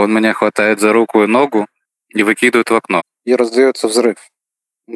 Он 0.00 0.14
меня 0.14 0.32
хватает 0.32 0.80
за 0.80 0.94
руку 0.94 1.22
и 1.22 1.26
ногу 1.26 1.66
и 2.08 2.22
выкидывает 2.22 2.70
в 2.70 2.74
окно. 2.74 3.02
И 3.24 3.34
раздается 3.34 3.86
взрыв. 3.86 4.16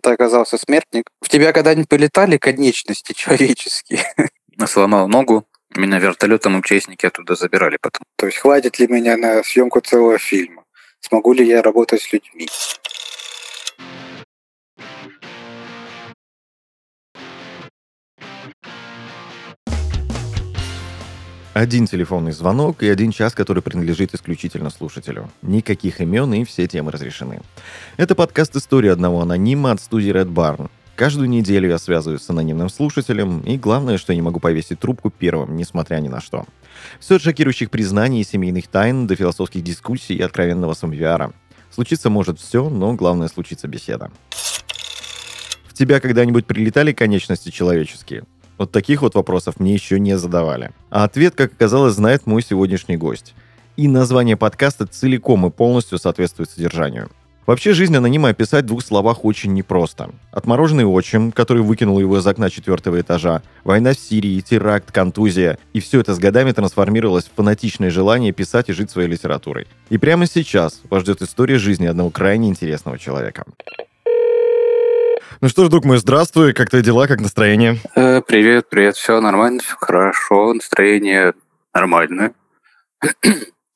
Ты 0.02 0.10
оказался 0.10 0.56
смертник. 0.56 1.04
В 1.20 1.28
тебя 1.28 1.52
когда-нибудь 1.52 1.90
полетали 1.90 2.38
конечности 2.38 3.12
человеческие? 3.12 4.02
Сломал 4.66 5.06
ногу, 5.08 5.46
меня 5.76 5.98
вертолетом 5.98 6.56
участники 6.56 7.04
оттуда 7.04 7.34
забирали 7.34 7.76
потом. 7.80 8.02
То 8.16 8.26
есть 8.26 8.38
хватит 8.38 8.78
ли 8.78 8.86
меня 8.86 9.18
на 9.18 9.42
съемку 9.42 9.80
целого 9.80 10.16
фильма? 10.16 10.64
Смогу 11.00 11.34
ли 11.34 11.46
я 11.46 11.60
работать 11.60 12.00
с 12.00 12.10
людьми? 12.10 12.48
Один 21.54 21.86
телефонный 21.86 22.32
звонок 22.32 22.82
и 22.82 22.88
один 22.88 23.12
час, 23.12 23.32
который 23.32 23.62
принадлежит 23.62 24.12
исключительно 24.12 24.70
слушателю. 24.70 25.30
Никаких 25.40 26.00
имен 26.00 26.34
и 26.34 26.42
все 26.42 26.66
темы 26.66 26.90
разрешены. 26.90 27.42
Это 27.96 28.16
подкаст 28.16 28.56
«История 28.56 28.90
одного 28.90 29.20
анонима» 29.20 29.70
от 29.70 29.80
студии 29.80 30.12
Red 30.12 30.32
Barn. 30.32 30.68
Каждую 30.96 31.28
неделю 31.28 31.68
я 31.68 31.78
связываюсь 31.78 32.22
с 32.22 32.30
анонимным 32.30 32.68
слушателем, 32.68 33.38
и 33.42 33.56
главное, 33.56 33.98
что 33.98 34.12
я 34.12 34.16
не 34.16 34.22
могу 34.22 34.40
повесить 34.40 34.80
трубку 34.80 35.10
первым, 35.10 35.56
несмотря 35.56 35.98
ни 35.98 36.08
на 36.08 36.20
что. 36.20 36.44
Все 36.98 37.14
от 37.14 37.22
шокирующих 37.22 37.70
признаний 37.70 38.22
и 38.22 38.24
семейных 38.24 38.66
тайн 38.66 39.06
до 39.06 39.14
философских 39.14 39.62
дискуссий 39.62 40.16
и 40.16 40.22
откровенного 40.22 40.74
самовиара. 40.74 41.32
Случиться 41.70 42.10
может 42.10 42.40
все, 42.40 42.68
но 42.68 42.94
главное 42.94 43.28
случится 43.28 43.68
беседа. 43.68 44.10
В 45.68 45.72
тебя 45.72 46.00
когда-нибудь 46.00 46.46
прилетали 46.46 46.92
конечности 46.92 47.50
человеческие? 47.50 48.24
Вот 48.58 48.70
таких 48.70 49.02
вот 49.02 49.14
вопросов 49.14 49.58
мне 49.58 49.74
еще 49.74 49.98
не 49.98 50.16
задавали. 50.16 50.70
А 50.90 51.04
ответ, 51.04 51.34
как 51.34 51.52
оказалось, 51.52 51.94
знает 51.94 52.26
мой 52.26 52.42
сегодняшний 52.42 52.96
гость. 52.96 53.34
И 53.76 53.88
название 53.88 54.36
подкаста 54.36 54.86
целиком 54.86 55.46
и 55.46 55.50
полностью 55.50 55.98
соответствует 55.98 56.50
содержанию. 56.50 57.10
Вообще, 57.46 57.74
жизнь 57.74 57.94
анонима 57.94 58.30
описать 58.30 58.64
в 58.64 58.68
двух 58.68 58.82
словах 58.82 59.24
очень 59.24 59.52
непросто. 59.52 60.10
Отмороженный 60.30 60.86
отчим, 60.86 61.30
который 61.30 61.62
выкинул 61.62 62.00
его 62.00 62.18
из 62.18 62.26
окна 62.26 62.48
четвертого 62.48 63.00
этажа, 63.00 63.42
война 63.64 63.92
в 63.92 63.98
Сирии, 63.98 64.40
теракт, 64.40 64.90
контузия. 64.90 65.58
И 65.74 65.80
все 65.80 66.00
это 66.00 66.14
с 66.14 66.18
годами 66.18 66.52
трансформировалось 66.52 67.24
в 67.24 67.36
фанатичное 67.36 67.90
желание 67.90 68.32
писать 68.32 68.70
и 68.70 68.72
жить 68.72 68.90
своей 68.90 69.08
литературой. 69.08 69.66
И 69.90 69.98
прямо 69.98 70.26
сейчас 70.26 70.80
вас 70.88 71.02
ждет 71.02 71.20
история 71.20 71.58
жизни 71.58 71.86
одного 71.86 72.08
крайне 72.08 72.48
интересного 72.48 72.98
человека. 72.98 73.44
Ну 75.44 75.50
что 75.50 75.66
ж, 75.66 75.68
друг 75.68 75.84
мой, 75.84 75.98
здравствуй. 75.98 76.54
Как 76.54 76.70
твои 76.70 76.80
дела, 76.80 77.06
как 77.06 77.20
настроение? 77.20 77.76
Э, 77.94 78.22
привет, 78.26 78.70
привет. 78.70 78.96
Все 78.96 79.20
нормально, 79.20 79.60
все 79.60 79.76
хорошо. 79.78 80.54
Настроение 80.54 81.34
нормальное. 81.74 82.32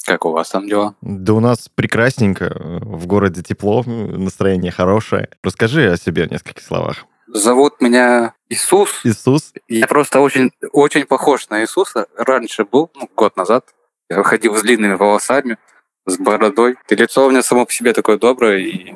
Как 0.07 0.25
у 0.25 0.31
вас 0.31 0.49
там 0.49 0.67
дела? 0.67 0.95
Да 1.03 1.35
у 1.35 1.41
нас 1.41 1.69
прекрасненько. 1.69 2.57
В 2.81 3.07
городе 3.07 3.43
тепло, 3.43 3.83
настроение 3.85 4.73
хорошее. 4.73 5.29
Расскажи 5.43 5.93
о 5.93 5.99
себе 5.99 6.27
в 6.27 6.31
нескольких 6.31 6.65
словах. 6.65 7.05
Зовут 7.27 7.83
меня 7.83 8.33
Иисус. 8.49 9.01
Иисус? 9.05 9.53
Я 9.69 9.87
просто 9.87 10.21
очень, 10.21 10.53
очень 10.73 11.05
похож 11.05 11.51
на 11.51 11.61
Иисуса. 11.61 12.07
Раньше 12.17 12.65
был, 12.65 12.91
ну, 12.95 13.11
год 13.15 13.37
назад. 13.37 13.67
Я 14.09 14.23
ходил 14.23 14.57
с 14.57 14.63
длинными 14.63 14.95
волосами, 14.95 15.59
с 16.07 16.17
бородой. 16.17 16.77
И 16.89 16.95
лицо 16.95 17.27
у 17.27 17.31
меня 17.31 17.43
само 17.43 17.67
по 17.67 17.73
себе 17.73 17.93
такое 17.93 18.17
доброе, 18.17 18.57
и 18.57 18.95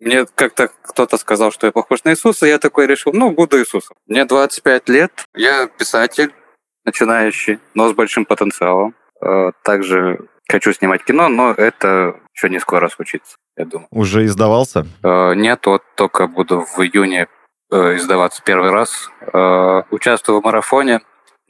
мне 0.00 0.26
как-то 0.34 0.68
кто-то 0.82 1.18
сказал, 1.18 1.52
что 1.52 1.66
я 1.66 1.72
похож 1.72 2.04
на 2.04 2.10
Иисуса, 2.10 2.46
я 2.46 2.58
такой 2.58 2.86
решил, 2.86 3.12
ну, 3.12 3.30
буду 3.30 3.58
Иисусом. 3.58 3.96
Мне 4.06 4.24
25 4.24 4.88
лет, 4.88 5.24
я 5.34 5.66
писатель, 5.66 6.32
начинающий, 6.84 7.58
но 7.74 7.88
с 7.88 7.92
большим 7.92 8.24
потенциалом. 8.24 8.94
Э, 9.20 9.52
также 9.62 10.26
хочу 10.48 10.72
снимать 10.72 11.04
кино, 11.04 11.28
но 11.28 11.52
это 11.52 12.16
еще 12.34 12.48
не 12.48 12.58
скоро 12.58 12.88
случится, 12.88 13.36
я 13.56 13.66
думаю. 13.66 13.88
Уже 13.90 14.24
издавался? 14.24 14.86
Э, 15.02 15.34
нет, 15.34 15.66
вот 15.66 15.82
только 15.96 16.26
буду 16.26 16.62
в 16.62 16.80
июне 16.80 17.28
э, 17.70 17.96
издаваться 17.96 18.42
первый 18.42 18.70
раз. 18.70 19.10
Участвую 19.90 20.40
в 20.40 20.44
марафоне. 20.44 21.02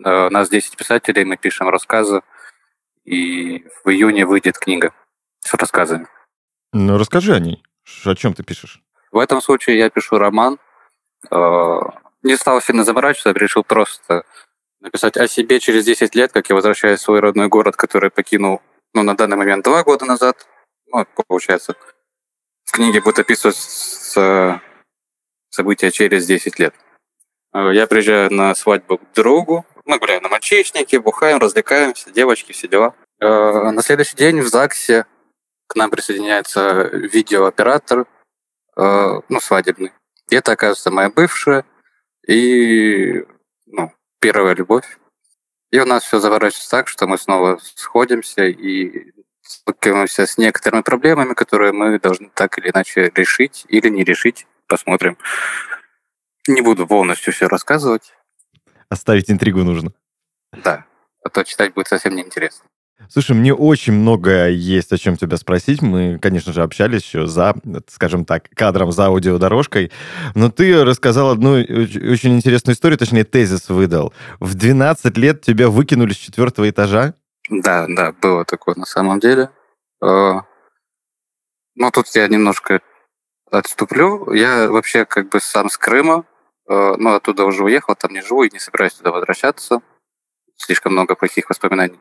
У 0.02 0.30
нас 0.30 0.48
10 0.48 0.76
писателей, 0.76 1.24
мы 1.24 1.36
пишем 1.36 1.68
рассказы. 1.68 2.22
И 3.04 3.64
в 3.84 3.90
июне 3.90 4.26
выйдет 4.26 4.58
книга 4.58 4.92
с 5.40 5.54
рассказами. 5.54 6.06
Ну, 6.72 6.98
расскажи 6.98 7.34
о 7.34 7.38
ней. 7.38 7.62
О 8.04 8.14
чем 8.14 8.34
ты 8.34 8.42
пишешь? 8.42 8.80
В 9.12 9.18
этом 9.18 9.40
случае 9.40 9.78
я 9.78 9.90
пишу 9.90 10.18
роман. 10.18 10.58
Э, 11.30 11.80
не 12.22 12.36
стал 12.36 12.60
сильно 12.60 12.84
заморачиваться, 12.84 13.38
решил 13.38 13.64
просто 13.64 14.24
написать 14.80 15.16
о 15.16 15.28
себе 15.28 15.60
через 15.60 15.84
10 15.84 16.14
лет, 16.14 16.32
как 16.32 16.48
я 16.48 16.54
возвращаюсь 16.54 17.00
в 17.00 17.02
свой 17.02 17.20
родной 17.20 17.48
город, 17.48 17.76
который 17.76 18.10
покинул, 18.10 18.62
ну, 18.94 19.02
на 19.02 19.16
данный 19.16 19.36
момент 19.36 19.64
два 19.64 19.82
года 19.82 20.04
назад. 20.04 20.46
Ну, 20.86 21.06
получается, 21.26 21.74
в 22.64 22.72
книге 22.72 23.00
будет 23.00 23.18
описываться 23.18 24.60
события 25.50 25.90
через 25.90 26.26
10 26.26 26.58
лет. 26.58 26.74
Э, 27.52 27.70
я 27.72 27.86
приезжаю 27.86 28.32
на 28.32 28.54
свадьбу 28.54 28.98
к 28.98 29.12
другу, 29.14 29.66
мы 29.84 29.98
гуляем 29.98 30.22
на 30.22 30.28
мальчишнике, 30.28 31.00
бухаем, 31.00 31.38
развлекаемся, 31.38 32.10
девочки, 32.10 32.52
все 32.52 32.68
дела. 32.68 32.94
Э, 33.20 33.70
на 33.70 33.82
следующий 33.82 34.16
день 34.16 34.40
в 34.40 34.48
ЗАГСе 34.48 35.06
к 35.70 35.76
нам 35.76 35.88
присоединяется 35.88 36.82
видеооператор, 36.92 38.06
э, 38.76 39.20
ну, 39.28 39.40
свадебный. 39.40 39.92
И 40.28 40.34
это, 40.34 40.52
оказывается, 40.52 40.90
моя 40.90 41.10
бывшая 41.10 41.64
и, 42.26 43.24
ну, 43.66 43.92
первая 44.18 44.56
любовь. 44.56 44.98
И 45.70 45.78
у 45.78 45.84
нас 45.84 46.02
все 46.02 46.18
заворачивается 46.18 46.68
так, 46.68 46.88
что 46.88 47.06
мы 47.06 47.18
снова 47.18 47.60
сходимся 47.62 48.46
и 48.46 49.12
сталкиваемся 49.42 50.26
с 50.26 50.38
некоторыми 50.38 50.82
проблемами, 50.82 51.34
которые 51.34 51.70
мы 51.70 52.00
должны 52.00 52.30
так 52.34 52.58
или 52.58 52.70
иначе 52.70 53.12
решить 53.14 53.64
или 53.68 53.88
не 53.88 54.02
решить. 54.02 54.48
Посмотрим. 54.66 55.18
Не 56.48 56.62
буду 56.62 56.84
полностью 56.84 57.32
все 57.32 57.46
рассказывать. 57.46 58.12
Оставить 58.88 59.30
интригу 59.30 59.62
нужно. 59.62 59.92
Да, 60.50 60.84
а 61.22 61.28
то 61.28 61.44
читать 61.44 61.74
будет 61.74 61.86
совсем 61.86 62.16
неинтересно. 62.16 62.66
Слушай, 63.08 63.34
мне 63.34 63.54
очень 63.54 63.92
много 63.92 64.48
есть 64.48 64.92
о 64.92 64.98
чем 64.98 65.16
тебя 65.16 65.36
спросить. 65.36 65.82
Мы, 65.82 66.18
конечно 66.18 66.52
же, 66.52 66.62
общались 66.62 67.02
еще 67.02 67.26
за, 67.26 67.54
скажем 67.88 68.24
так, 68.24 68.48
кадром, 68.54 68.92
за 68.92 69.06
аудиодорожкой. 69.06 69.90
Но 70.34 70.50
ты 70.50 70.84
рассказал 70.84 71.30
одну 71.30 71.52
очень 71.52 72.36
интересную 72.36 72.74
историю, 72.74 72.98
точнее, 72.98 73.24
тезис 73.24 73.68
выдал. 73.68 74.12
В 74.38 74.54
12 74.54 75.16
лет 75.16 75.40
тебя 75.40 75.68
выкинули 75.68 76.12
с 76.12 76.16
четвертого 76.16 76.68
этажа? 76.68 77.14
Да, 77.48 77.86
да, 77.88 78.12
было 78.12 78.44
такое 78.44 78.74
на 78.76 78.86
самом 78.86 79.18
деле. 79.18 79.50
Э, 80.02 80.34
но 81.74 81.90
тут 81.90 82.06
я 82.14 82.28
немножко 82.28 82.80
отступлю. 83.50 84.32
Я 84.32 84.70
вообще 84.70 85.04
как 85.04 85.30
бы 85.30 85.40
сам 85.40 85.68
с 85.68 85.76
Крыма, 85.76 86.24
э, 86.68 86.94
но 86.96 87.14
оттуда 87.14 87.44
уже 87.44 87.64
уехал, 87.64 87.96
там 87.96 88.12
не 88.12 88.22
живу 88.22 88.44
и 88.44 88.50
не 88.52 88.58
собираюсь 88.58 88.94
туда 88.94 89.10
возвращаться. 89.10 89.80
Слишком 90.56 90.92
много 90.92 91.14
плохих 91.16 91.48
воспоминаний. 91.48 91.98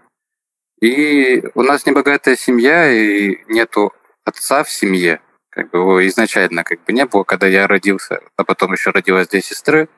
И 0.81 1.43
у 1.55 1.61
нас 1.61 1.85
небогатая 1.85 2.35
семья, 2.35 2.91
и 2.91 3.43
нету 3.47 3.93
отца 4.23 4.63
в 4.63 4.71
семье. 4.71 5.21
Как 5.49 5.71
бы 5.71 5.79
его 5.79 6.07
изначально 6.07 6.63
как 6.63 6.83
бы 6.83 6.93
не 6.93 7.05
было, 7.05 7.23
когда 7.23 7.47
я 7.47 7.67
родился, 7.67 8.21
а 8.37 8.43
потом 8.43 8.73
еще 8.73 8.91
родилась 8.91 9.27
две 9.27 9.41
сестры. 9.41 9.89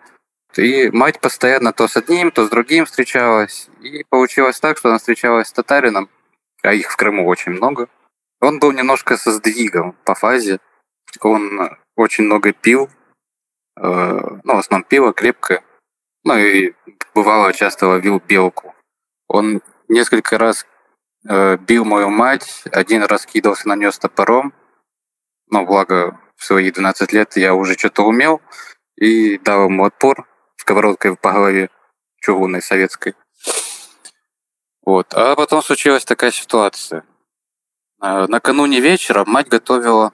И 0.55 0.89
мать 0.89 1.19
постоянно 1.21 1.71
то 1.71 1.87
с 1.87 1.95
одним, 1.97 2.31
то 2.31 2.45
с 2.45 2.49
другим 2.49 2.85
встречалась. 2.85 3.69
И 3.81 4.03
получилось 4.09 4.59
так, 4.59 4.77
что 4.77 4.89
она 4.89 4.97
встречалась 4.97 5.47
с 5.47 5.53
татарином, 5.53 6.09
а 6.63 6.73
их 6.73 6.91
в 6.91 6.97
Крыму 6.97 7.27
очень 7.27 7.53
много. 7.53 7.87
Он 8.41 8.59
был 8.59 8.71
немножко 8.71 9.17
со 9.17 9.31
сдвигом 9.31 9.95
по 10.03 10.15
фазе. 10.15 10.59
Он 11.21 11.77
очень 11.95 12.25
много 12.25 12.53
пил, 12.53 12.89
э, 13.77 14.19
ну, 14.43 14.55
в 14.55 14.57
основном 14.57 14.87
пиво 14.87 15.13
крепкое. 15.13 15.63
Ну 16.23 16.37
и 16.37 16.73
бывало 17.13 17.53
часто 17.53 17.87
ловил 17.87 18.19
белку. 18.19 18.73
Он 19.27 19.61
несколько 19.87 20.37
раз 20.37 20.65
э, 21.27 21.57
бил 21.57 21.85
мою 21.85 22.09
мать, 22.09 22.63
один 22.71 23.03
раз 23.03 23.25
кидался 23.25 23.67
на 23.67 23.75
нее 23.75 23.91
с 23.91 23.99
топором, 23.99 24.53
но 25.49 25.65
благо 25.65 26.19
в 26.35 26.45
свои 26.45 26.71
12 26.71 27.13
лет 27.13 27.37
я 27.37 27.53
уже 27.53 27.73
что-то 27.73 28.03
умел, 28.03 28.41
и 28.95 29.37
дал 29.37 29.65
ему 29.65 29.85
отпор 29.85 30.27
сковородкой 30.57 31.15
по 31.15 31.31
голове 31.31 31.69
чугунной 32.19 32.61
советской. 32.61 33.15
Вот. 34.83 35.13
А 35.13 35.35
потом 35.35 35.61
случилась 35.61 36.05
такая 36.05 36.31
ситуация. 36.31 37.03
Э, 38.01 38.25
накануне 38.27 38.79
вечера 38.79 39.23
мать 39.25 39.47
готовила 39.47 40.13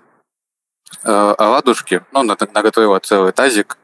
э, 1.03 1.09
оладушки, 1.37 2.03
ну, 2.11 2.23
наготовила 2.23 2.99
целый 2.99 3.31
тазик. 3.31 3.77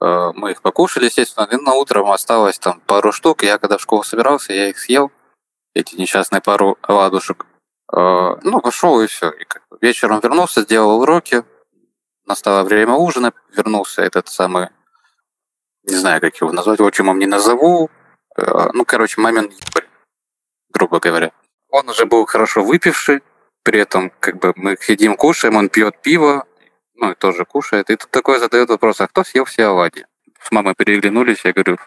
Э, 0.00 0.32
мы 0.34 0.52
их 0.52 0.62
покушали, 0.62 1.06
естественно, 1.06 1.48
и 1.50 1.56
на 1.56 1.74
утром 1.74 2.10
осталось 2.10 2.58
там 2.58 2.80
пару 2.80 3.12
штук. 3.12 3.42
Я 3.42 3.58
когда 3.58 3.78
в 3.78 3.82
школу 3.82 4.02
собирался, 4.02 4.52
я 4.52 4.68
их 4.68 4.78
съел 4.78 5.10
эти 5.74 5.94
несчастные 5.96 6.40
пару 6.40 6.78
ладушек. 6.86 7.46
Э, 7.92 8.36
ну, 8.42 8.60
пошел 8.60 9.00
и 9.00 9.06
все. 9.06 9.30
И 9.30 9.44
как 9.44 9.62
бы 9.70 9.78
вечером 9.80 10.20
вернулся, 10.20 10.62
сделал 10.62 11.00
уроки. 11.00 11.44
Настало 12.26 12.62
время 12.64 12.94
ужина, 12.94 13.32
вернулся 13.56 14.02
этот 14.02 14.28
самый, 14.28 14.68
не 15.84 15.96
знаю, 15.96 16.20
как 16.20 16.36
его 16.40 16.52
назвать, 16.52 16.80
отчимом 16.80 17.18
не 17.18 17.26
назову. 17.26 17.90
Э, 18.36 18.70
ну, 18.72 18.84
короче, 18.84 19.20
момент 19.20 19.52
грубо 20.72 21.00
говоря. 21.00 21.32
Он 21.68 21.88
уже 21.88 22.06
был 22.06 22.26
хорошо 22.26 22.62
выпивший, 22.62 23.22
при 23.62 23.80
этом 23.80 24.10
как 24.20 24.38
бы 24.38 24.52
мы 24.56 24.76
сидим, 24.80 25.16
кушаем, 25.16 25.56
он 25.56 25.68
пьет 25.68 26.00
пиво, 26.02 26.46
ну 26.94 27.12
и 27.12 27.14
тоже 27.14 27.44
кушает. 27.44 27.90
И 27.90 27.96
тут 27.96 28.10
такой 28.10 28.38
задает 28.38 28.70
вопрос, 28.70 29.00
а 29.00 29.06
кто 29.06 29.24
съел 29.24 29.44
все 29.44 29.66
оладьи? 29.66 30.06
С 30.42 30.50
мамой 30.50 30.74
переглянулись, 30.74 31.44
я 31.44 31.52
говорю, 31.52 31.78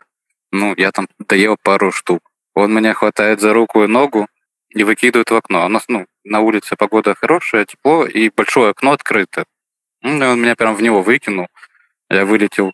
ну, 0.51 0.73
я 0.77 0.91
там 0.91 1.07
доел 1.19 1.57
пару 1.61 1.91
штук. 1.91 2.21
Он 2.53 2.73
меня 2.73 2.93
хватает 2.93 3.41
за 3.41 3.53
руку 3.53 3.83
и 3.83 3.87
ногу 3.87 4.27
и 4.69 4.83
выкидывает 4.83 5.31
в 5.31 5.35
окно. 5.35 5.65
У 5.65 5.69
нас, 5.69 5.85
ну, 5.87 6.05
на 6.23 6.41
улице 6.41 6.75
погода 6.75 7.15
хорошая, 7.15 7.65
тепло, 7.65 8.05
и 8.05 8.29
большое 8.29 8.71
окно 8.71 8.91
открыто. 8.91 9.45
Ну, 10.01 10.23
и 10.23 10.27
он 10.27 10.41
меня 10.41 10.55
прям 10.55 10.75
в 10.75 10.81
него 10.81 11.01
выкинул. 11.01 11.47
Я 12.09 12.25
вылетел, 12.25 12.73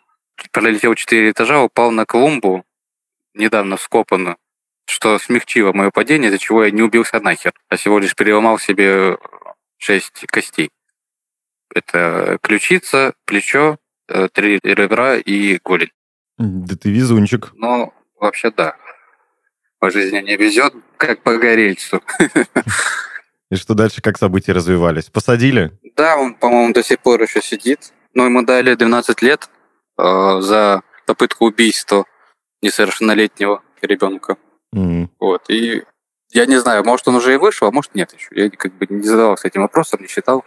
пролетел 0.52 0.96
четыре 0.96 1.32
этажа, 1.32 1.62
упал 1.62 1.92
на 1.92 2.06
клумбу, 2.06 2.66
недавно 3.34 3.78
вскопанную, 3.78 4.38
что 4.86 5.18
смягчило 5.20 5.72
мое 5.74 5.92
падение, 5.92 6.30
из-за 6.30 6.40
чего 6.40 6.64
я 6.66 6.72
не 6.72 6.82
убился 6.82 7.20
нахер, 7.20 7.54
а 7.70 7.76
всего 7.76 8.00
лишь 8.00 8.16
переломал 8.16 8.60
себе 8.60 9.18
шесть 9.78 10.26
костей. 10.28 10.72
Это 11.74 12.40
ключица, 12.42 13.14
плечо, 13.26 13.78
э, 14.08 14.28
три 14.34 14.60
ребра 14.64 15.18
и 15.18 15.60
голень. 15.64 15.92
Да 16.38 16.76
ты 16.76 16.90
везунчик. 16.92 17.52
Ну, 17.54 17.94
вообще 18.20 18.50
да. 18.52 18.76
По 19.80 19.90
жизни 19.92 20.20
не 20.20 20.36
везет, 20.36 20.74
как 20.98 21.24
по 21.24 21.38
горельцу. 21.38 22.02
И 23.52 23.56
что 23.56 23.74
дальше, 23.74 24.02
как 24.02 24.18
события 24.18 24.52
развивались? 24.52 25.06
Посадили? 25.06 25.72
Да, 25.96 26.18
он, 26.18 26.36
по-моему, 26.36 26.74
до 26.74 26.84
сих 26.84 27.00
пор 27.00 27.22
еще 27.22 27.42
сидит. 27.42 27.94
Но 28.14 28.26
ему 28.26 28.44
дали 28.44 28.76
12 28.76 29.22
лет 29.22 29.50
э, 29.98 30.42
за 30.42 30.84
попытку 31.06 31.46
убийства 31.46 32.06
несовершеннолетнего 32.62 33.64
ребенка. 33.82 34.38
М. 34.74 35.10
Вот. 35.20 35.50
И 35.50 35.84
я 36.32 36.46
не 36.46 36.60
знаю, 36.60 36.84
может, 36.84 37.08
он 37.08 37.16
уже 37.16 37.34
и 37.34 37.38
вышел, 37.38 37.68
а 37.68 37.72
может, 37.72 37.96
нет 37.96 38.14
еще. 38.14 38.28
Я 38.32 38.50
как 38.50 38.74
бы 38.78 38.86
не 38.90 39.04
задавался 39.04 39.48
этим 39.48 39.62
вопросом, 39.62 40.02
не 40.02 40.08
считал. 40.08 40.44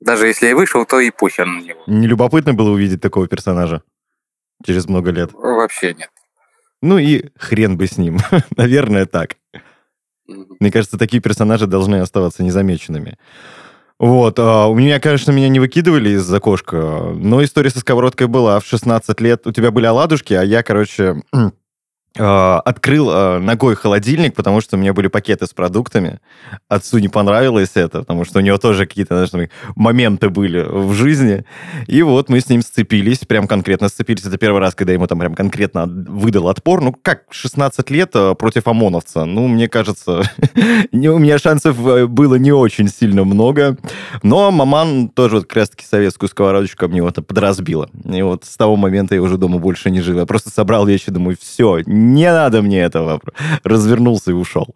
Даже 0.00 0.26
если 0.26 0.48
и 0.48 0.52
вышел, 0.52 0.84
то 0.84 1.00
и 1.00 1.10
похер 1.10 1.46
на 1.46 1.60
него. 1.60 1.82
Не 1.86 2.06
любопытно 2.06 2.54
было 2.54 2.70
увидеть 2.70 3.00
такого 3.00 3.26
персонажа 3.26 3.82
через 4.64 4.86
много 4.86 5.10
лет? 5.10 5.32
Вообще 5.32 5.94
нет. 5.94 6.10
Ну 6.82 6.98
и 6.98 7.30
хрен 7.38 7.76
бы 7.78 7.86
с 7.86 7.96
ним. 7.96 8.18
Наверное, 8.56 9.06
так. 9.06 9.36
Мне 10.26 10.70
кажется, 10.70 10.98
такие 10.98 11.22
персонажи 11.22 11.66
должны 11.66 11.96
оставаться 11.96 12.42
незамеченными. 12.42 13.16
Вот, 13.98 14.38
а, 14.38 14.66
у 14.66 14.74
меня, 14.74 14.98
конечно, 14.98 15.30
меня 15.30 15.48
не 15.48 15.60
выкидывали 15.60 16.10
из 16.10 16.32
окошка, 16.32 17.12
но 17.14 17.42
история 17.44 17.70
со 17.70 17.78
сковородкой 17.78 18.26
была. 18.26 18.58
В 18.58 18.66
16 18.66 19.20
лет 19.20 19.46
у 19.46 19.52
тебя 19.52 19.70
были 19.70 19.86
оладушки, 19.86 20.34
а 20.34 20.42
я, 20.42 20.64
короче, 20.64 21.22
открыл 22.14 23.08
а, 23.10 23.38
ногой 23.38 23.74
холодильник, 23.74 24.34
потому 24.34 24.60
что 24.60 24.76
у 24.76 24.78
меня 24.78 24.92
были 24.92 25.08
пакеты 25.08 25.46
с 25.46 25.54
продуктами. 25.54 26.20
Отцу 26.68 26.98
не 26.98 27.08
понравилось 27.08 27.70
это, 27.74 28.00
потому 28.00 28.24
что 28.24 28.38
у 28.38 28.42
него 28.42 28.58
тоже 28.58 28.86
какие-то 28.86 29.26
знаешь, 29.26 29.48
моменты 29.76 30.28
были 30.28 30.62
в 30.62 30.92
жизни. 30.92 31.44
И 31.86 32.02
вот 32.02 32.28
мы 32.28 32.40
с 32.40 32.48
ним 32.48 32.60
сцепились, 32.60 33.20
прям 33.20 33.46
конкретно 33.46 33.88
сцепились. 33.88 34.26
Это 34.26 34.36
первый 34.36 34.60
раз, 34.60 34.74
когда 34.74 34.92
ему 34.92 35.06
там 35.06 35.18
прям 35.18 35.34
конкретно 35.34 35.86
выдал 35.86 36.48
отпор. 36.48 36.82
Ну, 36.82 36.94
как 37.00 37.24
16 37.30 37.90
лет 37.90 38.10
а, 38.14 38.34
против 38.34 38.66
ОМОНовца? 38.66 39.24
Ну, 39.24 39.48
мне 39.48 39.68
кажется, 39.68 40.22
у 40.92 41.18
меня 41.18 41.38
шансов 41.38 41.78
э, 41.86 42.06
было 42.06 42.34
не 42.34 42.52
очень 42.52 42.88
сильно 42.88 43.24
много. 43.24 43.78
Но 44.22 44.50
маман 44.50 45.08
тоже 45.08 45.36
вот 45.36 45.46
как 45.46 45.56
раз-таки 45.56 45.86
советскую 45.86 46.28
сковородочку 46.28 46.88
мне 46.88 47.02
вот 47.02 47.14
подразбила. 47.26 47.88
И 48.04 48.20
вот 48.20 48.44
с 48.44 48.56
того 48.56 48.76
момента 48.76 49.14
я 49.14 49.22
уже 49.22 49.38
дома 49.38 49.58
больше 49.58 49.90
не 49.90 50.02
жил. 50.02 50.18
Я 50.18 50.26
просто 50.26 50.50
собрал 50.50 50.86
вещи, 50.86 51.10
думаю, 51.10 51.36
все, 51.40 51.80
не 52.02 52.30
надо 52.32 52.62
мне 52.62 52.80
этого. 52.80 53.20
Развернулся 53.64 54.30
и 54.30 54.34
ушел. 54.34 54.74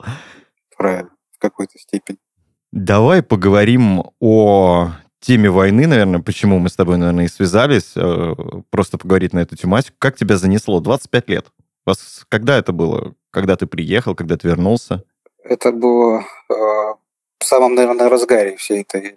Правильно, 0.77 1.11
в 1.33 1.39
какой-то 1.39 1.79
степени. 1.79 2.19
Давай 2.73 3.23
поговорим 3.23 4.05
о 4.21 4.91
теме 5.21 5.51
войны, 5.51 5.87
наверное, 5.87 6.21
почему 6.21 6.59
мы 6.59 6.69
с 6.69 6.77
тобой, 6.77 6.99
наверное, 6.99 7.25
и 7.25 7.29
связались, 7.29 7.93
э, 7.97 8.35
просто 8.71 8.99
поговорить 8.99 9.33
на 9.33 9.41
эту 9.41 9.57
тематику. 9.57 9.97
Как 9.99 10.17
тебя 10.17 10.37
занесло? 10.37 10.81
25 10.81 11.29
лет. 11.29 11.47
Вас, 11.85 12.25
когда 12.29 12.59
это 12.59 12.73
было? 12.73 13.15
Когда 13.31 13.57
ты 13.57 13.67
приехал, 13.67 14.15
когда 14.15 14.37
ты 14.37 14.49
вернулся? 14.49 15.05
Это 15.43 15.73
было 15.73 16.21
э, 16.21 16.55
в 17.39 17.45
самом, 17.45 17.75
наверное, 17.75 18.09
разгаре 18.09 18.57
всей 18.57 18.83
этой, 18.83 19.07
э, 19.07 19.15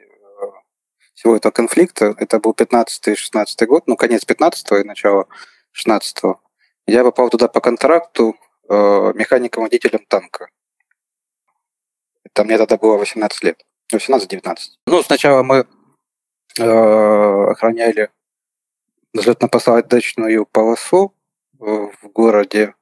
всего 1.15 1.35
этого 1.35 1.51
конфликта. 1.51 2.15
Это 2.17 2.39
был 2.39 2.53
15-16 2.53 3.65
год, 3.65 3.83
ну, 3.87 3.95
конец 3.95 4.25
15 4.25 4.71
и 4.81 4.83
начало 4.83 5.27
16 5.71 6.23
-го. 6.23 6.35
Я 6.89 7.03
попал 7.03 7.29
туда 7.29 7.47
по 7.47 7.61
контракту 7.61 8.35
э, 8.67 8.73
механиком-водителем 8.73 10.05
танка. 10.07 10.49
Это 12.23 12.43
мне 12.43 12.57
тогда 12.57 12.77
было 12.77 12.97
18 12.97 13.43
лет. 13.43 13.61
18-19. 13.93 14.55
Ну, 14.87 15.03
сначала 15.03 15.43
мы 15.43 15.67
э, 16.59 16.63
охраняли 17.51 18.09
взлетно-посадочную 19.15 20.45
полосу 20.51 21.13
э, 21.59 21.65
в 22.01 22.07
городе. 22.09 22.73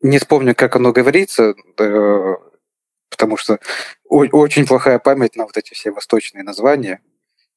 Не 0.00 0.18
вспомню, 0.18 0.54
как 0.54 0.76
оно 0.76 0.92
говорится, 0.92 1.54
э, 1.78 2.34
потому 3.10 3.36
что 3.36 3.58
очень 4.08 4.66
плохая 4.66 4.98
память 4.98 5.36
на 5.36 5.44
вот 5.44 5.56
эти 5.56 5.74
все 5.74 5.90
восточные 5.90 6.44
названия. 6.44 7.02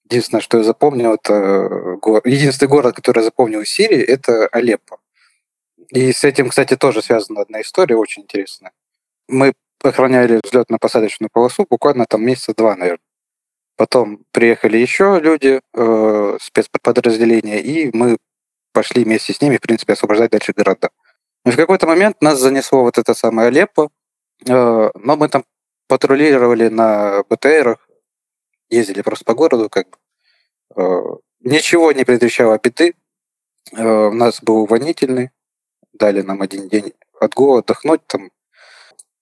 Единственное, 0.05 0.41
что 0.41 0.57
я 0.57 0.63
запомнил, 0.65 1.13
это 1.13 1.97
го- 2.01 2.21
единственный 2.25 2.67
город, 2.67 2.95
который 2.95 3.19
я 3.19 3.23
запомнил 3.23 3.61
из 3.61 3.69
Сирии, 3.69 4.01
это 4.01 4.47
Алеппо. 4.47 4.99
И 5.93 6.11
с 6.11 6.23
этим, 6.23 6.49
кстати, 6.49 6.75
тоже 6.75 7.03
связана 7.03 7.41
одна 7.41 7.61
история 7.61 7.95
очень 7.95 8.23
интересная. 8.23 8.71
Мы 9.27 9.53
охраняли 9.83 10.41
взлетно-посадочную 10.43 11.29
полосу 11.31 11.67
буквально 11.69 12.05
там 12.07 12.25
месяца 12.25 12.53
два, 12.55 12.75
наверное. 12.75 13.05
Потом 13.75 14.25
приехали 14.31 14.77
еще 14.77 15.19
люди, 15.21 15.61
э, 15.73 16.37
спецподразделения, 16.41 17.59
и 17.59 17.95
мы 17.95 18.17
пошли 18.71 19.03
вместе 19.03 19.33
с 19.33 19.41
ними, 19.41 19.57
в 19.57 19.61
принципе, 19.61 19.93
освобождать 19.93 20.31
дальше 20.31 20.53
города. 20.53 20.89
И 21.45 21.51
в 21.51 21.55
какой-то 21.55 21.85
момент 21.85 22.21
нас 22.21 22.39
занесло 22.39 22.81
вот 22.81 22.97
это 22.97 23.13
самое 23.13 23.49
Алеппо, 23.49 23.89
э, 24.47 24.91
но 24.95 25.15
мы 25.15 25.29
там 25.29 25.43
патрулировали 25.87 26.69
на 26.69 27.23
БТРах, 27.29 27.87
ездили 28.69 29.01
просто 29.01 29.25
по 29.25 29.35
городу, 29.35 29.69
как 29.69 29.87
бы. 29.89 29.97
Э, 30.75 31.17
ничего 31.41 31.91
не 31.91 32.03
предвещало 32.03 32.57
беды. 32.57 32.95
Э, 33.73 34.07
у 34.07 34.13
нас 34.13 34.41
был 34.41 34.63
увольнительный, 34.63 35.31
дали 35.93 36.21
нам 36.21 36.41
один 36.41 36.67
день 36.67 36.93
отгула, 37.19 37.59
отдохнуть, 37.59 38.05
там, 38.07 38.31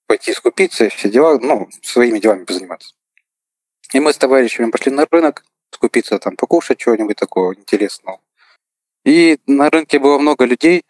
пойти 0.07 0.33
скупиться, 0.33 0.89
все 0.89 1.09
дела, 1.09 1.37
ну, 1.39 1.69
своими 1.83 2.19
делами 2.19 2.45
позаниматься. 2.45 2.95
И 3.93 3.99
мы 3.99 4.13
с 4.13 4.17
товарищами 4.17 4.71
пошли 4.71 4.91
на 4.91 5.05
рынок, 5.09 5.45
скупиться, 5.71 6.19
там, 6.19 6.35
покушать 6.35 6.79
чего-нибудь 6.79 7.17
такого 7.17 7.53
интересного. 7.53 8.19
И 9.03 9.39
на 9.47 9.69
рынке 9.69 9.99
было 9.99 10.17
много 10.17 10.45
людей, 10.45 10.85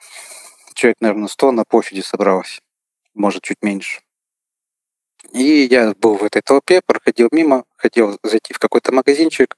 человек, 0.74 0.98
наверное, 1.02 1.28
100 1.28 1.52
на 1.52 1.64
площади 1.66 2.02
собралось, 2.02 2.62
может, 3.14 3.44
чуть 3.44 3.62
меньше. 3.62 4.02
И 5.34 5.68
я 5.72 5.94
был 5.94 6.16
в 6.16 6.24
этой 6.24 6.42
толпе, 6.42 6.82
проходил 6.86 7.30
мимо, 7.32 7.64
хотел 7.78 8.18
зайти 8.24 8.54
в 8.54 8.60
какой-то 8.60 8.92
магазинчик. 8.92 9.58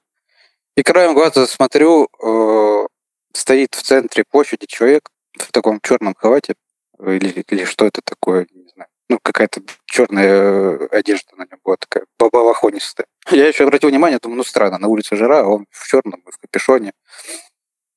И 0.76 0.82
краем 0.82 1.14
глаза 1.14 1.46
смотрю, 1.46 2.08
э, 2.22 2.86
стоит 3.32 3.74
в 3.74 3.82
центре 3.82 4.24
площади 4.24 4.66
человек 4.66 5.10
в 5.38 5.52
таком 5.52 5.80
черном 5.80 6.14
халате, 6.14 6.54
или, 7.00 7.44
или 7.48 7.64
что 7.64 7.86
это 7.86 8.00
такое, 8.04 8.46
не 8.52 8.68
знаю. 8.68 8.88
Ну, 9.08 9.18
какая-то 9.22 9.60
черная 9.84 10.26
э, 10.26 10.86
одежда 10.90 11.36
на 11.36 11.42
нем 11.42 11.58
была 11.62 11.76
такая, 11.76 12.06
балахонистая. 12.18 13.06
Я 13.30 13.48
еще 13.48 13.64
обратил 13.64 13.90
внимание, 13.90 14.18
думаю, 14.18 14.38
ну 14.38 14.44
странно, 14.44 14.78
на 14.78 14.88
улице 14.88 15.16
жара, 15.16 15.40
а 15.40 15.46
он 15.46 15.66
в 15.70 15.86
черном, 15.86 16.22
в 16.24 16.38
капюшоне. 16.38 16.92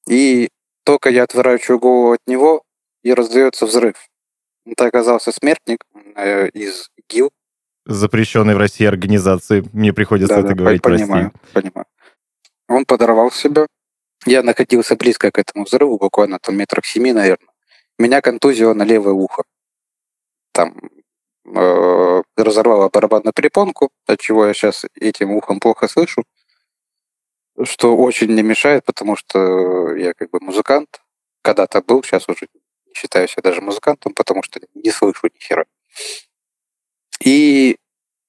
И 0.07 0.49
только 0.83 1.09
я 1.09 1.23
отворачиваю 1.23 1.79
голову 1.79 2.11
от 2.13 2.21
него, 2.27 2.63
и 3.03 3.13
раздается 3.13 3.65
взрыв. 3.65 3.95
Это 4.65 4.85
оказался 4.85 5.31
смертник 5.31 5.83
э, 6.15 6.49
из 6.49 6.89
ГИЛ, 7.09 7.31
Запрещенной 7.87 8.53
в 8.53 8.57
России 8.57 8.85
организации. 8.85 9.63
Мне 9.71 9.93
приходится 9.93 10.35
это 10.35 10.49
да, 10.49 10.53
говорить, 10.55 10.81
понимаю, 10.81 11.31
понимаю. 11.53 11.85
Он 12.67 12.83
подорвал 12.83 13.31
себя. 13.31 13.65
Я 14.25 14.43
находился 14.43 14.95
близко 14.95 15.31
к 15.31 15.37
этому 15.37 15.65
взрыву, 15.65 15.97
буквально 15.97 16.39
там 16.39 16.57
метрах 16.57 16.85
семи, 16.85 17.13
наверное. 17.13 17.53
Меня 17.97 18.21
контузило 18.21 18.73
на 18.73 18.83
левое 18.83 19.13
ухо. 19.13 19.43
Там 20.51 20.75
э, 21.45 22.21
разорвало 22.35 22.89
барабанную 22.89 23.33
перепонку, 23.33 23.89
от 24.05 24.19
чего 24.19 24.45
я 24.45 24.53
сейчас 24.53 24.85
этим 24.95 25.31
ухом 25.31 25.59
плохо 25.59 25.87
слышу. 25.87 26.23
Что 27.63 27.95
очень 27.95 28.33
не 28.33 28.43
мешает, 28.43 28.85
потому 28.85 29.15
что 29.15 29.95
я 29.95 30.13
как 30.13 30.29
бы 30.29 30.39
музыкант. 30.41 31.01
Когда-то 31.41 31.81
был, 31.81 32.03
сейчас 32.03 32.27
уже 32.27 32.47
считаю 32.93 33.27
себя 33.27 33.43
даже 33.43 33.61
музыкантом, 33.61 34.13
потому 34.13 34.43
что 34.43 34.59
не 34.73 34.91
слышу 34.91 35.27
ни 35.27 35.39
хера. 35.39 35.65
И 37.23 37.77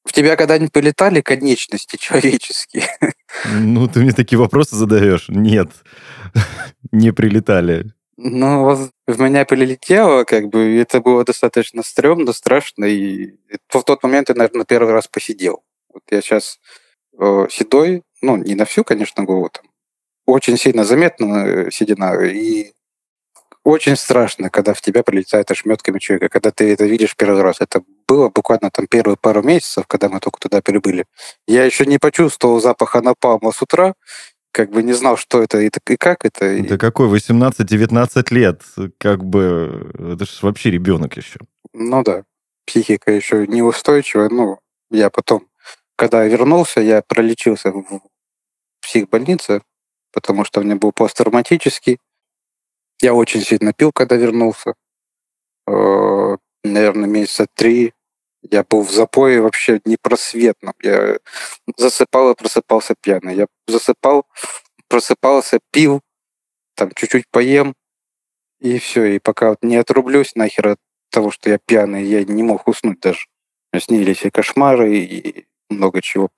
в 0.08 0.12
тебя 0.12 0.36
когда-нибудь 0.36 0.72
полетали 0.72 1.20
конечности 1.20 1.96
человеческие? 1.96 2.88
Ну, 3.44 3.86
ты 3.86 4.00
мне 4.00 4.12
такие 4.12 4.38
вопросы 4.38 4.74
задаешь. 4.74 5.26
Нет, 5.28 5.68
не 6.90 7.12
прилетали. 7.12 7.92
Ну, 8.16 8.64
вот 8.64 8.90
в 9.06 9.20
меня 9.20 9.44
прилетело, 9.44 10.24
как 10.24 10.48
бы, 10.48 10.76
это 10.76 11.00
было 11.00 11.24
достаточно 11.24 11.82
стрёмно, 11.84 12.32
страшно, 12.32 12.84
и 12.86 13.36
в 13.68 13.84
тот 13.84 14.02
момент 14.02 14.28
я, 14.28 14.34
наверное, 14.34 14.64
первый 14.64 14.92
раз 14.92 15.06
посидел. 15.06 15.62
Вот 15.92 16.02
я 16.10 16.20
сейчас 16.20 16.58
э, 17.16 17.46
седой, 17.48 18.02
ну, 18.20 18.36
не 18.36 18.56
на 18.56 18.64
всю, 18.64 18.82
конечно, 18.82 19.22
голову, 19.22 19.50
там, 19.50 19.66
очень 20.26 20.56
сильно 20.56 20.84
заметна 20.84 21.46
э, 21.46 21.70
седина, 21.70 22.12
и 22.24 22.72
очень 23.68 23.96
страшно, 23.96 24.48
когда 24.48 24.72
в 24.72 24.80
тебя 24.80 25.02
прилетает 25.02 25.50
ошметками 25.50 25.98
человека, 25.98 26.30
когда 26.30 26.50
ты 26.50 26.72
это 26.72 26.87
видишь 26.87 27.14
первый 27.14 27.42
раз. 27.42 27.60
Это 27.60 27.82
было 28.06 28.30
буквально 28.30 28.70
там 28.70 28.87
первые 28.87 29.18
пару 29.18 29.42
месяцев, 29.42 29.87
когда 29.87 30.08
мы 30.08 30.20
только 30.20 30.40
туда 30.40 30.62
прибыли. 30.62 31.04
Я 31.46 31.64
еще 31.64 31.84
не 31.84 31.98
почувствовал 31.98 32.62
запаха 32.62 33.02
напалма 33.02 33.52
с 33.52 33.60
утра, 33.60 33.92
как 34.52 34.70
бы 34.70 34.82
не 34.82 34.94
знал, 34.94 35.18
что 35.18 35.42
это 35.42 35.60
и, 35.60 35.66
и 35.66 35.96
как 35.98 36.25
это. 36.25 36.62
Да 36.62 36.78
какой, 36.78 37.08
18-19 37.08 38.34
лет, 38.34 38.62
как 38.96 39.22
бы, 39.22 39.92
это 40.14 40.25
же 40.25 40.32
вообще 40.40 40.70
ребенок 40.70 41.18
еще. 41.18 41.38
Ну 41.75 42.02
да, 42.02 42.25
психика 42.64 43.12
еще 43.12 43.46
неустойчивая. 43.46 44.30
Ну, 44.30 44.60
я 44.90 45.10
потом, 45.10 45.46
когда 45.94 46.25
вернулся, 46.25 46.80
я 46.80 47.02
пролечился 47.02 47.70
в 47.70 48.00
психбольнице, 48.80 49.60
потому 50.10 50.46
что 50.46 50.60
у 50.60 50.62
меня 50.62 50.76
был 50.76 50.92
посттравматический. 50.92 51.98
Я 53.00 53.14
очень 53.14 53.43
сильно 53.43 53.73
пил, 53.73 53.93
когда 53.93 54.17
вернулся. 54.17 54.75
Э, 55.67 56.37
наверное, 56.64 57.09
месяца 57.09 57.47
три. 57.55 57.93
Я 58.43 58.64
был 58.64 58.83
в 58.83 58.90
запое 58.90 59.40
вообще 59.43 59.81
непросветном. 59.85 60.75
Я 60.83 61.19
засыпал 61.76 62.33
и 62.33 62.35
просыпался 62.35 62.95
пьяный. 63.00 63.37
Я 63.37 63.47
засыпал, 63.67 64.26
просыпался, 64.88 65.61
пил, 65.71 66.00
там 66.75 66.90
чуть-чуть 66.95 67.28
поем, 67.31 67.75
и 68.61 68.78
все. 68.78 69.05
И 69.05 69.19
пока 69.19 69.50
вот 69.50 69.62
не 69.62 69.76
отрублюсь 69.76 70.35
нахер 70.35 70.69
от 70.69 70.78
того, 71.11 71.31
что 71.31 71.50
я 71.50 71.59
пьяный, 71.59 72.05
я 72.05 72.25
не 72.25 72.43
мог 72.43 72.67
уснуть 72.69 73.00
даже. 73.00 73.26
Снились 73.78 74.25
и 74.25 74.31
кошмары, 74.31 74.99
и 74.99 75.47
много 75.69 76.00
чего. 76.00 76.31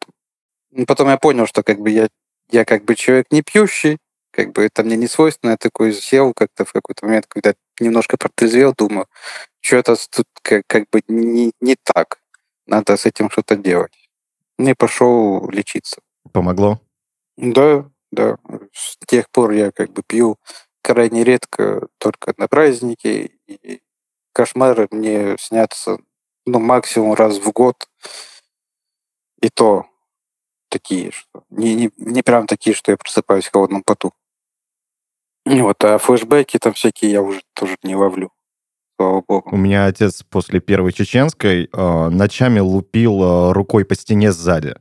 Потом 0.86 1.08
я 1.08 1.16
понял, 1.16 1.46
что 1.46 1.62
как 1.62 1.78
бы 1.80 1.90
я 1.90 2.08
я 2.50 2.64
как 2.64 2.84
бы 2.84 2.96
человек 2.96 3.26
не 3.30 3.42
пьющий, 3.42 3.98
как 4.30 4.52
бы 4.52 4.62
это 4.64 4.82
мне 4.84 4.96
не 4.96 5.06
свойственно, 5.06 5.52
я 5.52 5.56
такой 5.56 5.92
сел 5.92 6.32
как-то 6.34 6.64
в 6.64 6.72
какой-то 6.72 7.06
момент, 7.06 7.26
когда 7.28 7.54
немножко 7.80 8.16
протрезвел, 8.16 8.74
думаю, 8.76 9.06
что-то 9.60 9.96
тут 10.10 10.26
как, 10.42 10.64
как 10.66 10.88
бы 10.90 11.02
не, 11.08 11.52
не 11.60 11.76
так, 11.82 12.20
надо 12.66 12.96
с 12.96 13.06
этим 13.06 13.30
что-то 13.30 13.56
делать. 13.56 13.92
И 14.58 14.74
пошел 14.74 15.48
лечиться. 15.50 16.00
Помогло? 16.32 16.80
Да, 17.36 17.88
да. 18.12 18.36
С 18.72 18.96
тех 19.06 19.30
пор 19.30 19.52
я 19.52 19.70
как 19.72 19.92
бы 19.92 20.02
пью 20.06 20.38
крайне 20.82 21.24
редко, 21.24 21.88
только 21.98 22.34
на 22.36 22.48
праздники, 22.48 23.32
и 23.46 23.82
кошмары 24.32 24.88
мне 24.90 25.36
снятся, 25.38 25.98
ну, 26.46 26.58
максимум 26.58 27.14
раз 27.14 27.38
в 27.38 27.50
год, 27.52 27.88
и 29.40 29.48
то 29.48 29.86
такие, 30.70 31.10
что 31.10 31.44
не, 31.50 31.74
не, 31.74 31.90
не 31.98 32.22
прям 32.22 32.46
такие, 32.46 32.74
что 32.74 32.92
я 32.92 32.96
просыпаюсь 32.96 33.46
в 33.46 33.52
холодном 33.52 33.82
поту. 33.84 34.12
Вот, 35.44 35.82
а 35.84 35.98
флешбеки 35.98 36.58
там 36.58 36.72
всякие 36.72 37.10
я 37.10 37.22
уже 37.22 37.42
тоже 37.54 37.76
не 37.82 37.96
ловлю. 37.96 38.30
Слава 38.96 39.22
богу. 39.26 39.50
У 39.52 39.56
меня 39.56 39.86
отец 39.86 40.22
после 40.22 40.60
первой 40.60 40.92
чеченской 40.92 41.70
э, 41.72 42.08
ночами 42.10 42.60
лупил 42.60 43.22
э, 43.22 43.52
рукой 43.52 43.84
по 43.84 43.94
стене 43.94 44.30
сзади. 44.30 44.74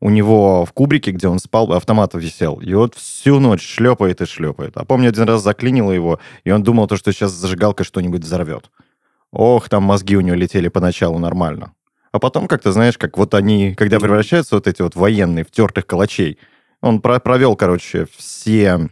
У 0.00 0.10
него 0.10 0.64
в 0.64 0.72
кубрике, 0.72 1.10
где 1.10 1.28
он 1.28 1.38
спал, 1.38 1.72
автомат 1.72 2.14
висел. 2.14 2.60
И 2.60 2.72
вот 2.74 2.94
всю 2.94 3.40
ночь 3.40 3.66
шлепает 3.66 4.20
и 4.20 4.26
шлепает. 4.26 4.76
А 4.76 4.84
помню, 4.84 5.08
один 5.08 5.24
раз 5.24 5.42
заклинило 5.42 5.90
его, 5.90 6.20
и 6.44 6.50
он 6.50 6.62
думал, 6.62 6.86
то, 6.86 6.96
что 6.96 7.12
сейчас 7.12 7.32
зажигалкой 7.32 7.84
что-нибудь 7.84 8.22
взорвет. 8.22 8.70
Ох, 9.32 9.68
там 9.68 9.82
мозги 9.82 10.16
у 10.16 10.20
него 10.20 10.36
летели 10.36 10.68
поначалу 10.68 11.18
нормально. 11.18 11.72
А 12.14 12.20
потом 12.20 12.46
как-то, 12.46 12.70
знаешь, 12.70 12.96
как 12.96 13.18
вот 13.18 13.34
они, 13.34 13.74
когда 13.74 13.98
превращаются 13.98 14.54
вот 14.54 14.68
эти 14.68 14.82
вот 14.82 14.94
военные 14.94 15.44
в 15.44 15.50
тертых 15.50 15.84
калачей, 15.84 16.38
он 16.80 17.00
про 17.00 17.18
провел, 17.18 17.56
короче, 17.56 18.06
все 18.16 18.88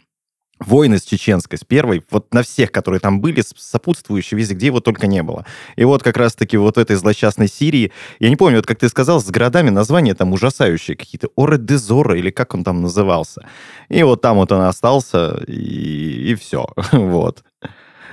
войны 0.58 0.98
с 0.98 1.04
чеченской, 1.04 1.56
с 1.56 1.62
первой, 1.62 2.02
вот 2.10 2.34
на 2.34 2.42
всех, 2.42 2.72
которые 2.72 2.98
там 2.98 3.20
были, 3.20 3.44
сопутствующие 3.56 4.36
везде, 4.36 4.54
где 4.54 4.66
его 4.66 4.80
только 4.80 5.06
не 5.06 5.22
было. 5.22 5.46
И 5.76 5.84
вот 5.84 6.02
как 6.02 6.16
раз-таки 6.16 6.56
вот 6.56 6.78
этой 6.78 6.96
злосчастной 6.96 7.46
Сирии, 7.46 7.92
я 8.18 8.28
не 8.28 8.34
помню, 8.34 8.56
вот 8.56 8.66
как 8.66 8.80
ты 8.80 8.88
сказал, 8.88 9.20
с 9.20 9.30
городами 9.30 9.70
названия 9.70 10.16
там 10.16 10.32
ужасающие 10.32 10.96
какие-то, 10.96 11.28
Оре 11.36 11.58
де 11.58 11.76
или 11.76 12.30
как 12.30 12.56
он 12.56 12.64
там 12.64 12.82
назывался. 12.82 13.46
И 13.88 14.02
вот 14.02 14.20
там 14.20 14.38
вот 14.38 14.50
он 14.50 14.62
остался, 14.62 15.44
и, 15.46 16.32
и 16.32 16.34
все. 16.34 16.66
вот. 16.90 17.44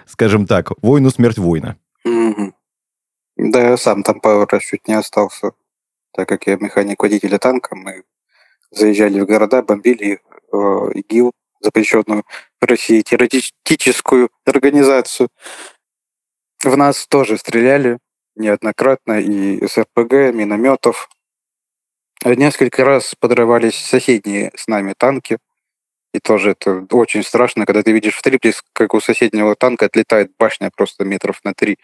Скажем 0.05 0.45
так, 0.45 0.69
войну 0.83 1.09
смерть 1.09 1.39
воина. 1.39 1.77
Да, 3.41 3.77
сам 3.77 4.03
там 4.03 4.19
пару 4.19 4.45
раз 4.45 4.63
чуть 4.63 4.85
не 4.89 4.95
остался, 4.95 5.53
так 6.11 6.27
как 6.27 6.45
я 6.45 6.57
механик 6.57 7.01
водителя 7.01 7.37
танка. 7.37 7.73
Мы 7.73 8.03
заезжали 8.69 9.21
в 9.21 9.25
города, 9.25 9.61
бомбили 9.61 10.19
э, 10.51 10.57
ИГИЛ, 10.95 11.31
запрещенную 11.61 12.25
в 12.59 12.65
России 12.65 13.01
террористическую 13.01 14.29
организацию. 14.45 15.29
В 16.65 16.75
нас 16.75 17.07
тоже 17.07 17.37
стреляли 17.37 17.99
неоднократно 18.35 19.21
и 19.21 19.65
с 19.65 19.77
РПГ, 19.77 20.35
минометов. 20.35 21.09
Несколько 22.25 22.83
раз 22.83 23.15
подрывались 23.17 23.77
соседние 23.77 24.51
с 24.53 24.67
нами 24.67 24.93
танки. 24.97 25.37
И 26.13 26.19
тоже 26.19 26.51
это 26.51 26.85
очень 26.91 27.23
страшно, 27.23 27.65
когда 27.65 27.83
ты 27.83 27.93
видишь 27.93 28.15
в 28.15 28.21
трипле, 28.21 28.53
как 28.73 28.93
у 28.93 28.99
соседнего 28.99 29.55
танка 29.55 29.85
отлетает 29.85 30.33
башня 30.37 30.71
просто 30.75 31.05
метров 31.05 31.39
на 31.45 31.53
три 31.53 31.77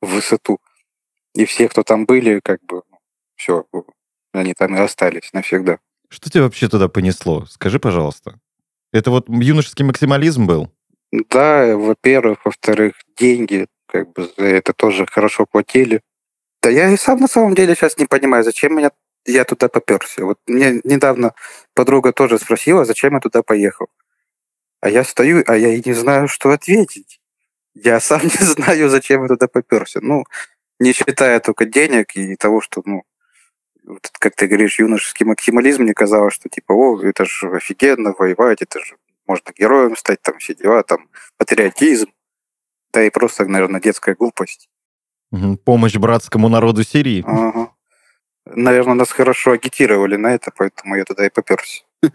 в 0.00 0.14
высоту. 0.14 0.60
И 1.34 1.44
все, 1.44 1.68
кто 1.68 1.82
там 1.82 2.06
были, 2.06 2.40
как 2.42 2.62
бы, 2.64 2.82
все, 3.36 3.66
они 4.32 4.54
там 4.54 4.76
и 4.76 4.80
остались 4.80 5.32
навсегда. 5.32 5.78
Что 6.08 6.30
тебя 6.30 6.42
вообще 6.42 6.68
туда 6.68 6.88
понесло? 6.88 7.46
Скажи, 7.46 7.78
пожалуйста. 7.78 8.38
Это 8.92 9.10
вот 9.10 9.28
юношеский 9.28 9.84
максимализм 9.84 10.46
был? 10.46 10.72
Да, 11.12 11.76
во-первых. 11.76 12.44
Во-вторых, 12.44 12.94
деньги, 13.16 13.66
как 13.86 14.12
бы, 14.12 14.28
за 14.36 14.44
это 14.44 14.72
тоже 14.72 15.06
хорошо 15.06 15.46
платили. 15.46 16.02
Да 16.62 16.70
я 16.70 16.90
и 16.90 16.96
сам 16.96 17.20
на 17.20 17.28
самом 17.28 17.54
деле 17.54 17.74
сейчас 17.74 17.96
не 17.96 18.06
понимаю, 18.06 18.44
зачем 18.44 18.76
меня 18.76 18.90
я 19.24 19.44
туда 19.44 19.68
поперся. 19.68 20.24
Вот 20.24 20.38
мне 20.46 20.80
недавно 20.84 21.34
подруга 21.74 22.12
тоже 22.12 22.38
спросила, 22.38 22.84
зачем 22.84 23.14
я 23.14 23.20
туда 23.20 23.42
поехал. 23.42 23.88
А 24.80 24.88
я 24.88 25.04
стою, 25.04 25.44
а 25.46 25.56
я 25.56 25.74
и 25.74 25.82
не 25.84 25.92
знаю, 25.92 26.28
что 26.28 26.50
ответить. 26.50 27.20
Я 27.74 28.00
сам 28.00 28.22
не 28.24 28.44
знаю, 28.44 28.88
зачем 28.88 29.22
я 29.22 29.28
туда 29.28 29.46
поперся. 29.46 30.00
Ну, 30.02 30.24
не 30.80 30.92
считая 30.92 31.38
только 31.40 31.66
денег 31.66 32.16
и 32.16 32.34
того, 32.34 32.60
что, 32.60 32.82
ну, 32.84 33.04
вот, 33.84 34.10
как 34.18 34.34
ты 34.34 34.46
говоришь, 34.46 34.78
юношеский 34.78 35.26
максимализм, 35.26 35.82
мне 35.82 35.94
казалось, 35.94 36.34
что 36.34 36.48
типа, 36.48 36.72
о, 36.72 37.00
это 37.02 37.24
же 37.24 37.48
офигенно 37.50 38.14
воевать, 38.18 38.62
это 38.62 38.80
же 38.80 38.96
можно 39.26 39.52
героем 39.56 39.96
стать, 39.96 40.22
там 40.22 40.38
все 40.38 40.54
дела, 40.54 40.82
там 40.82 41.08
патриотизм, 41.36 42.10
да 42.92 43.04
и 43.04 43.10
просто, 43.10 43.44
наверное, 43.44 43.80
детская 43.80 44.14
глупость. 44.14 44.68
Помощь 45.64 45.94
братскому 45.94 46.48
народу 46.48 46.82
Сирии. 46.82 47.22
Ага. 47.26 47.72
Наверное, 48.46 48.94
нас 48.94 49.12
хорошо 49.12 49.52
агитировали 49.52 50.16
на 50.16 50.34
это, 50.34 50.50
поэтому 50.56 50.96
я 50.96 51.04
туда 51.04 51.26
и 51.26 51.30
поперся. 51.30 51.84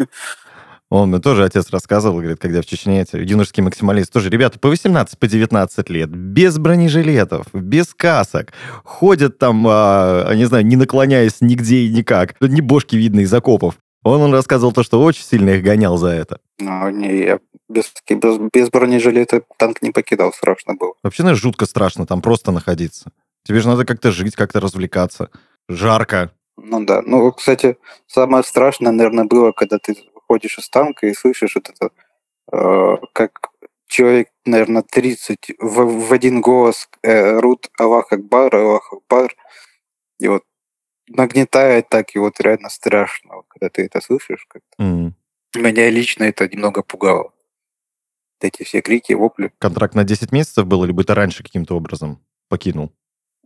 Он 0.92 1.10
мне 1.10 1.20
тоже 1.20 1.44
отец 1.44 1.72
рассказывал, 1.72 2.20
говорит, 2.20 2.40
когда 2.40 2.62
в 2.62 2.66
Чечне 2.66 3.02
эти 3.02 3.16
юношеские 3.16 3.64
максималисты 3.64 4.14
тоже, 4.14 4.30
ребята, 4.30 4.60
по 4.60 4.70
18, 4.70 5.18
по 5.18 5.28
19 5.28 5.90
лет, 5.90 6.10
без 6.10 6.58
бронежилетов, 6.60 7.48
без 7.54 7.94
касок, 7.94 8.54
ходят 8.84 9.40
там, 9.40 9.66
а, 9.68 10.32
не 10.36 10.46
знаю, 10.46 10.66
не 10.66 10.76
наклоняясь 10.76 11.42
нигде 11.42 11.78
и 11.78 11.90
никак, 11.90 12.40
не 12.40 12.62
бошки 12.62 12.96
видно 12.96 13.22
из 13.22 13.34
окопов. 13.34 13.76
Он, 14.04 14.22
он 14.22 14.34
рассказывал 14.34 14.72
то, 14.72 14.84
что 14.84 15.02
очень 15.02 15.24
сильно 15.24 15.50
их 15.50 15.64
гонял 15.64 15.98
за 15.98 16.10
это. 16.10 16.40
Ну, 16.60 16.90
не, 16.92 17.24
я 17.24 17.40
без, 17.68 17.92
без, 18.08 18.38
без 18.54 18.70
бронежилета 18.70 19.42
танк 19.58 19.82
не 19.82 19.90
покидал, 19.90 20.32
страшно 20.32 20.76
было. 20.76 20.94
Вообще, 21.02 21.24
наверное, 21.24 21.42
жутко 21.42 21.66
страшно 21.66 22.06
там 22.06 22.22
просто 22.22 22.52
находиться. 22.52 23.12
Тебе 23.44 23.60
же 23.60 23.68
надо 23.68 23.84
как-то 23.86 24.12
жить, 24.12 24.36
как-то 24.36 24.60
развлекаться. 24.60 25.32
Жарко. 25.68 26.32
Ну 26.58 26.86
да. 26.86 27.02
Ну, 27.02 27.32
кстати, 27.32 27.78
самое 28.06 28.44
страшное, 28.44 28.92
наверное, 28.92 29.26
было, 29.26 29.52
когда 29.52 29.80
ты 29.80 29.96
выходишь 30.28 30.58
из 30.58 30.70
танка 30.70 31.08
и 31.08 31.14
слышишь 31.14 31.56
вот 31.56 31.70
это, 31.70 31.92
э, 32.52 32.98
как 33.14 33.50
человек, 33.88 34.30
наверное, 34.46 34.84
30 34.84 35.52
в, 35.60 36.08
в 36.08 36.14
один 36.14 36.42
голос 36.42 36.90
э, 37.04 37.40
рут 37.40 37.70
Аллах 37.78 38.12
Акбар, 38.12 38.56
Аллах 38.56 38.92
Акбар. 38.92 39.36
И 40.20 40.28
вот 40.28 40.44
нагнетает 41.08 41.90
так, 41.90 42.16
и 42.16 42.20
вот 42.20 42.40
реально 42.40 42.70
страшно, 42.70 43.44
когда 43.48 43.70
ты 43.70 43.86
это 43.86 44.02
слышишь. 44.02 44.46
Как-то. 44.48 44.84
Mm. 44.84 45.12
Меня 45.58 45.90
лично 45.90 46.24
это 46.24 46.48
немного 46.48 46.84
пугало. 46.84 47.32
Эти 48.42 48.64
все 48.64 48.82
крики, 48.82 49.14
вопли. 49.14 49.52
Контракт 49.60 49.96
на 49.96 50.04
10 50.04 50.32
месяцев 50.32 50.66
был, 50.66 50.84
либо 50.84 51.04
ты 51.04 51.14
раньше 51.14 51.44
каким-то 51.44 51.76
образом 51.76 52.20
покинул? 52.50 52.92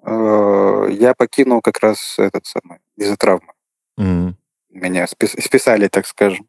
Э, 0.03 0.87
я 0.91 1.13
покинул 1.13 1.61
как 1.61 1.79
раз 1.79 2.17
этот 2.17 2.45
самый, 2.45 2.79
из-за 2.97 3.17
травмы. 3.17 3.53
Mm. 3.99 4.33
Меня 4.69 5.07
списали, 5.07 5.87
так 5.87 6.07
скажем. 6.07 6.47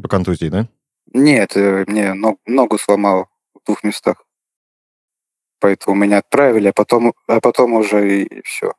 По 0.00 0.08
контузии, 0.08 0.48
да? 0.48 0.68
Нет, 1.12 1.56
э, 1.56 1.84
мне 1.88 2.14
ногу 2.46 2.78
сломал 2.78 3.28
в 3.54 3.64
двух 3.66 3.82
местах. 3.84 4.24
Поэтому 5.58 5.96
меня 5.96 6.18
отправили, 6.18 6.68
а 6.68 6.72
потом, 6.72 7.12
а 7.26 7.40
потом 7.40 7.74
уже 7.74 8.22
и 8.22 8.42
все. 8.42 8.72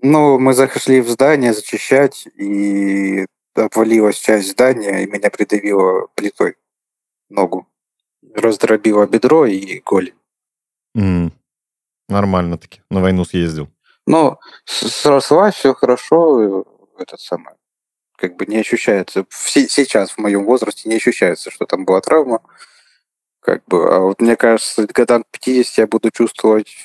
Ну, 0.00 0.38
мы 0.38 0.54
зашли 0.54 1.00
в 1.00 1.08
здание 1.08 1.52
зачищать, 1.52 2.26
и 2.36 3.26
обвалилась 3.54 4.18
часть 4.18 4.50
здания, 4.50 5.02
и 5.02 5.06
меня 5.10 5.30
придавило 5.30 6.08
плитой 6.14 6.56
ногу. 7.28 7.66
Раздробило 8.34 9.06
бедро 9.06 9.46
и 9.46 9.80
голень. 9.80 10.14
М, 10.94 11.32
Нормально 12.08 12.56
таки. 12.58 12.80
На 12.90 13.00
войну 13.00 13.24
съездил. 13.24 13.68
Но 14.06 14.38
с- 14.64 14.88
срослась, 14.88 15.54
все 15.56 15.74
хорошо, 15.74 16.60
э, 16.60 16.64
этот 17.02 17.20
самый, 17.20 17.54
как 18.18 18.36
бы 18.36 18.46
не 18.46 18.58
ощущается, 18.58 19.24
сейчас 19.30 20.10
в 20.10 20.18
моем 20.18 20.44
возрасте 20.44 20.88
не 20.88 20.96
ощущается, 20.96 21.50
что 21.50 21.66
там 21.66 21.84
была 21.84 22.00
травма, 22.00 22.40
как 23.40 23.62
бы, 23.66 23.88
а 23.94 24.00
вот 24.00 24.20
мне 24.20 24.36
кажется, 24.36 24.86
годам 24.92 25.22
к 25.22 25.38
50 25.38 25.78
я 25.78 25.86
буду 25.86 26.10
чувствовать 26.10 26.76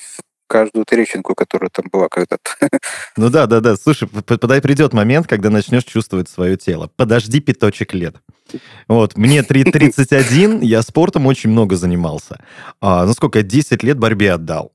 каждую 0.46 0.84
трещинку, 0.84 1.34
которая 1.34 1.70
там 1.70 1.86
была 1.90 2.08
когда-то. 2.08 2.50
Ну 3.16 3.30
да, 3.30 3.46
да, 3.46 3.60
да. 3.60 3.76
Слушай, 3.76 4.08
подай 4.08 4.60
придет 4.60 4.92
момент, 4.92 5.26
когда 5.26 5.50
начнешь 5.50 5.84
чувствовать 5.84 6.28
свое 6.28 6.56
тело. 6.56 6.90
Подожди 6.96 7.40
пяточек 7.40 7.94
лет. 7.94 8.16
Вот, 8.86 9.16
мне 9.16 9.42
три- 9.42 9.64
31, 9.72 10.60
я 10.60 10.82
спортом 10.82 11.26
очень 11.26 11.50
много 11.50 11.76
занимался. 11.76 12.44
А, 12.80 13.04
ну 13.06 13.12
сколько, 13.14 13.42
10 13.42 13.82
лет 13.82 13.98
борьбе 13.98 14.32
отдал. 14.34 14.72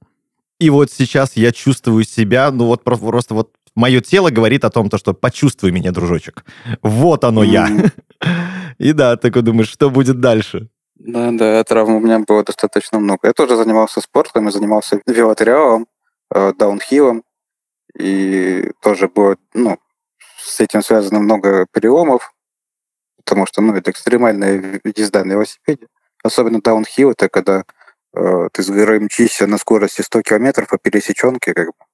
И 0.59 0.69
вот 0.69 0.91
сейчас 0.91 1.37
я 1.37 1.53
чувствую 1.53 2.03
себя, 2.03 2.51
ну 2.51 2.65
вот 2.65 2.83
про- 2.83 2.97
просто 2.97 3.33
вот 3.33 3.51
мое 3.79 4.01
тело 4.01 4.29
говорит 4.29 4.65
о 4.65 4.69
том, 4.69 4.89
то, 4.89 4.98
что 4.98 5.13
почувствуй 5.13 5.71
меня, 5.71 5.91
дружочек. 5.91 6.43
Вот 6.83 7.24
оно 7.24 7.43
я. 7.43 7.69
И 8.77 8.93
да, 8.93 9.15
такой 9.15 9.41
думаешь, 9.41 9.69
что 9.69 9.89
будет 9.89 10.19
дальше? 10.19 10.69
Да, 10.95 11.31
да, 11.31 11.63
травм 11.63 11.95
у 11.95 12.00
меня 12.00 12.19
было 12.19 12.43
достаточно 12.43 13.00
много. 13.00 13.27
Я 13.27 13.33
тоже 13.33 13.55
занимался 13.55 14.01
спортом, 14.01 14.45
я 14.45 14.51
занимался 14.51 15.00
велотриалом, 15.07 15.88
э, 16.36 16.53
даунхиллом, 16.59 17.24
и 17.98 18.71
тоже 18.81 19.07
было, 19.07 19.38
ну, 19.53 19.77
с 20.38 20.59
этим 20.59 20.83
связано 20.83 21.19
много 21.19 21.65
переломов, 21.71 22.33
потому 23.17 23.45
что, 23.45 23.62
ну, 23.62 23.74
это 23.75 23.91
экстремальная 23.91 24.81
езда 24.95 25.24
на 25.24 25.33
велосипеде. 25.33 25.88
Особенно 26.21 26.59
даунхилл, 26.62 27.12
это 27.12 27.29
когда 27.29 27.63
э, 28.13 28.50
ты 28.51 28.62
с 28.62 28.69
горы 28.69 29.00
мчишься 29.00 29.48
на 29.48 29.57
скорости 29.57 30.01
100 30.01 30.21
километров 30.21 30.67
по 30.67 30.77
пересеченке, 30.77 31.53
как 31.53 31.67
бы, 31.67 31.86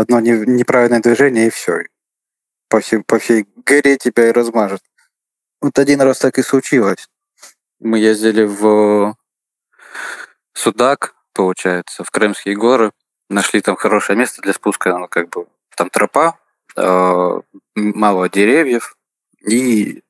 одно 0.00 0.20
не- 0.20 0.46
неправильное 0.46 1.00
движение, 1.00 1.46
и 1.46 1.50
все. 1.50 1.84
По 2.68 2.80
всей, 2.80 3.02
по 3.02 3.18
всей 3.18 3.46
горе 3.66 3.96
тебя 3.96 4.28
и 4.28 4.32
размажет. 4.32 4.82
Вот 5.60 5.78
один 5.78 6.00
раз 6.00 6.18
так 6.18 6.38
и 6.38 6.42
случилось. 6.42 7.08
Мы 7.78 7.98
ездили 7.98 8.44
в 8.44 9.16
Судак, 10.52 11.14
получается, 11.32 12.04
в 12.04 12.10
Крымские 12.10 12.56
горы. 12.56 12.92
Нашли 13.28 13.60
там 13.60 13.76
хорошее 13.76 14.18
место 14.18 14.42
для 14.42 14.52
спуска. 14.52 14.96
Ну, 14.98 15.08
как 15.08 15.28
бы 15.30 15.46
там 15.76 15.88
тропа, 15.90 16.38
э, 16.76 17.40
мало 17.74 18.28
деревьев 18.28 18.96
и 19.46 20.02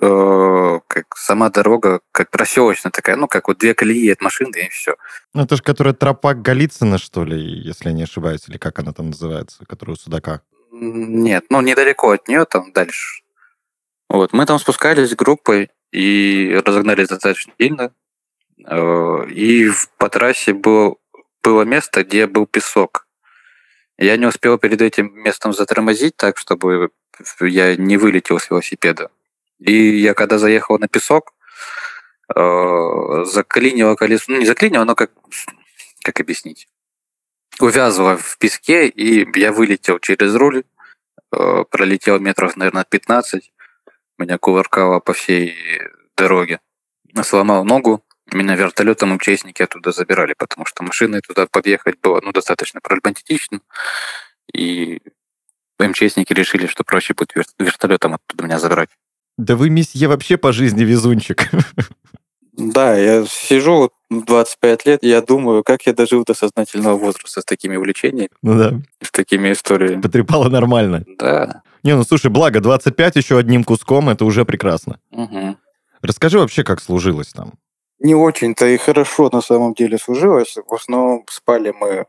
э, 0.00 0.80
как 0.86 1.16
сама 1.16 1.50
дорога, 1.50 2.00
как 2.12 2.30
проселочная 2.30 2.92
такая, 2.92 3.16
ну, 3.16 3.28
как 3.28 3.48
вот 3.48 3.58
две 3.58 3.74
колеи 3.74 4.10
от 4.10 4.20
машины, 4.20 4.66
и 4.66 4.68
все. 4.68 4.96
Ну, 5.34 5.42
это 5.42 5.56
же 5.56 5.62
которая 5.62 5.94
тропа 5.94 6.34
Голицына, 6.34 6.98
что 6.98 7.24
ли, 7.24 7.38
если 7.38 7.88
я 7.88 7.94
не 7.94 8.02
ошибаюсь, 8.04 8.48
или 8.48 8.58
как 8.58 8.78
она 8.78 8.92
там 8.92 9.06
называется, 9.06 9.64
которая 9.66 9.94
у 9.94 9.98
Судака. 9.98 10.42
Нет, 10.72 11.46
ну, 11.50 11.60
недалеко 11.60 12.10
от 12.10 12.28
нее, 12.28 12.44
там 12.44 12.72
дальше. 12.72 13.22
Вот, 14.08 14.32
мы 14.32 14.46
там 14.46 14.58
спускались 14.58 15.14
группой 15.16 15.70
и 15.90 16.60
разогнались 16.64 17.08
достаточно 17.08 17.52
сильно. 17.58 17.92
Э, 18.64 19.26
И 19.28 19.70
по 19.98 20.08
трассе 20.08 20.52
было, 20.52 20.96
было 21.42 21.62
место, 21.62 22.04
где 22.04 22.26
был 22.26 22.46
песок. 22.46 23.06
Я 23.98 24.16
не 24.16 24.26
успел 24.26 24.58
перед 24.58 24.82
этим 24.82 25.12
местом 25.14 25.52
затормозить 25.54 26.16
так, 26.16 26.36
чтобы 26.36 26.90
я 27.40 27.76
не 27.76 27.96
вылетел 27.96 28.38
с 28.38 28.50
велосипеда. 28.50 29.10
И 29.58 30.00
я 30.00 30.14
когда 30.14 30.38
заехал 30.38 30.78
на 30.78 30.88
песок, 30.88 31.32
э, 32.34 33.24
заклинило 33.24 33.94
колесо, 33.94 34.24
ну 34.28 34.38
не 34.38 34.46
заклинило, 34.46 34.84
но 34.84 34.94
как, 34.94 35.10
как 36.02 36.20
объяснить? 36.20 36.68
Увязывало 37.60 38.16
в 38.18 38.38
песке, 38.38 38.88
и 38.88 39.26
я 39.38 39.52
вылетел 39.52 39.98
через 39.98 40.34
руль, 40.34 40.64
э, 41.32 41.64
пролетел 41.70 42.18
метров, 42.20 42.56
наверное, 42.56 42.84
15, 42.84 43.52
меня 44.18 44.38
кувыркало 44.38 45.00
по 45.00 45.12
всей 45.12 45.56
дороге. 46.16 46.60
Сломал 47.22 47.64
ногу, 47.64 48.02
меня 48.32 48.56
вертолетом 48.56 49.14
МЧСники 49.14 49.62
оттуда 49.62 49.92
забирали, 49.92 50.34
потому 50.34 50.66
что 50.66 50.82
машиной 50.82 51.20
туда 51.20 51.46
подъехать 51.46 51.98
было 52.00 52.20
ну, 52.22 52.32
достаточно 52.32 52.80
проблематично. 52.80 53.60
И 54.52 55.00
МЧСники 55.78 56.32
решили, 56.32 56.66
что 56.66 56.84
проще 56.84 57.14
будет 57.14 57.34
вер- 57.36 57.44
вертолетом 57.58 58.14
оттуда 58.14 58.44
меня 58.44 58.58
забрать. 58.58 58.90
Да 59.38 59.56
вы, 59.56 59.70
месье, 59.70 60.08
вообще 60.08 60.36
по 60.36 60.52
жизни 60.52 60.84
везунчик. 60.84 61.50
Да, 62.58 62.96
я 62.96 63.26
сижу 63.26 63.76
вот 63.76 63.92
в 64.08 64.24
25 64.24 64.86
лет, 64.86 65.04
и 65.04 65.08
я 65.08 65.20
думаю, 65.20 65.62
как 65.62 65.82
я 65.82 65.92
дожил 65.92 66.24
до 66.24 66.32
сознательного 66.32 66.96
возраста 66.96 67.42
с 67.42 67.44
такими 67.44 67.76
увлечениями, 67.76 68.30
Ну 68.40 68.58
да, 68.58 68.72
с 69.02 69.10
такими 69.10 69.52
историями. 69.52 70.00
потрепало 70.00 70.48
нормально. 70.48 71.04
Да. 71.18 71.62
Не, 71.82 71.94
ну 71.96 72.02
слушай, 72.04 72.30
благо, 72.30 72.60
25 72.60 73.16
еще 73.16 73.36
одним 73.36 73.62
куском, 73.62 74.08
это 74.08 74.24
уже 74.24 74.46
прекрасно. 74.46 74.98
Мгм. 75.10 75.58
Расскажи 76.00 76.38
вообще, 76.38 76.64
как 76.64 76.80
служилось 76.80 77.28
там. 77.28 77.52
Не 77.98 78.14
очень-то 78.14 78.66
и 78.66 78.76
хорошо 78.78 79.28
на 79.32 79.42
самом 79.42 79.74
деле 79.74 79.98
служилось. 79.98 80.56
В 80.66 80.74
основном 80.74 81.24
спали 81.28 81.74
мы 81.78 81.88
э, 81.88 82.06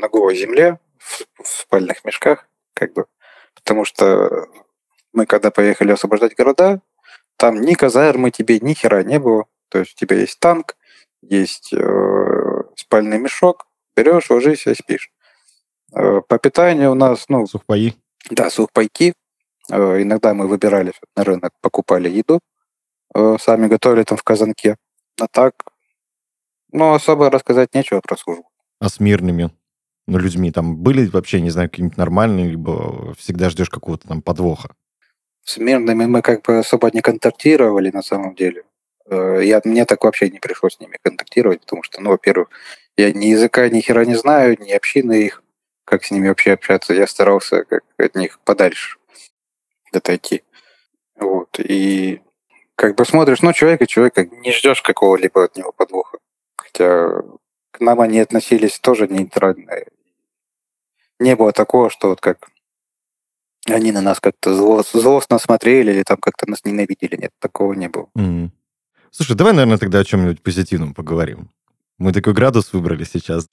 на 0.00 0.08
голой 0.08 0.36
земле, 0.36 0.78
в, 0.98 1.22
в 1.42 1.48
спальных 1.48 2.04
мешках, 2.04 2.46
как 2.74 2.92
бы. 2.92 3.06
Потому 3.54 3.84
что 3.84 4.46
мы, 5.12 5.26
когда 5.26 5.50
поехали 5.50 5.92
освобождать 5.92 6.36
города, 6.36 6.80
там 7.36 7.60
ни 7.60 7.74
казармы 7.74 8.30
тебе, 8.30 8.60
ни 8.60 8.74
хера 8.74 9.02
не 9.02 9.18
было. 9.18 9.46
То 9.68 9.78
есть 9.78 9.94
у 9.94 9.96
тебя 9.96 10.16
есть 10.16 10.38
танк, 10.38 10.76
есть 11.22 11.72
э, 11.72 12.62
спальный 12.76 13.18
мешок, 13.18 13.66
берешь, 13.96 14.30
ложишься 14.30 14.70
и 14.70 14.74
спишь. 14.74 15.10
Э, 15.94 16.20
по 16.26 16.38
питанию 16.38 16.92
у 16.92 16.94
нас, 16.94 17.26
ну, 17.28 17.46
Сухпаи? 17.46 17.94
да, 18.30 18.50
сухпайки. 18.50 19.14
Э, 19.70 20.02
Иногда 20.02 20.34
мы 20.34 20.46
выбирали 20.46 20.92
на 21.16 21.24
рынок, 21.24 21.52
покупали 21.60 22.08
еду, 22.08 22.40
э, 23.14 23.36
сами 23.40 23.68
готовили 23.68 24.04
там 24.04 24.18
в 24.18 24.22
казанке. 24.22 24.76
А 25.20 25.26
так, 25.30 25.54
ну, 26.72 26.94
особо 26.94 27.30
рассказать 27.30 27.74
нечего 27.74 28.00
про 28.00 28.16
службу. 28.16 28.48
А 28.80 28.88
с 28.88 28.98
мирными? 29.00 29.50
Ну, 30.08 30.18
людьми 30.18 30.50
там 30.50 30.76
были 30.76 31.06
вообще, 31.06 31.40
не 31.40 31.50
знаю, 31.50 31.70
какие-нибудь 31.70 31.96
нормальные, 31.98 32.50
либо 32.50 33.14
всегда 33.14 33.50
ждешь 33.50 33.70
какого-то 33.70 34.08
там 34.08 34.20
подвоха? 34.22 34.74
С 35.44 35.58
мирными 35.58 36.06
мы 36.06 36.22
как 36.22 36.42
бы 36.42 36.58
особо 36.58 36.90
не 36.92 37.00
контактировали 37.00 37.90
на 37.90 38.02
самом 38.02 38.34
деле. 38.34 38.64
Э, 39.06 39.40
Я, 39.42 39.60
мне 39.64 39.84
так 39.84 40.04
вообще 40.04 40.30
не 40.30 40.38
пришлось 40.38 40.76
с 40.76 40.80
ними 40.80 40.98
контактировать, 41.02 41.60
потому 41.62 41.82
что, 41.82 42.00
ну, 42.00 42.10
во-первых, 42.10 42.48
я 42.96 43.12
ни 43.12 43.26
языка, 43.26 43.68
ни 43.68 43.80
хера 43.80 44.04
не 44.04 44.14
знаю, 44.14 44.56
ни 44.60 44.70
общины 44.72 45.14
их, 45.24 45.42
как 45.84 46.04
с 46.04 46.10
ними 46.10 46.28
вообще 46.28 46.52
общаться. 46.52 46.94
Я 46.94 47.06
старался 47.06 47.64
как 47.64 47.82
от 47.98 48.14
них 48.14 48.38
подальше 48.40 48.98
отойти. 49.92 50.42
Вот. 51.16 51.58
И 51.58 52.22
как 52.76 52.96
бы 52.96 53.04
смотришь, 53.04 53.42
ну, 53.42 53.52
человека, 53.52 53.86
человека, 53.86 54.24
не 54.24 54.52
ждешь 54.52 54.82
какого-либо 54.82 55.44
от 55.44 55.56
него 55.56 55.72
подвоха. 55.72 56.18
Хотя 56.56 57.22
к 57.70 57.80
нам 57.80 58.00
они 58.00 58.20
относились 58.20 58.78
тоже 58.78 59.08
нейтрально. 59.08 59.72
Не 61.18 61.36
было 61.36 61.52
такого, 61.52 61.90
что 61.90 62.08
вот 62.08 62.20
как 62.20 62.48
они 63.66 63.92
на 63.92 64.00
нас 64.00 64.20
как-то 64.20 64.54
зло, 64.54 64.82
злостно 64.82 65.38
смотрели 65.38 65.92
или 65.92 66.02
там 66.02 66.18
как-то 66.18 66.48
нас 66.48 66.64
ненавидели. 66.64 67.16
Нет, 67.16 67.30
такого 67.38 67.74
не 67.74 67.88
было. 67.88 68.08
М. 68.16 68.52
Слушай, 69.10 69.36
давай, 69.36 69.52
наверное, 69.52 69.78
тогда 69.78 70.00
о 70.00 70.04
чем-нибудь 70.04 70.42
позитивном 70.42 70.94
поговорим. 70.94 71.50
Мы 71.98 72.12
такой 72.12 72.32
градус 72.32 72.72
выбрали 72.72 73.04
сейчас. 73.04 73.46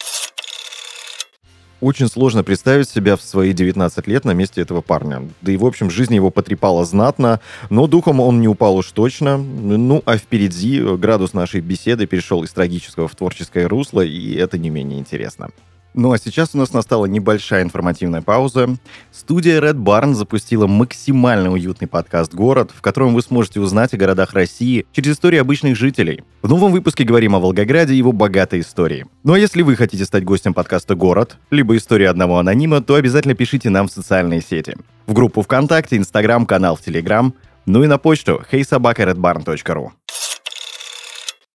Очень 1.81 2.07
сложно 2.07 2.43
представить 2.43 2.89
себя 2.89 3.15
в 3.15 3.21
свои 3.21 3.53
19 3.53 4.07
лет 4.07 4.25
на 4.25 4.31
месте 4.31 4.61
этого 4.61 4.81
парня. 4.81 5.29
Да 5.41 5.51
и, 5.51 5.57
в 5.57 5.65
общем, 5.65 5.89
жизнь 5.89 6.13
его 6.13 6.29
потрепала 6.29 6.83
знатно, 6.83 7.39
но 7.69 7.87
духом 7.87 8.19
он 8.19 8.41
не 8.41 8.49
упал 8.49 8.75
уж 8.75 8.91
точно. 8.91 9.37
Ну, 9.37 10.01
а 10.05 10.17
впереди 10.17 10.81
градус 10.97 11.33
нашей 11.33 11.61
беседы 11.61 12.05
перешел 12.05 12.43
из 12.43 12.51
трагического 12.51 13.07
в 13.07 13.15
творческое 13.15 13.67
русло, 13.67 14.01
и 14.01 14.35
это 14.35 14.57
не 14.57 14.69
менее 14.69 14.99
интересно. 14.99 15.51
Ну 15.93 16.11
а 16.11 16.17
сейчас 16.17 16.51
у 16.53 16.57
нас 16.57 16.71
настала 16.71 17.05
небольшая 17.07 17.63
информативная 17.63 18.21
пауза. 18.21 18.77
Студия 19.11 19.59
Red 19.59 19.75
Barn 19.75 20.13
запустила 20.13 20.67
максимально 20.67 21.51
уютный 21.51 21.87
подкаст 21.87 22.33
«Город», 22.33 22.71
в 22.75 22.81
котором 22.81 23.13
вы 23.13 23.21
сможете 23.21 23.59
узнать 23.59 23.93
о 23.93 23.97
городах 23.97 24.33
России 24.33 24.85
через 24.91 25.13
истории 25.13 25.39
обычных 25.39 25.75
жителей. 25.75 26.23
В 26.41 26.49
новом 26.49 26.71
выпуске 26.71 27.03
говорим 27.03 27.35
о 27.35 27.39
Волгограде 27.39 27.93
и 27.93 27.97
его 27.97 28.11
богатой 28.11 28.59
истории. 28.61 29.07
Ну 29.23 29.33
а 29.33 29.39
если 29.39 29.63
вы 29.63 29.75
хотите 29.75 30.05
стать 30.05 30.23
гостем 30.23 30.53
подкаста 30.53 30.95
«Город», 30.95 31.37
либо 31.49 31.75
«История 31.75 32.09
одного 32.09 32.37
анонима», 32.37 32.81
то 32.81 32.95
обязательно 32.95 33.33
пишите 33.33 33.69
нам 33.69 33.87
в 33.87 33.91
социальные 33.91 34.41
сети. 34.41 34.77
В 35.07 35.13
группу 35.13 35.41
ВКонтакте, 35.41 35.97
Инстаграм, 35.97 36.45
канал 36.45 36.75
в 36.75 36.81
Телеграм, 36.81 37.33
ну 37.65 37.83
и 37.83 37.87
на 37.87 37.97
почту 37.97 38.43
heysobakaredbarn.ru. 38.51 39.89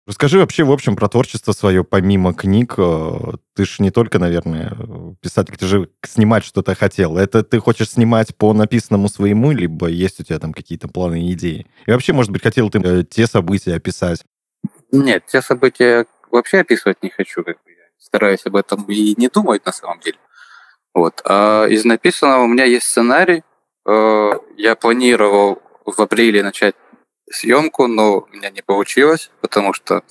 Расскажи 0.09 0.39
вообще, 0.39 0.63
в 0.63 0.71
общем, 0.71 0.95
про 0.95 1.07
творчество 1.07 1.51
свое, 1.51 1.83
помимо 1.83 2.33
книг. 2.33 2.73
Э, 2.79 3.13
ты 3.55 3.63
же 3.63 3.75
не 3.77 3.91
только, 3.91 4.17
наверное, 4.17 4.75
писатель, 5.21 5.55
ты 5.55 5.67
же 5.67 5.91
снимать 6.03 6.43
что-то 6.43 6.73
хотел. 6.73 7.15
Это 7.15 7.43
ты 7.43 7.59
хочешь 7.59 7.91
снимать 7.91 8.35
по 8.35 8.51
написанному 8.53 9.07
своему, 9.07 9.51
либо 9.51 9.85
есть 9.85 10.19
у 10.19 10.23
тебя 10.23 10.39
там 10.39 10.51
какие-то 10.51 10.87
планы 10.87 11.27
и 11.27 11.33
идеи? 11.33 11.67
И 11.85 11.91
вообще, 11.91 12.13
может 12.13 12.31
быть, 12.31 12.41
хотел 12.41 12.71
ты 12.71 12.79
э, 12.79 13.03
те 13.03 13.27
события 13.27 13.75
описать? 13.75 14.25
Нет, 14.91 15.27
те 15.27 15.43
события 15.43 16.07
вообще 16.31 16.61
описывать 16.61 17.03
не 17.03 17.11
хочу. 17.11 17.43
Как 17.43 17.57
бы. 17.57 17.69
Я 17.69 17.85
стараюсь 17.99 18.43
об 18.47 18.55
этом 18.55 18.85
и 18.85 19.13
не 19.15 19.27
думать 19.27 19.63
на 19.63 19.71
самом 19.71 19.99
деле. 19.99 20.17
Вот. 20.95 21.21
А 21.23 21.67
из 21.67 21.85
написанного 21.85 22.45
у 22.45 22.47
меня 22.47 22.63
есть 22.63 22.87
сценарий. 22.87 23.43
Э, 23.87 24.31
я 24.57 24.75
планировал 24.75 25.61
в 25.85 25.99
апреле 25.99 26.41
начать 26.41 26.73
съемку, 27.31 27.87
но 27.87 28.19
у 28.19 28.27
меня 28.27 28.49
не 28.49 28.61
получилось, 28.61 29.31
потому 29.41 29.73
что 29.73 30.03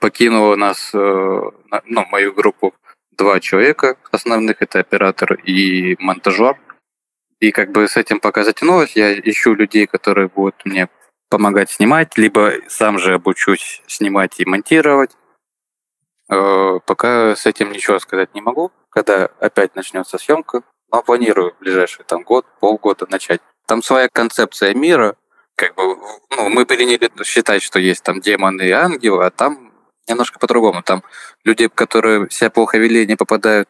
покинуло 0.00 0.56
нас, 0.56 0.90
э, 0.94 0.98
ну, 0.98 2.06
мою 2.06 2.32
группу 2.32 2.74
два 3.12 3.40
человека 3.40 3.96
основных, 4.12 4.62
это 4.62 4.78
оператор 4.78 5.34
и 5.34 5.96
монтажер. 5.98 6.56
И 7.40 7.52
как 7.52 7.70
бы 7.72 7.86
с 7.88 7.96
этим 7.96 8.20
пока 8.20 8.44
затянулось, 8.44 8.96
я 8.96 9.12
ищу 9.18 9.54
людей, 9.54 9.86
которые 9.86 10.28
будут 10.28 10.64
мне 10.64 10.88
помогать 11.28 11.70
снимать, 11.70 12.16
либо 12.16 12.52
сам 12.68 12.98
же 12.98 13.14
обучусь 13.14 13.82
снимать 13.86 14.40
и 14.40 14.44
монтировать. 14.44 15.16
Э, 16.30 16.80
пока 16.84 17.36
с 17.36 17.46
этим 17.46 17.72
ничего 17.72 17.98
сказать 17.98 18.34
не 18.34 18.40
могу, 18.40 18.72
когда 18.90 19.26
опять 19.40 19.74
начнется 19.74 20.18
съемка, 20.18 20.62
но 20.90 21.02
планирую 21.02 21.54
в 21.54 21.58
ближайший 21.58 22.04
там 22.04 22.22
год, 22.22 22.46
полгода 22.60 23.06
начать. 23.10 23.40
Там 23.66 23.82
своя 23.82 24.08
концепция 24.08 24.74
мира, 24.74 25.16
как 25.58 25.74
бы, 25.74 25.96
ну, 26.30 26.48
мы 26.50 26.64
приняли 26.64 27.10
считать, 27.24 27.62
что 27.62 27.80
есть 27.80 28.04
там 28.04 28.20
демоны 28.20 28.62
и 28.62 28.70
ангелы, 28.70 29.26
а 29.26 29.30
там 29.30 29.72
немножко 30.06 30.38
по-другому. 30.38 30.82
Там 30.82 31.02
люди, 31.44 31.66
которые 31.66 32.30
себя 32.30 32.48
плохо 32.48 32.78
вели, 32.78 33.04
не 33.06 33.16
попадают 33.16 33.68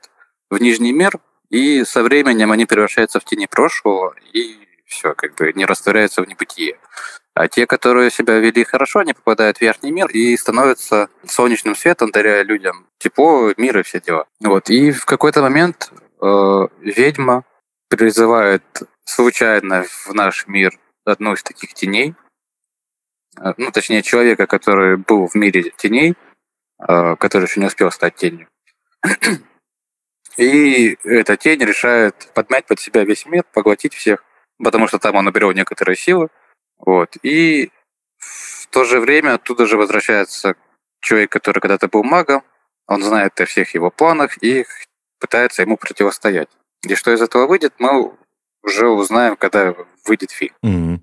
в 0.51 0.61
нижний 0.61 0.93
мир, 0.93 1.13
и 1.49 1.85
со 1.85 2.03
временем 2.03 2.53
они 2.53 2.67
превращаются 2.67 3.21
в 3.21 3.25
тени 3.25 3.47
прошлого, 3.47 4.15
и 4.35 4.59
все, 4.85 5.15
как 5.15 5.35
бы 5.37 5.51
не 5.55 5.65
растворяются 5.65 6.23
в 6.23 6.29
небытие. 6.29 6.79
А 7.33 7.49
те, 7.49 7.67
которые 7.67 8.11
себя 8.11 8.39
вели 8.39 8.65
хорошо, 8.65 8.99
они 8.99 9.15
попадают 9.15 9.57
в 9.57 9.63
верхний 9.63 9.91
мир 9.91 10.09
и 10.09 10.37
становятся 10.37 11.09
солнечным 11.27 11.75
светом, 11.75 12.11
даря 12.11 12.43
людям 12.43 12.87
тепло, 12.99 13.55
мир 13.57 13.79
и 13.79 13.83
все 13.83 14.01
дела. 14.01 14.27
Вот. 14.41 14.69
И 14.69 14.91
в 14.91 15.07
какой-то 15.07 15.41
момент 15.41 15.91
э, 16.21 16.69
ведьма 16.81 17.45
призывает 17.89 18.63
случайно 19.05 19.85
в 19.85 20.13
наш 20.13 20.47
мир 20.49 20.79
одну 21.09 21.33
из 21.35 21.43
таких 21.43 21.75
теней, 21.75 22.15
э, 23.41 23.55
ну, 23.57 23.71
точнее, 23.71 24.03
человека, 24.03 24.47
который 24.47 24.97
был 24.97 25.27
в 25.27 25.35
мире 25.35 25.71
теней, 25.77 26.15
э, 26.81 27.17
который 27.17 27.45
еще 27.45 27.61
не 27.61 27.67
успел 27.67 27.91
стать 27.91 28.17
тенью. 28.17 28.49
И 30.37 30.97
эта 31.03 31.37
тень 31.37 31.61
решает 31.65 32.31
подмять 32.33 32.67
под 32.67 32.79
себя 32.79 33.05
весь 33.05 33.27
мир, 33.27 33.45
поглотить 33.53 33.95
всех, 33.95 34.25
потому 34.63 34.87
что 34.87 34.99
там 34.99 35.17
он 35.17 35.25
наберет 35.25 35.57
некоторые 35.57 35.97
силы. 35.97 36.29
Вот. 36.79 37.17
И 37.23 37.73
в 38.19 38.67
то 38.69 38.85
же 38.85 39.01
время 39.01 39.35
оттуда 39.35 39.67
же 39.67 39.77
возвращается 39.77 40.55
человек, 41.01 41.33
который 41.33 41.61
когда-то 41.61 41.89
был 41.89 42.05
магом, 42.05 42.43
он 42.87 43.03
знает 43.03 43.41
о 43.41 43.47
всех 43.47 43.75
его 43.75 43.91
планах 43.91 44.43
и 44.43 44.65
пытается 45.19 45.63
ему 45.63 45.77
противостоять. 45.77 46.49
И 46.83 46.95
что 46.95 47.13
из 47.13 47.21
этого 47.21 47.47
выйдет, 47.47 47.75
мы 47.79 48.17
уже 48.63 48.89
узнаем, 48.89 49.37
когда 49.37 49.75
выйдет 50.07 50.31
фильм. 50.31 50.55
Mm-hmm. 50.65 51.01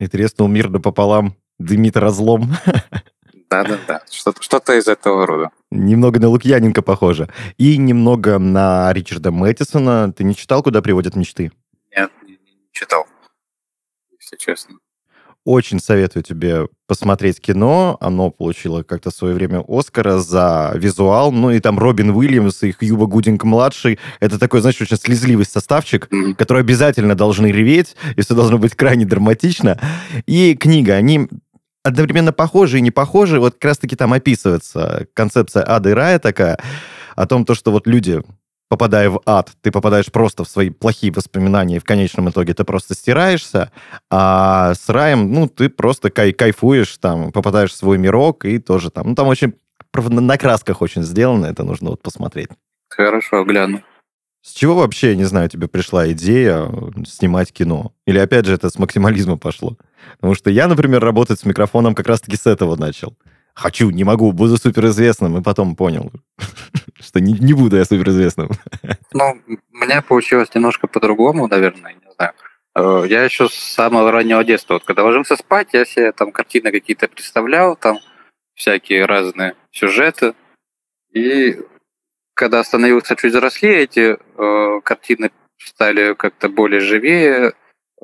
И 0.00 0.08
треснул 0.08 0.48
мир 0.48 0.68
пополам, 0.80 1.36
дымит 1.58 1.96
разлом. 1.96 2.52
Да-да-да, 3.50 4.02
что-то, 4.10 4.42
что-то 4.42 4.72
из 4.78 4.88
этого 4.88 5.26
рода. 5.26 5.50
Немного 5.70 6.18
на 6.20 6.28
Лукьяненко 6.28 6.80
похоже. 6.80 7.28
И 7.58 7.76
немного 7.76 8.38
на 8.38 8.90
Ричарда 8.92 9.30
Мэттисона. 9.30 10.12
Ты 10.12 10.24
не 10.24 10.34
читал 10.34 10.62
«Куда 10.62 10.80
приводят 10.80 11.16
мечты»? 11.16 11.52
Нет, 11.94 12.10
не, 12.22 12.32
не 12.32 12.68
читал, 12.72 13.06
если 14.18 14.36
честно. 14.36 14.76
Очень 15.44 15.80
советую 15.80 16.22
тебе 16.22 16.68
посмотреть 16.86 17.40
кино. 17.40 17.96
Оно 18.00 18.30
получило 18.30 18.84
как-то 18.84 19.10
в 19.10 19.14
свое 19.14 19.34
время 19.34 19.64
Оскара 19.66 20.18
за 20.18 20.72
визуал. 20.74 21.32
Ну 21.32 21.50
и 21.50 21.58
там 21.58 21.78
Робин 21.78 22.10
Уильямс 22.10 22.62
и 22.62 22.70
Хьюба 22.70 23.06
Гудинг-младший. 23.06 23.98
Это 24.20 24.38
такой, 24.38 24.60
знаешь, 24.60 24.80
очень 24.80 24.96
слезливый 24.96 25.44
составчик, 25.44 26.08
который 26.38 26.60
обязательно 26.60 27.16
должны 27.16 27.48
реветь, 27.48 27.96
и 28.14 28.20
все 28.20 28.34
должно 28.34 28.58
быть 28.58 28.76
крайне 28.76 29.04
драматично. 29.04 29.80
И 30.26 30.54
книга, 30.54 30.94
они 30.94 31.28
одновременно 31.82 32.32
похожи 32.32 32.78
и 32.78 32.82
не 32.82 32.92
похожи. 32.92 33.40
Вот 33.40 33.54
как 33.54 33.64
раз-таки 33.64 33.96
там 33.96 34.12
описывается 34.12 35.08
концепция 35.14 35.64
ада 35.66 35.90
и 35.90 35.92
рая 35.92 36.20
такая, 36.20 36.58
о 37.16 37.26
том, 37.26 37.44
то, 37.44 37.54
что 37.54 37.72
вот 37.72 37.86
люди 37.86 38.22
попадая 38.72 39.10
в 39.10 39.20
ад, 39.26 39.50
ты 39.60 39.70
попадаешь 39.70 40.10
просто 40.10 40.44
в 40.44 40.48
свои 40.48 40.70
плохие 40.70 41.12
воспоминания, 41.12 41.76
и 41.76 41.78
в 41.78 41.84
конечном 41.84 42.30
итоге 42.30 42.54
ты 42.54 42.64
просто 42.64 42.94
стираешься, 42.94 43.70
а 44.10 44.72
с 44.72 44.88
раем, 44.88 45.30
ну, 45.30 45.46
ты 45.46 45.68
просто 45.68 46.08
кай 46.08 46.32
кайфуешь, 46.32 46.96
там, 46.96 47.32
попадаешь 47.32 47.72
в 47.72 47.76
свой 47.76 47.98
мирок, 47.98 48.46
и 48.46 48.58
тоже 48.58 48.90
там, 48.90 49.08
ну, 49.08 49.14
там 49.14 49.28
очень 49.28 49.52
на 49.92 50.38
красках 50.38 50.80
очень 50.80 51.02
сделано, 51.02 51.44
это 51.44 51.64
нужно 51.64 51.90
вот 51.90 52.00
посмотреть. 52.00 52.48
Хорошо, 52.88 53.44
гляну. 53.44 53.82
С 54.40 54.52
чего 54.54 54.76
вообще, 54.76 55.10
я 55.10 55.16
не 55.16 55.24
знаю, 55.24 55.50
тебе 55.50 55.68
пришла 55.68 56.10
идея 56.12 56.66
снимать 57.06 57.52
кино? 57.52 57.92
Или 58.06 58.20
опять 58.20 58.46
же 58.46 58.54
это 58.54 58.70
с 58.70 58.78
максимализма 58.78 59.36
пошло? 59.36 59.76
Потому 60.16 60.34
что 60.34 60.48
я, 60.48 60.66
например, 60.66 61.04
работать 61.04 61.38
с 61.38 61.44
микрофоном 61.44 61.94
как 61.94 62.06
раз-таки 62.06 62.38
с 62.38 62.46
этого 62.46 62.76
начал 62.76 63.14
хочу, 63.54 63.90
не 63.90 64.04
могу, 64.04 64.32
буду 64.32 64.56
суперизвестным, 64.56 65.38
и 65.38 65.42
потом 65.42 65.76
понял, 65.76 66.10
что 67.02 67.20
не, 67.20 67.32
не 67.32 67.52
буду 67.52 67.76
я 67.76 67.84
суперизвестным. 67.84 68.50
Ну, 69.12 69.38
у 69.46 69.76
меня 69.76 70.00
получилось 70.00 70.54
немножко 70.54 70.86
по-другому, 70.86 71.46
наверное, 71.46 71.94
не 71.94 72.14
знаю. 72.14 72.32
Э, 72.74 73.04
я 73.06 73.24
еще 73.24 73.48
с 73.48 73.54
самого 73.54 74.10
раннего 74.10 74.42
детства, 74.42 74.74
вот 74.74 74.84
когда 74.84 75.04
ложился 75.04 75.36
спать, 75.36 75.68
я 75.72 75.84
себе 75.84 76.12
там 76.12 76.32
картины 76.32 76.70
какие-то 76.70 77.08
представлял, 77.08 77.76
там 77.76 77.98
всякие 78.54 79.04
разные 79.04 79.54
сюжеты. 79.70 80.34
И 81.12 81.60
когда 82.34 82.64
становился 82.64 83.16
чуть 83.16 83.32
взрослее, 83.32 83.82
эти 83.82 84.16
э, 84.16 84.80
картины 84.82 85.30
стали 85.58 86.14
как-то 86.14 86.48
более 86.48 86.80
живее, 86.80 87.52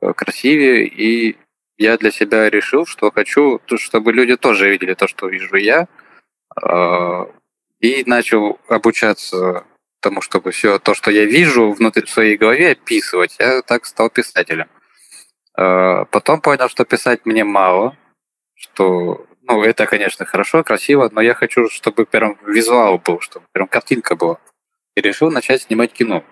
э, 0.01 0.13
красивее, 0.13 0.87
и 0.87 1.39
я 1.79 1.97
для 1.97 2.11
себя 2.11 2.51
решил, 2.51 2.87
что 2.87 3.11
хочу, 3.11 3.61
чтобы 3.77 4.13
люди 4.13 4.37
тоже 4.37 4.71
видели 4.71 4.95
то, 4.95 5.07
что 5.07 5.29
вижу 5.29 5.57
я, 5.57 5.87
а, 6.61 7.29
и 7.81 8.03
начал 8.07 8.59
обучаться 8.69 9.65
тому, 10.01 10.21
чтобы 10.21 10.51
все 10.51 10.79
то, 10.79 10.95
что 10.95 11.11
я 11.11 11.25
вижу 11.25 11.73
внутри 11.73 12.07
своей 12.07 12.37
голове, 12.37 12.73
описывать. 12.73 13.37
Я 13.39 13.63
так 13.63 13.85
стал 13.87 14.11
писателем. 14.11 14.69
А, 15.57 16.05
потом 16.07 16.41
понял, 16.41 16.69
что 16.69 16.85
писать 16.85 17.27
мне 17.27 17.45
мало, 17.45 17.97
что, 18.55 19.27
ну, 19.43 19.63
это, 19.63 19.87
конечно, 19.87 20.25
хорошо, 20.25 20.63
красиво, 20.63 21.09
но 21.13 21.21
я 21.21 21.35
хочу, 21.35 21.69
чтобы 21.69 22.07
прям 22.07 22.39
визуал 22.47 22.99
был, 22.99 23.21
чтобы 23.21 23.47
прям 23.53 23.67
картинка 23.67 24.17
была. 24.17 24.39
И 24.97 25.01
решил 25.01 25.31
начать 25.31 25.63
снимать 25.63 25.93
кино. 25.93 26.25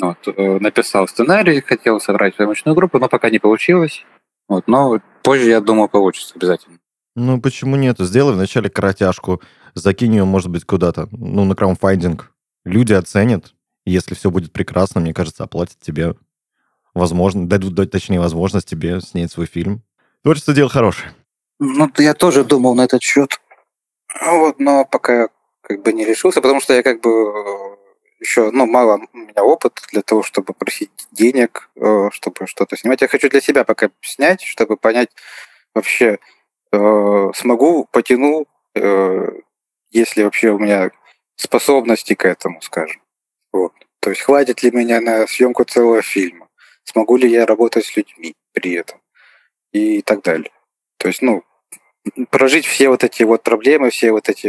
Вот, 0.00 0.18
э, 0.26 0.58
написал 0.58 1.06
сценарий, 1.06 1.60
хотел 1.60 2.00
собрать 2.00 2.34
съемочную 2.34 2.74
группу, 2.74 2.98
но 2.98 3.08
пока 3.08 3.30
не 3.30 3.38
получилось. 3.38 4.04
Вот, 4.48 4.66
но 4.66 5.00
позже, 5.22 5.50
я 5.50 5.60
думаю, 5.60 5.88
получится 5.88 6.34
обязательно. 6.34 6.78
Ну, 7.16 7.40
почему 7.40 7.76
нет? 7.76 7.96
Сделай 7.98 8.34
вначале 8.34 8.68
коротяжку, 8.68 9.40
закинь 9.74 10.14
ее, 10.14 10.24
может 10.24 10.50
быть, 10.50 10.64
куда-то, 10.64 11.08
ну, 11.12 11.44
на 11.44 11.54
краудфандинг. 11.54 12.32
Люди 12.64 12.92
оценят. 12.92 13.54
Если 13.84 14.14
все 14.14 14.30
будет 14.30 14.52
прекрасно, 14.52 15.00
мне 15.00 15.12
кажется, 15.12 15.44
оплатят 15.44 15.78
тебе 15.78 16.14
возможно, 16.94 17.48
дадут, 17.48 17.90
точнее, 17.90 18.20
возможность 18.20 18.68
тебе 18.68 19.00
снять 19.00 19.30
свой 19.30 19.46
фильм. 19.46 19.82
Творчество 20.22 20.54
дело 20.54 20.70
хорошее. 20.70 21.12
Ну, 21.58 21.90
я 21.98 22.14
тоже 22.14 22.44
думал 22.44 22.74
на 22.74 22.84
этот 22.84 23.02
счет. 23.02 23.40
Вот, 24.24 24.58
но 24.58 24.84
пока 24.84 25.28
как 25.60 25.82
бы 25.82 25.92
не 25.92 26.04
решился, 26.04 26.40
потому 26.40 26.60
что 26.60 26.74
я 26.74 26.82
как 26.82 27.00
бы 27.00 27.78
еще, 28.20 28.50
ну, 28.50 28.66
мало 28.66 29.00
у 29.12 29.16
меня 29.16 29.42
опыта 29.42 29.82
для 29.92 30.02
того, 30.02 30.22
чтобы 30.22 30.54
просить 30.54 30.90
денег, 31.12 31.68
э, 31.76 32.08
чтобы 32.12 32.46
что-то 32.46 32.76
снимать. 32.76 33.02
Я 33.02 33.08
хочу 33.08 33.28
для 33.28 33.40
себя 33.40 33.64
пока 33.64 33.90
снять, 34.00 34.42
чтобы 34.42 34.76
понять 34.76 35.10
вообще, 35.74 36.18
смогу, 37.34 37.88
потяну, 37.90 38.46
э, 38.74 39.28
если 39.90 40.22
вообще 40.22 40.50
у 40.50 40.58
меня 40.58 40.90
способности 41.36 42.14
к 42.14 42.24
этому, 42.24 42.60
скажем. 42.62 43.00
Вот. 43.52 43.72
То 44.00 44.10
есть 44.10 44.22
хватит 44.22 44.62
ли 44.62 44.70
меня 44.70 45.00
на 45.00 45.26
съемку 45.26 45.64
целого 45.64 46.02
фильма? 46.02 46.48
Смогу 46.84 47.16
ли 47.16 47.28
я 47.28 47.46
работать 47.46 47.86
с 47.86 47.96
людьми 47.96 48.34
при 48.52 48.72
этом? 48.72 49.00
И 49.72 50.02
так 50.02 50.22
далее. 50.22 50.52
То 50.98 51.08
есть, 51.08 51.22
ну, 51.22 51.42
прожить 52.30 52.66
все 52.66 52.88
вот 52.88 53.02
эти 53.02 53.22
вот 53.22 53.42
проблемы, 53.42 53.90
все 53.90 54.12
вот 54.12 54.28
эти 54.28 54.48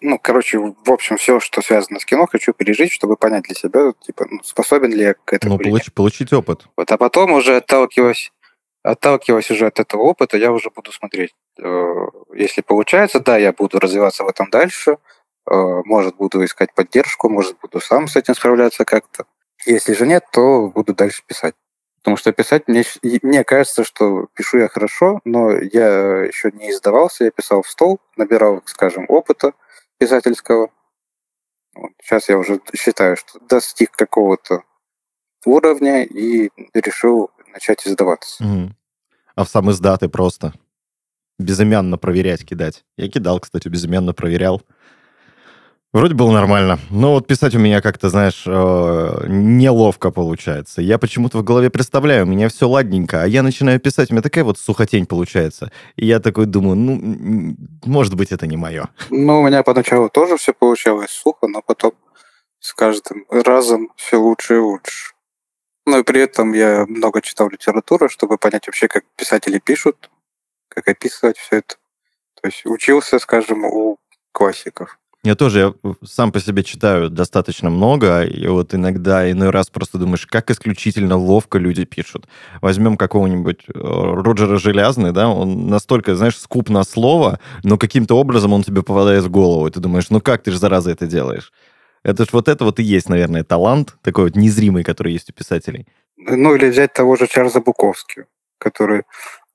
ну, 0.00 0.18
короче, 0.18 0.58
в 0.58 0.90
общем, 0.90 1.16
все, 1.16 1.40
что 1.40 1.62
связано 1.62 2.00
с 2.00 2.04
кино, 2.04 2.26
хочу 2.26 2.52
пережить, 2.52 2.92
чтобы 2.92 3.16
понять 3.16 3.44
для 3.44 3.54
себя, 3.54 3.92
типа, 4.00 4.26
ну, 4.30 4.42
способен 4.42 4.92
ли 4.92 5.02
я 5.02 5.14
к 5.14 5.32
этому. 5.32 5.56
Ну, 5.56 5.58
получ, 5.58 5.92
получить 5.92 6.32
опыт. 6.32 6.66
Вот, 6.76 6.92
а 6.92 6.98
потом 6.98 7.32
уже 7.32 7.56
отталкиваясь 7.56 8.30
отталкиваясь 8.82 9.50
уже 9.50 9.66
от 9.66 9.80
этого 9.80 10.02
опыта, 10.02 10.36
я 10.36 10.52
уже 10.52 10.70
буду 10.70 10.92
смотреть. 10.92 11.34
Э, 11.58 12.06
если 12.34 12.62
получается, 12.62 13.20
да, 13.20 13.38
я 13.38 13.52
буду 13.52 13.78
развиваться 13.78 14.24
в 14.24 14.28
этом 14.28 14.48
дальше. 14.50 14.98
Э, 15.50 15.54
может, 15.84 16.16
буду 16.16 16.44
искать 16.44 16.74
поддержку, 16.74 17.28
может, 17.28 17.58
буду 17.60 17.80
сам 17.80 18.08
с 18.08 18.16
этим 18.16 18.34
справляться 18.34 18.84
как-то. 18.84 19.24
Если 19.66 19.92
же 19.92 20.06
нет, 20.06 20.24
то 20.32 20.68
буду 20.68 20.94
дальше 20.94 21.22
писать. 21.26 21.54
Потому 21.98 22.16
что 22.16 22.32
писать, 22.32 22.66
мне, 22.66 22.82
мне 23.22 23.44
кажется, 23.44 23.84
что 23.84 24.28
пишу 24.34 24.58
я 24.58 24.68
хорошо, 24.68 25.20
но 25.24 25.52
я 25.52 26.24
еще 26.24 26.50
не 26.50 26.70
издавался, 26.70 27.24
я 27.24 27.30
писал 27.30 27.62
в 27.62 27.68
стол, 27.68 28.00
набирал, 28.16 28.62
скажем, 28.64 29.04
опыта 29.08 29.52
писательского. 29.98 30.70
Вот. 31.74 31.92
Сейчас 32.02 32.30
я 32.30 32.38
уже 32.38 32.60
считаю, 32.74 33.16
что 33.16 33.38
достиг 33.40 33.90
какого-то 33.92 34.62
уровня 35.44 36.04
и 36.04 36.50
решил 36.72 37.30
начать 37.52 37.86
издаваться. 37.86 38.42
Мгм. 38.42 38.76
А 39.34 39.44
в 39.44 39.48
сам 39.48 39.70
издаты 39.70 40.08
просто 40.08 40.52
безымянно 41.38 41.98
проверять, 41.98 42.44
кидать. 42.44 42.84
Я 42.96 43.08
кидал, 43.08 43.40
кстати, 43.40 43.68
безымянно 43.68 44.12
проверял. 44.12 44.62
Вроде 45.92 46.14
было 46.14 46.30
нормально. 46.30 46.78
Но 46.90 47.14
вот 47.14 47.26
писать 47.26 47.54
у 47.56 47.58
меня 47.58 47.80
как-то, 47.80 48.10
знаешь, 48.10 48.44
э, 48.46 49.24
неловко 49.26 50.12
получается. 50.12 50.82
Я 50.82 50.98
почему-то 50.98 51.38
в 51.38 51.42
голове 51.42 51.68
представляю, 51.68 52.26
у 52.26 52.28
меня 52.28 52.48
все 52.48 52.68
ладненько, 52.68 53.24
а 53.24 53.26
я 53.26 53.42
начинаю 53.42 53.80
писать, 53.80 54.10
у 54.10 54.14
меня 54.14 54.22
такая 54.22 54.44
вот 54.44 54.56
сухотень 54.56 55.06
получается. 55.06 55.72
И 55.96 56.06
я 56.06 56.20
такой 56.20 56.46
думаю, 56.46 56.76
ну, 56.76 57.56
может 57.84 58.14
быть, 58.14 58.30
это 58.30 58.46
не 58.46 58.56
мое. 58.56 58.88
Ну, 59.10 59.40
у 59.40 59.46
меня 59.46 59.64
поначалу 59.64 60.08
тоже 60.08 60.36
все 60.36 60.52
получалось 60.52 61.10
сухо, 61.10 61.48
но 61.48 61.60
потом 61.60 61.92
с 62.60 62.72
каждым 62.72 63.24
разом 63.28 63.88
все 63.96 64.16
лучше 64.16 64.56
и 64.56 64.58
лучше. 64.58 65.14
Ну 65.86 66.00
и 66.00 66.02
при 66.02 66.20
этом 66.20 66.52
я 66.52 66.84
много 66.86 67.20
читал 67.22 67.48
литературу, 67.48 68.08
чтобы 68.08 68.38
понять 68.38 68.66
вообще, 68.66 68.88
как 68.88 69.04
писатели 69.16 69.58
пишут, 69.58 70.10
как 70.68 70.88
описывать 70.88 71.38
все 71.38 71.58
это. 71.58 71.76
То 72.40 72.48
есть 72.48 72.64
учился, 72.64 73.18
скажем, 73.18 73.64
у 73.64 73.98
классиков. 74.32 74.98
Я 75.22 75.34
тоже 75.34 75.58
я 75.58 75.92
сам 76.02 76.32
по 76.32 76.40
себе 76.40 76.64
читаю 76.64 77.10
достаточно 77.10 77.68
много, 77.68 78.22
и 78.22 78.46
вот 78.46 78.74
иногда, 78.74 79.30
иной 79.30 79.50
раз 79.50 79.68
просто 79.68 79.98
думаешь, 79.98 80.26
как 80.26 80.50
исключительно 80.50 81.16
ловко 81.16 81.58
люди 81.58 81.84
пишут. 81.84 82.26
Возьмем 82.62 82.96
какого-нибудь 82.96 83.64
э, 83.68 83.72
Роджера 83.74 84.56
Желязный, 84.56 85.12
да, 85.12 85.28
он 85.28 85.66
настолько, 85.66 86.16
знаешь, 86.16 86.38
скуп 86.38 86.70
на 86.70 86.84
слово, 86.84 87.38
но 87.62 87.76
каким-то 87.76 88.16
образом 88.16 88.54
он 88.54 88.62
тебе 88.62 88.82
попадает 88.82 89.24
в 89.24 89.30
голову, 89.30 89.66
и 89.66 89.70
ты 89.70 89.78
думаешь, 89.78 90.08
ну 90.08 90.22
как 90.22 90.42
ты 90.42 90.52
же, 90.52 90.58
зараза, 90.58 90.90
это 90.90 91.06
делаешь? 91.06 91.52
Это 92.02 92.24
ж 92.24 92.28
вот 92.32 92.48
это 92.48 92.64
вот 92.64 92.78
и 92.78 92.82
есть, 92.82 93.08
наверное, 93.08 93.44
талант, 93.44 93.96
такой 94.02 94.24
вот 94.24 94.36
незримый, 94.36 94.84
который 94.84 95.12
есть 95.12 95.30
у 95.30 95.32
писателей. 95.32 95.86
Ну 96.16 96.54
или 96.54 96.70
взять 96.70 96.92
того 96.92 97.16
же 97.16 97.26
Чарльза 97.26 97.60
Буковски, 97.60 98.26
который 98.58 99.02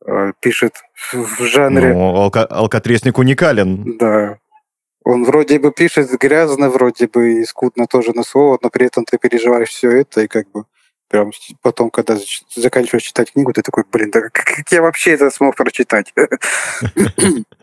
э, 0.06 0.34
пишет 0.40 0.76
в 1.12 1.44
жанре... 1.44 1.94
Ну, 1.94 2.16
алка- 2.16 2.46
алкотресник 2.46 3.18
уникален. 3.18 3.98
Да. 3.98 4.38
Он 5.04 5.24
вроде 5.24 5.60
бы 5.60 5.72
пишет 5.72 6.10
грязно, 6.20 6.70
вроде 6.70 7.08
бы 7.08 7.42
и 7.42 7.46
скудно 7.46 7.86
тоже 7.88 8.14
на 8.14 8.24
слово, 8.24 8.58
но 8.62 8.70
при 8.70 8.88
этом 8.88 9.06
ты 9.06 9.18
переживаешь 9.18 9.70
все 9.70 9.92
это, 9.92 10.22
и 10.22 10.28
как 10.28 10.50
бы 10.52 10.66
прям 11.10 11.32
потом, 11.62 11.92
когда 11.92 12.18
заканчиваешь 12.56 13.04
читать 13.04 13.32
книгу, 13.32 13.54
ты 13.54 13.62
такой, 13.62 13.84
блин, 13.92 14.10
да 14.12 14.22
как 14.32 14.72
я 14.72 14.82
вообще 14.82 15.12
это 15.12 15.30
смог 15.30 15.56
прочитать? 15.56 16.14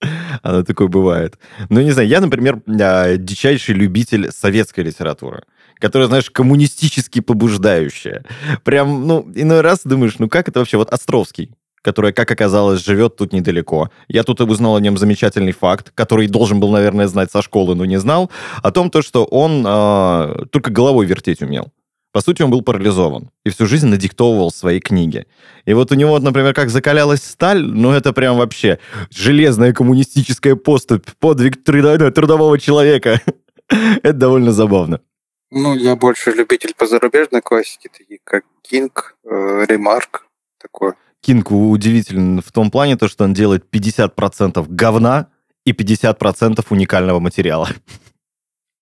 Оно 0.42 0.62
такое 0.62 0.88
бывает. 0.88 1.38
Ну, 1.68 1.80
не 1.80 1.90
знаю, 1.90 2.08
я, 2.08 2.20
например, 2.20 2.60
а, 2.80 3.16
дичайший 3.16 3.74
любитель 3.74 4.30
советской 4.32 4.80
литературы 4.80 5.42
которая, 5.80 6.08
знаешь, 6.08 6.28
коммунистически 6.30 7.20
побуждающая. 7.20 8.24
Прям, 8.64 9.06
ну, 9.06 9.30
иной 9.34 9.60
раз 9.60 9.82
думаешь, 9.84 10.18
ну 10.18 10.28
как 10.28 10.48
это 10.48 10.58
вообще? 10.58 10.76
Вот 10.76 10.92
Островский, 10.92 11.52
который, 11.82 12.12
как 12.12 12.30
оказалось, 12.30 12.84
живет 12.84 13.16
тут 13.16 13.32
недалеко. 13.32 13.90
Я 14.08 14.24
тут 14.24 14.40
узнал 14.40 14.76
о 14.76 14.80
нем 14.80 14.98
замечательный 14.98 15.52
факт, 15.52 15.92
который 15.94 16.26
должен 16.26 16.58
был, 16.60 16.70
наверное, 16.70 17.06
знать 17.06 17.30
со 17.30 17.42
школы, 17.42 17.74
но 17.74 17.84
не 17.84 17.98
знал, 17.98 18.30
о 18.62 18.70
том, 18.70 18.90
то, 18.90 19.02
что 19.02 19.24
он 19.24 19.64
э, 19.66 20.46
только 20.50 20.70
головой 20.70 21.06
вертеть 21.06 21.42
умел. 21.42 21.72
По 22.18 22.22
сути, 22.22 22.42
он 22.42 22.50
был 22.50 22.62
парализован 22.62 23.30
и 23.44 23.50
всю 23.50 23.66
жизнь 23.66 23.86
надиктовывал 23.86 24.50
свои 24.50 24.80
книги. 24.80 25.28
И 25.66 25.72
вот 25.72 25.92
у 25.92 25.94
него, 25.94 26.18
например, 26.18 26.52
как 26.52 26.68
закалялась 26.68 27.22
сталь, 27.22 27.62
ну 27.64 27.92
это 27.92 28.12
прям 28.12 28.38
вообще 28.38 28.80
железная 29.08 29.72
коммунистическая 29.72 30.56
поступь, 30.56 31.06
подвиг 31.20 31.62
трудо- 31.64 32.10
трудового 32.10 32.58
человека. 32.58 33.20
Это 33.68 34.14
довольно 34.14 34.50
забавно. 34.50 35.00
Ну, 35.52 35.76
я 35.76 35.94
больше 35.94 36.32
любитель 36.32 36.74
по 36.76 36.88
зарубежной 36.88 37.40
классике, 37.40 37.88
такие 37.96 38.18
как 38.24 38.42
Кинг, 38.62 39.14
э, 39.24 39.66
Ремарк, 39.68 40.26
такое. 40.60 40.96
Кинг 41.20 41.52
удивителен 41.52 42.42
в 42.42 42.50
том 42.50 42.72
плане, 42.72 42.96
то, 42.96 43.06
что 43.06 43.22
он 43.22 43.32
делает 43.32 43.64
50% 43.70 44.66
говна 44.68 45.28
и 45.64 45.70
50% 45.70 46.66
уникального 46.70 47.20
материала. 47.20 47.68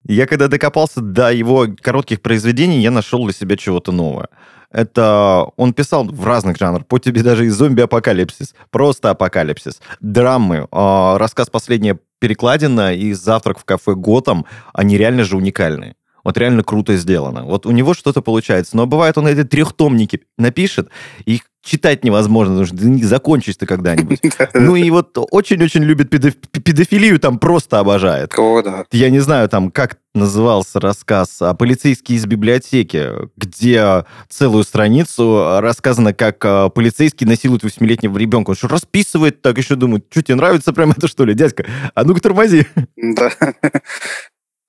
Я 0.09 0.27
когда 0.27 0.49
докопался 0.49 1.01
до 1.01 1.33
его 1.33 1.67
коротких 1.81 2.21
произведений, 2.21 2.81
я 2.81 2.91
нашел 2.91 3.25
для 3.25 3.33
себя 3.33 3.57
чего-то 3.57 3.93
новое. 3.93 4.29
Это 4.71 5.47
он 5.57 5.73
писал 5.73 6.05
в 6.05 6.25
разных 6.25 6.59
жанрах, 6.59 6.87
по 6.87 6.99
тебе 6.99 7.23
даже 7.23 7.47
и 7.47 7.49
зомби-апокалипсис, 7.49 8.55
просто 8.71 9.11
апокалипсис, 9.11 9.81
драмы, 10.01 10.69
э, 10.71 11.17
рассказ 11.17 11.51
«Последняя 11.51 11.99
перекладина» 12.19 12.95
и 12.95 13.13
«Завтрак 13.13 13.59
в 13.59 13.65
кафе 13.65 13.95
Готэм», 13.95 14.45
они 14.73 14.99
реально 14.99 15.25
же 15.25 15.37
уникальные. 15.37 15.95
Вот 16.27 16.37
реально 16.39 16.65
круто 16.65 16.97
сделано. 16.97 17.45
Вот 17.45 17.67
у 17.67 17.71
него 17.71 17.95
что-то 17.95 18.21
получается. 18.21 18.77
Но 18.77 18.87
бывает, 18.87 19.17
он 19.17 19.29
эти 19.29 19.45
трехтомники 19.45 20.23
напишет, 20.37 20.89
их 21.25 21.43
читать 21.63 22.03
невозможно, 22.03 22.55
потому 22.55 22.67
что 22.67 22.85
не 22.85 23.05
закончишь 23.05 23.57
ты 23.57 23.67
когда-нибудь. 23.67 24.21
Ну 24.55 24.75
и 24.75 24.91
вот 24.91 25.17
очень-очень 25.31 25.85
любит 25.85 26.13
педоф- 26.13 26.61
педофилию, 26.65 27.21
там 27.21 27.39
просто 27.39 27.79
обожает. 27.79 28.37
О, 28.37 28.61
да. 28.61 28.87
Я 28.91 29.09
не 29.11 29.21
знаю, 29.21 29.49
там, 29.49 29.71
как 29.71 29.99
назывался 30.15 30.81
рассказ 30.81 31.41
о 31.43 31.55
полицейский 31.55 32.17
из 32.17 32.27
библиотеки, 32.27 33.09
где 33.37 34.05
целую 34.29 34.65
страницу 34.65 35.61
рассказано, 35.61 36.13
как 36.13 36.45
а, 36.45 36.71
полицейский 36.71 37.25
насилует 37.25 37.63
восьмилетнего 37.63 38.19
ребенка. 38.19 38.51
Он 38.51 38.57
что, 38.57 38.67
расписывает 38.67 39.43
так, 39.43 39.59
еще 39.59 39.77
думает, 39.77 40.07
что 40.11 40.23
тебе 40.23 40.35
нравится 40.35 40.73
прям 40.73 40.91
это, 40.91 41.07
что 41.07 41.25
ли, 41.25 41.35
дядька? 41.35 41.67
А 41.95 42.03
ну-ка 42.03 42.21
тормози. 42.21 42.67
Да. 42.97 43.31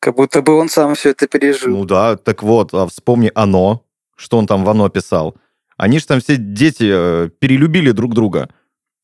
Как 0.07 0.15
будто 0.15 0.41
бы 0.41 0.53
он 0.53 0.69
сам 0.69 0.95
все 0.95 1.09
это 1.09 1.27
пережил. 1.27 1.79
Ну 1.79 1.83
да, 1.83 2.15
так 2.15 2.41
вот, 2.41 2.73
а 2.73 2.87
вспомни 2.87 3.29
«Оно», 3.35 3.83
что 4.15 4.37
он 4.37 4.47
там 4.47 4.63
в 4.63 4.69
«Оно» 4.69 4.87
писал. 4.87 5.35
Они 5.75 5.99
же 5.99 6.05
там 6.05 6.21
все 6.21 6.37
дети 6.37 6.89
э, 6.89 7.29
перелюбили 7.39 7.91
друг 7.91 8.13
друга. 8.13 8.47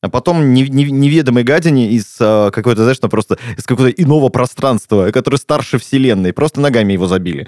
А 0.00 0.08
потом 0.08 0.54
не- 0.54 0.66
не- 0.70 0.90
неведомой 0.90 1.42
гадине 1.44 1.90
из 1.90 2.16
э, 2.18 2.50
какой-то, 2.54 2.84
знаешь, 2.84 2.96
ну, 3.02 3.10
просто 3.10 3.38
из 3.58 3.64
какого-то 3.64 3.92
иного 4.02 4.30
пространства, 4.30 5.10
который 5.10 5.36
старше 5.36 5.76
вселенной, 5.76 6.32
просто 6.32 6.62
ногами 6.62 6.94
его 6.94 7.06
забили. 7.06 7.46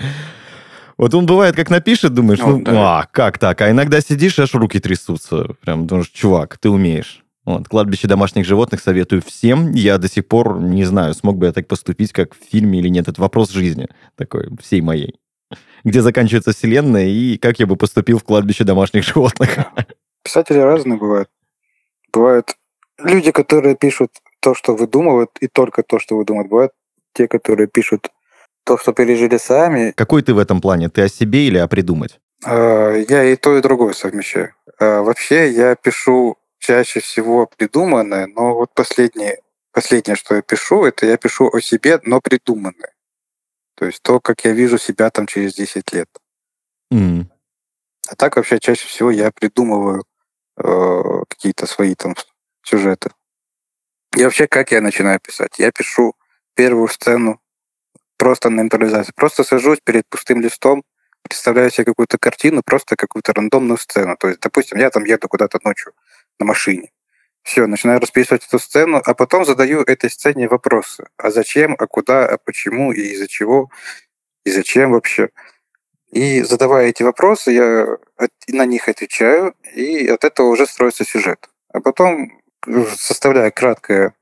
Вот 0.98 1.14
он 1.14 1.24
бывает, 1.24 1.56
как 1.56 1.70
напишет, 1.70 2.12
думаешь, 2.12 2.40
Ну, 2.40 2.58
ну, 2.58 2.62
да. 2.62 2.98
а, 2.98 3.08
как 3.10 3.38
так? 3.38 3.58
А 3.62 3.70
иногда 3.70 4.02
сидишь, 4.02 4.38
аж 4.38 4.52
руки 4.52 4.80
трясутся. 4.80 5.54
Прям 5.62 5.86
думаешь, 5.86 6.10
чувак, 6.10 6.58
ты 6.58 6.68
умеешь. 6.68 7.22
Вот, 7.46 7.68
кладбище 7.68 8.08
домашних 8.08 8.44
животных 8.44 8.80
советую 8.80 9.22
всем. 9.22 9.70
Я 9.70 9.98
до 9.98 10.08
сих 10.08 10.26
пор 10.26 10.60
не 10.60 10.84
знаю, 10.84 11.14
смог 11.14 11.38
бы 11.38 11.46
я 11.46 11.52
так 11.52 11.68
поступить, 11.68 12.12
как 12.12 12.34
в 12.34 12.38
фильме 12.50 12.80
или 12.80 12.88
нет. 12.88 13.06
Это 13.06 13.20
вопрос 13.20 13.50
жизни 13.50 13.86
такой, 14.16 14.48
всей 14.60 14.80
моей. 14.80 15.14
Где 15.84 16.02
заканчивается 16.02 16.50
вселенная 16.52 17.06
и 17.06 17.38
как 17.38 17.60
я 17.60 17.66
бы 17.66 17.76
поступил 17.76 18.18
в 18.18 18.24
кладбище 18.24 18.64
домашних 18.64 19.04
животных. 19.04 19.58
Писатели 20.24 20.58
разные 20.58 20.98
бывают. 20.98 21.28
Бывают 22.12 22.56
люди, 22.98 23.30
которые 23.30 23.76
пишут 23.76 24.10
то, 24.40 24.54
что 24.54 24.74
выдумывают, 24.74 25.30
и 25.40 25.46
только 25.46 25.84
то, 25.84 26.00
что 26.00 26.16
выдумывают. 26.16 26.50
Бывают 26.50 26.72
те, 27.12 27.28
которые 27.28 27.68
пишут 27.68 28.10
то, 28.64 28.76
что 28.76 28.92
пережили 28.92 29.36
сами. 29.36 29.92
Какой 29.92 30.22
ты 30.22 30.34
в 30.34 30.38
этом 30.38 30.60
плане? 30.60 30.88
Ты 30.88 31.02
о 31.02 31.08
себе 31.08 31.46
или 31.46 31.58
о 31.58 31.68
придумать? 31.68 32.18
А, 32.44 32.92
Я 32.92 33.22
и 33.22 33.36
то, 33.36 33.56
и 33.56 33.62
другое 33.62 33.92
совмещаю. 33.92 34.52
А, 34.80 35.02
Вообще 35.02 35.52
я 35.52 35.76
пишу 35.76 36.36
чаще 36.58 37.00
всего 37.00 37.46
придуманное, 37.46 38.26
но 38.26 38.54
вот 38.54 38.74
последнее, 38.74 39.40
последнее, 39.72 40.16
что 40.16 40.34
я 40.34 40.42
пишу, 40.42 40.84
это 40.84 41.06
я 41.06 41.16
пишу 41.16 41.48
о 41.52 41.60
себе, 41.60 42.00
но 42.04 42.20
придуманное. 42.20 42.94
То 43.76 43.86
есть 43.86 44.02
то, 44.02 44.20
как 44.20 44.44
я 44.44 44.52
вижу 44.52 44.78
себя 44.78 45.10
там 45.10 45.26
через 45.26 45.54
10 45.54 45.92
лет. 45.92 46.08
М. 46.90 47.30
А 48.08 48.16
так 48.16 48.36
вообще 48.36 48.58
чаще 48.58 48.86
всего 48.86 49.10
я 49.10 49.30
придумываю 49.30 50.04
э, 50.56 51.02
какие-то 51.28 51.66
свои 51.66 51.94
там 51.94 52.14
сюжеты. 52.62 53.10
И 54.16 54.24
вообще, 54.24 54.46
как 54.46 54.72
я 54.72 54.80
начинаю 54.80 55.20
писать? 55.20 55.58
Я 55.58 55.70
пишу 55.72 56.14
первую 56.54 56.88
сцену 56.88 57.40
просто 58.16 58.48
на 58.48 58.62
импровизации. 58.62 59.12
Просто 59.14 59.44
сажусь 59.44 59.78
перед 59.84 60.08
пустым 60.08 60.40
листом, 60.40 60.82
представляю 61.22 61.70
себе 61.70 61.84
какую-то 61.84 62.16
картину, 62.18 62.62
просто 62.64 62.96
какую-то 62.96 63.34
рандомную 63.34 63.78
сцену. 63.78 64.16
То 64.16 64.28
есть, 64.28 64.40
допустим, 64.40 64.78
я 64.78 64.90
там 64.90 65.04
еду 65.04 65.28
куда-то 65.28 65.58
ночью 65.64 65.92
на 66.38 66.46
машине. 66.46 66.90
Все, 67.42 67.66
начинаю 67.66 68.00
расписывать 68.00 68.44
эту 68.44 68.58
сцену, 68.58 69.00
а 69.04 69.14
потом 69.14 69.44
задаю 69.44 69.82
этой 69.82 70.10
сцене 70.10 70.48
вопросы. 70.48 71.06
А 71.16 71.30
зачем, 71.30 71.76
а 71.78 71.86
куда, 71.86 72.26
а 72.26 72.38
почему, 72.38 72.92
и 72.92 73.00
из-за 73.12 73.28
чего, 73.28 73.70
и 74.44 74.50
зачем 74.50 74.92
вообще. 74.92 75.30
И 76.10 76.42
задавая 76.42 76.88
эти 76.88 77.02
вопросы, 77.02 77.52
я 77.52 77.98
на 78.48 78.64
них 78.64 78.88
отвечаю, 78.88 79.54
и 79.74 80.08
от 80.08 80.24
этого 80.24 80.48
уже 80.48 80.66
строится 80.66 81.04
сюжет. 81.04 81.48
А 81.72 81.80
потом 81.80 82.42
составляю 82.96 83.52
краткое 83.52 84.14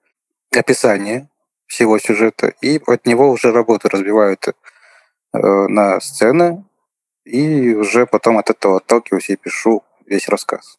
описание 0.54 1.28
всего 1.66 1.98
сюжета, 1.98 2.52
и 2.60 2.80
от 2.86 3.06
него 3.06 3.30
уже 3.30 3.52
работу 3.52 3.88
разбивают 3.88 4.48
э, 4.48 4.52
на 5.32 6.00
сцены, 6.00 6.64
и 7.24 7.74
уже 7.74 8.06
потом 8.06 8.38
от 8.38 8.50
этого 8.50 8.76
отталкиваюсь 8.76 9.30
и 9.30 9.36
пишу 9.36 9.82
весь 10.06 10.28
рассказ. 10.28 10.78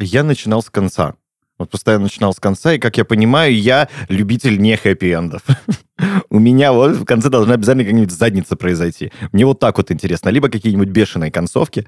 Я 0.00 0.24
начинал 0.24 0.62
с 0.62 0.70
конца. 0.70 1.14
Вот 1.58 1.68
постоянно 1.68 2.04
начинал 2.04 2.32
с 2.32 2.40
конца, 2.40 2.72
и, 2.72 2.78
как 2.78 2.96
я 2.96 3.04
понимаю, 3.04 3.54
я 3.54 3.88
любитель 4.08 4.58
не 4.58 4.74
хэппи-эндов. 4.76 5.42
У 6.30 6.38
меня 6.38 6.72
вот 6.72 6.92
в 6.92 7.04
конце 7.04 7.28
должна 7.28 7.52
обязательно 7.52 7.84
какая-нибудь 7.84 8.10
задница 8.10 8.56
произойти. 8.56 9.12
Мне 9.32 9.44
вот 9.44 9.58
так 9.58 9.76
вот 9.76 9.90
интересно. 9.90 10.30
Либо 10.30 10.48
какие-нибудь 10.48 10.88
бешеные 10.88 11.30
концовки. 11.30 11.86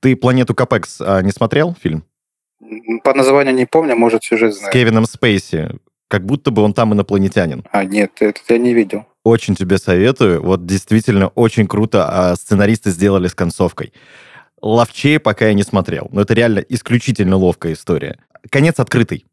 Ты 0.00 0.14
«Планету 0.14 0.54
Капекс» 0.54 1.00
а, 1.00 1.22
не 1.22 1.30
смотрел 1.30 1.74
фильм? 1.82 2.04
По 3.02 3.14
названию 3.14 3.54
не 3.54 3.64
помню, 3.64 3.96
может, 3.96 4.24
сюжет 4.24 4.54
знаю. 4.54 4.70
С 4.70 4.72
Кевином 4.74 5.06
Спейси. 5.06 5.70
Как 6.08 6.26
будто 6.26 6.50
бы 6.50 6.60
он 6.60 6.74
там 6.74 6.92
инопланетянин. 6.92 7.64
А, 7.72 7.84
нет, 7.84 8.12
это 8.20 8.40
я 8.50 8.58
не 8.58 8.74
видел. 8.74 9.06
Очень 9.24 9.54
тебе 9.54 9.78
советую. 9.78 10.42
Вот 10.42 10.66
действительно 10.66 11.28
очень 11.28 11.66
круто 11.66 12.06
а 12.10 12.36
сценаристы 12.36 12.90
сделали 12.90 13.28
с 13.28 13.34
концовкой. 13.34 13.94
Ловчее 14.64 15.20
пока 15.20 15.48
я 15.48 15.54
не 15.54 15.62
смотрел. 15.62 16.08
Но 16.10 16.22
это 16.22 16.34
реально 16.34 16.58
исключительно 16.58 17.36
ловкая 17.36 17.74
история 17.74 18.18
конец 18.50 18.78
открытый. 18.78 19.26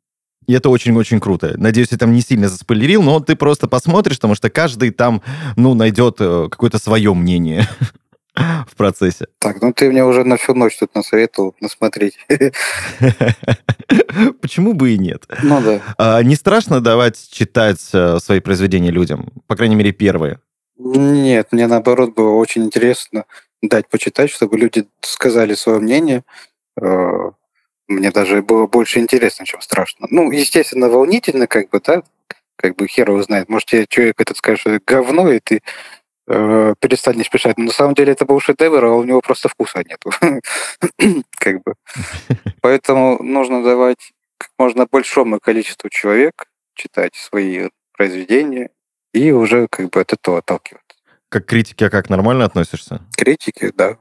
И 0.47 0.53
это 0.53 0.69
очень-очень 0.69 1.19
круто. 1.19 1.53
Надеюсь, 1.57 1.91
я 1.91 1.97
там 1.97 2.13
не 2.13 2.21
сильно 2.21 2.49
заспойлерил, 2.49 3.03
но 3.03 3.19
ты 3.19 3.35
просто 3.35 3.67
посмотришь, 3.67 4.17
потому 4.17 4.35
что 4.35 4.49
каждый 4.49 4.91
там, 4.91 5.21
ну, 5.55 5.75
найдет 5.75 6.17
э, 6.19 6.47
какое-то 6.49 6.79
свое 6.79 7.13
мнение 7.13 7.67
в 8.35 8.75
процессе. 8.75 9.27
Так, 9.39 9.61
ну 9.61 9.71
ты 9.71 9.91
мне 9.91 10.03
уже 10.03 10.23
на 10.23 10.37
всю 10.37 10.55
ночь 10.55 10.77
тут 10.77 10.95
насоветовал 10.95 11.55
насмотреть. 11.61 12.17
Почему 14.41 14.73
бы 14.73 14.93
и 14.93 14.97
нет? 14.97 15.27
Ну 15.43 15.61
да. 15.61 15.79
А, 15.97 16.23
не 16.23 16.35
страшно 16.35 16.81
давать 16.81 17.29
читать 17.31 17.87
э, 17.93 18.17
свои 18.19 18.39
произведения 18.39 18.89
людям? 18.89 19.31
По 19.45 19.55
крайней 19.55 19.75
мере, 19.75 19.91
первые. 19.91 20.39
Нет, 20.77 21.49
мне 21.51 21.67
наоборот 21.67 22.15
было 22.15 22.31
очень 22.31 22.63
интересно 22.63 23.25
дать 23.61 23.87
почитать, 23.87 24.29
чтобы 24.29 24.57
люди 24.57 24.87
сказали 25.01 25.53
свое 25.53 25.79
мнение, 25.79 26.23
э, 26.81 27.31
мне 27.87 28.11
даже 28.11 28.41
было 28.41 28.67
больше 28.67 28.99
интересно, 28.99 29.45
чем 29.45 29.61
страшно. 29.61 30.07
Ну, 30.09 30.31
естественно, 30.31 30.89
волнительно, 30.89 31.47
как 31.47 31.69
бы, 31.69 31.79
да, 31.81 32.03
как 32.55 32.75
бы 32.75 32.87
хер 32.87 33.09
его 33.09 33.21
знает. 33.21 33.49
Может, 33.49 33.69
тебе 33.69 33.85
человек 33.87 34.19
этот 34.21 34.37
скажет, 34.37 34.61
что 34.61 34.79
говно, 34.85 35.31
и 35.31 35.39
ты 35.39 35.61
э, 36.27 36.73
перестанешь 36.79 37.29
писать. 37.29 37.57
Но 37.57 37.65
на 37.65 37.71
самом 37.71 37.93
деле 37.93 38.13
это 38.13 38.25
был 38.25 38.39
шедевр, 38.39 38.85
а 38.85 38.91
у 38.91 39.03
него 39.03 39.21
просто 39.21 39.49
вкуса 39.49 39.83
нету. 39.83 40.11
как 41.37 41.63
бы. 41.63 41.73
Поэтому 42.61 43.21
нужно 43.21 43.63
давать 43.63 44.11
как 44.37 44.51
можно 44.57 44.85
большому 44.85 45.39
количеству 45.39 45.89
человек 45.89 46.45
читать 46.75 47.15
свои 47.15 47.69
произведения 47.93 48.69
и 49.13 49.31
уже 49.31 49.67
как 49.67 49.89
бы 49.89 50.01
от 50.01 50.13
этого 50.13 50.39
отталкиваться. 50.39 50.90
Как 51.31 51.45
критики, 51.45 51.85
а 51.85 51.89
как 51.89 52.09
нормально 52.09 52.43
относишься? 52.43 52.99
Критики, 53.15 53.71
да. 53.73 53.97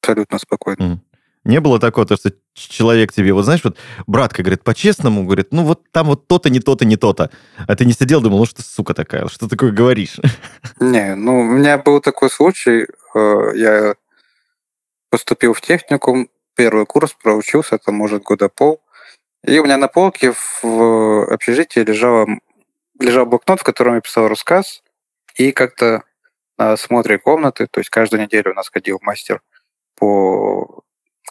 Абсолютно 0.00 0.38
спокойно. 0.38 0.82
Mm. 0.82 0.98
Не 1.44 1.60
было 1.60 1.78
такого, 1.78 2.06
то, 2.06 2.16
что 2.16 2.32
человек 2.54 3.12
тебе, 3.12 3.34
вот 3.34 3.44
знаешь, 3.44 3.60
вот 3.64 3.76
братка 4.06 4.42
говорит, 4.42 4.64
по-честному, 4.64 5.24
говорит, 5.24 5.48
ну 5.50 5.64
вот 5.64 5.82
там 5.92 6.06
вот 6.06 6.26
то-то, 6.26 6.48
не 6.48 6.60
то-то, 6.60 6.86
не 6.86 6.96
то-то. 6.96 7.30
А 7.68 7.76
ты 7.76 7.84
не 7.84 7.92
сидел, 7.92 8.22
думал, 8.22 8.38
ну 8.38 8.46
что 8.46 8.62
сука 8.62 8.94
такая, 8.94 9.28
что 9.28 9.46
такое 9.46 9.72
говоришь? 9.72 10.16
Не, 10.80 11.14
ну 11.14 11.40
у 11.40 11.42
меня 11.42 11.76
был 11.76 12.00
такой 12.00 12.30
случай, 12.30 12.86
э, 13.14 13.50
я 13.56 13.94
поступил 15.10 15.52
в 15.52 15.60
техникум, 15.60 16.30
первый 16.54 16.86
курс 16.86 17.14
проучился, 17.22 17.76
там, 17.76 17.96
может, 17.96 18.22
года 18.22 18.48
пол, 18.48 18.80
и 19.46 19.58
у 19.58 19.64
меня 19.64 19.76
на 19.76 19.88
полке 19.88 20.32
в 20.62 21.30
общежитии 21.30 21.80
лежало, 21.80 22.26
лежал 22.98 23.26
блокнот, 23.26 23.60
в 23.60 23.64
котором 23.64 23.96
я 23.96 24.00
писал 24.00 24.28
рассказ, 24.28 24.82
и 25.36 25.52
как-то 25.52 26.04
на 26.58 26.72
осмотре 26.72 27.18
комнаты, 27.18 27.66
то 27.66 27.80
есть 27.80 27.90
каждую 27.90 28.22
неделю 28.22 28.52
у 28.52 28.54
нас 28.54 28.68
ходил 28.68 28.98
мастер 29.02 29.42
по 29.96 30.82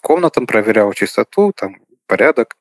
комнатам, 0.02 0.48
проверял 0.48 0.92
чистоту, 0.94 1.54
там, 1.56 1.78
порядок. 2.08 2.58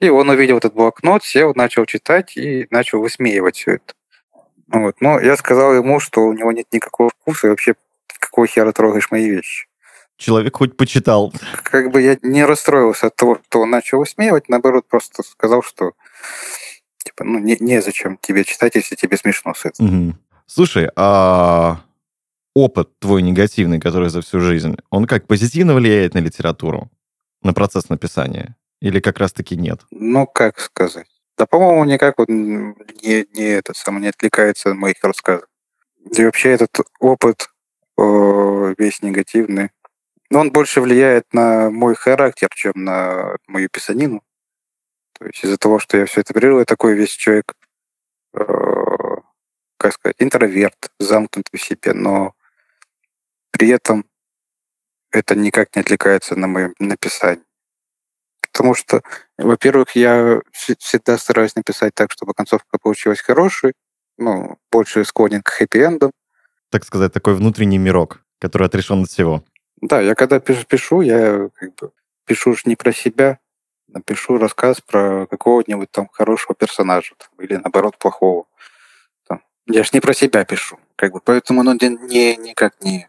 И 0.00 0.08
он 0.08 0.28
увидел 0.28 0.58
этот 0.58 0.74
блокнот, 0.74 1.24
сел, 1.24 1.52
начал 1.54 1.84
читать 1.86 2.36
и 2.36 2.66
начал 2.70 3.00
высмеивать 3.00 3.56
все 3.56 3.74
это. 3.74 3.94
Вот. 4.68 5.00
Но 5.00 5.20
я 5.20 5.36
сказал 5.36 5.74
ему, 5.74 6.00
что 6.00 6.22
у 6.22 6.32
него 6.32 6.52
нет 6.52 6.66
никакого 6.72 7.10
вкуса, 7.10 7.46
и 7.46 7.50
вообще 7.50 7.74
какого 8.18 8.46
хера 8.46 8.72
трогаешь 8.72 9.10
мои 9.10 9.28
вещи. 9.28 9.66
Человек 10.16 10.56
хоть 10.56 10.76
почитал. 10.76 11.32
Как 11.62 11.90
бы 11.90 12.00
я 12.00 12.16
не 12.22 12.44
расстроился 12.44 13.08
от 13.08 13.16
того, 13.16 13.38
что 13.46 13.60
он 13.60 13.70
начал 13.70 13.98
высмеивать, 13.98 14.48
наоборот, 14.48 14.86
просто 14.88 15.22
сказал, 15.22 15.62
что 15.62 15.92
типа, 17.04 17.24
ну, 17.24 17.38
не, 17.38 17.56
незачем 17.60 18.18
тебе 18.20 18.44
читать, 18.44 18.74
если 18.74 18.94
тебе 18.96 19.16
смешно 19.16 19.54
с 19.54 19.64
этим. 19.64 20.08
Угу. 20.08 20.16
Слушай, 20.46 20.90
а 20.96 21.80
опыт 22.56 22.98
твой 22.98 23.20
негативный, 23.20 23.78
который 23.78 24.08
за 24.08 24.22
всю 24.22 24.40
жизнь, 24.40 24.76
он 24.88 25.06
как 25.06 25.26
позитивно 25.26 25.74
влияет 25.74 26.14
на 26.14 26.20
литературу, 26.20 26.90
на 27.42 27.52
процесс 27.52 27.90
написания? 27.90 28.56
Или 28.80 29.00
как 29.00 29.18
раз-таки 29.18 29.56
нет? 29.56 29.80
Ну, 29.90 30.26
как 30.26 30.58
сказать? 30.58 31.06
Да, 31.36 31.44
по-моему, 31.44 31.84
никак 31.84 32.16
вот 32.16 32.30
не, 32.30 33.26
не 33.34 33.44
это 33.44 33.74
самое 33.74 34.04
не 34.04 34.08
отвлекается 34.08 34.70
от 34.70 34.76
моих 34.76 34.96
рассказов. 35.02 35.46
И 36.16 36.24
вообще 36.24 36.50
этот 36.50 36.70
опыт 36.98 37.48
о, 37.98 38.72
весь 38.78 39.02
негативный, 39.02 39.68
он 40.32 40.50
больше 40.50 40.80
влияет 40.80 41.24
на 41.34 41.70
мой 41.70 41.94
характер, 41.94 42.48
чем 42.54 42.72
на 42.74 43.36
мою 43.46 43.68
писанину. 43.68 44.22
То 45.18 45.26
есть 45.26 45.44
из-за 45.44 45.58
того, 45.58 45.78
что 45.78 45.98
я 45.98 46.06
все 46.06 46.22
это 46.22 46.32
я 46.40 46.64
такой 46.64 46.94
весь 46.94 47.10
человек, 47.10 47.52
э, 48.32 48.44
как 49.76 49.92
сказать, 49.92 50.16
интроверт, 50.18 50.90
замкнутый 50.98 51.58
в 51.58 51.62
себе, 51.62 51.92
но 51.92 52.32
при 53.56 53.70
этом 53.70 54.04
это 55.10 55.34
никак 55.34 55.74
не 55.74 55.80
отвлекается 55.80 56.36
на 56.36 56.46
мое 56.46 56.74
написание. 56.78 57.44
Потому 58.52 58.74
что, 58.74 59.02
во-первых, 59.38 59.96
я 59.96 60.40
всегда 60.52 61.16
стараюсь 61.16 61.56
написать 61.56 61.94
так, 61.94 62.12
чтобы 62.12 62.34
концовка 62.34 62.78
получилась 62.78 63.20
хорошей, 63.20 63.72
ну, 64.18 64.58
больше 64.70 65.04
склонен 65.04 65.42
к 65.42 65.50
хэппи-эндам. 65.58 66.10
Так 66.70 66.84
сказать, 66.84 67.12
такой 67.12 67.34
внутренний 67.34 67.78
мирок, 67.78 68.20
который 68.38 68.66
отрешен 68.66 69.02
от 69.02 69.10
всего. 69.10 69.42
Да, 69.80 70.00
я 70.00 70.14
когда 70.14 70.38
пишу, 70.38 71.00
я 71.00 71.48
как 71.54 71.74
бы 71.76 71.92
пишу 72.26 72.54
ж 72.54 72.66
не 72.66 72.76
про 72.76 72.92
себя, 72.92 73.38
напишу 73.88 74.36
рассказ 74.36 74.80
про 74.82 75.26
какого-нибудь 75.26 75.90
там 75.90 76.08
хорошего 76.12 76.54
персонажа 76.54 77.14
там, 77.16 77.28
или 77.44 77.56
наоборот 77.56 77.98
плохого. 77.98 78.46
Там. 79.26 79.42
Я 79.66 79.82
ж 79.82 79.92
не 79.92 80.00
про 80.00 80.12
себя 80.12 80.44
пишу, 80.44 80.78
как 80.96 81.12
бы, 81.12 81.20
поэтому 81.20 81.60
оно 81.60 81.74
не, 81.74 82.36
никак 82.36 82.82
не 82.82 83.08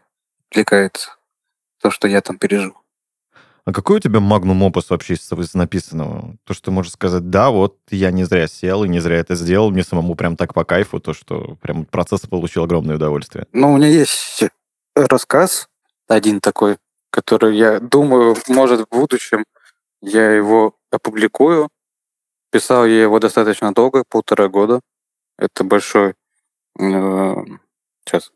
отвлекается 0.50 1.10
то, 1.80 1.90
что 1.90 2.08
я 2.08 2.20
там 2.20 2.38
пережил. 2.38 2.76
А 3.64 3.72
какой 3.72 3.98
у 3.98 4.00
тебя 4.00 4.18
магнум 4.20 4.62
опус 4.62 4.88
вообще 4.88 5.14
из 5.14 5.54
написанного? 5.54 6.36
То, 6.44 6.54
что 6.54 6.70
можешь 6.70 6.92
сказать, 6.92 7.28
да, 7.28 7.50
вот 7.50 7.76
я 7.90 8.10
не 8.10 8.24
зря 8.24 8.46
сел 8.46 8.84
и 8.84 8.88
не 8.88 8.98
зря 8.98 9.16
это 9.16 9.34
сделал, 9.34 9.70
мне 9.70 9.84
самому 9.84 10.14
прям 10.14 10.36
так 10.36 10.54
по 10.54 10.64
кайфу, 10.64 11.00
то, 11.00 11.12
что 11.12 11.56
прям 11.60 11.84
процесс 11.84 12.22
получил 12.22 12.64
огромное 12.64 12.96
удовольствие. 12.96 13.46
Ну, 13.52 13.74
у 13.74 13.76
меня 13.76 13.88
есть 13.88 14.42
рассказ 14.94 15.68
один 16.08 16.40
такой, 16.40 16.78
который 17.10 17.58
я 17.58 17.78
думаю, 17.78 18.36
может, 18.48 18.80
в 18.80 18.88
будущем 18.88 19.44
я 20.00 20.30
его 20.30 20.74
опубликую. 20.90 21.68
Писал 22.50 22.86
я 22.86 23.02
его 23.02 23.18
достаточно 23.18 23.74
долго, 23.74 24.04
полтора 24.08 24.48
года. 24.48 24.80
Это 25.36 25.62
большой... 25.64 26.14
Э, 26.80 27.34
сейчас 28.06 28.32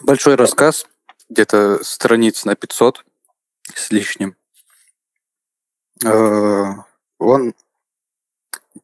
Большой 0.00 0.36
рассказ, 0.36 0.86
где-то 1.28 1.84
страниц 1.84 2.44
на 2.44 2.56
500 2.56 3.04
с 3.74 3.90
лишним. 3.90 4.36
Э, 6.04 6.72
он 7.18 7.54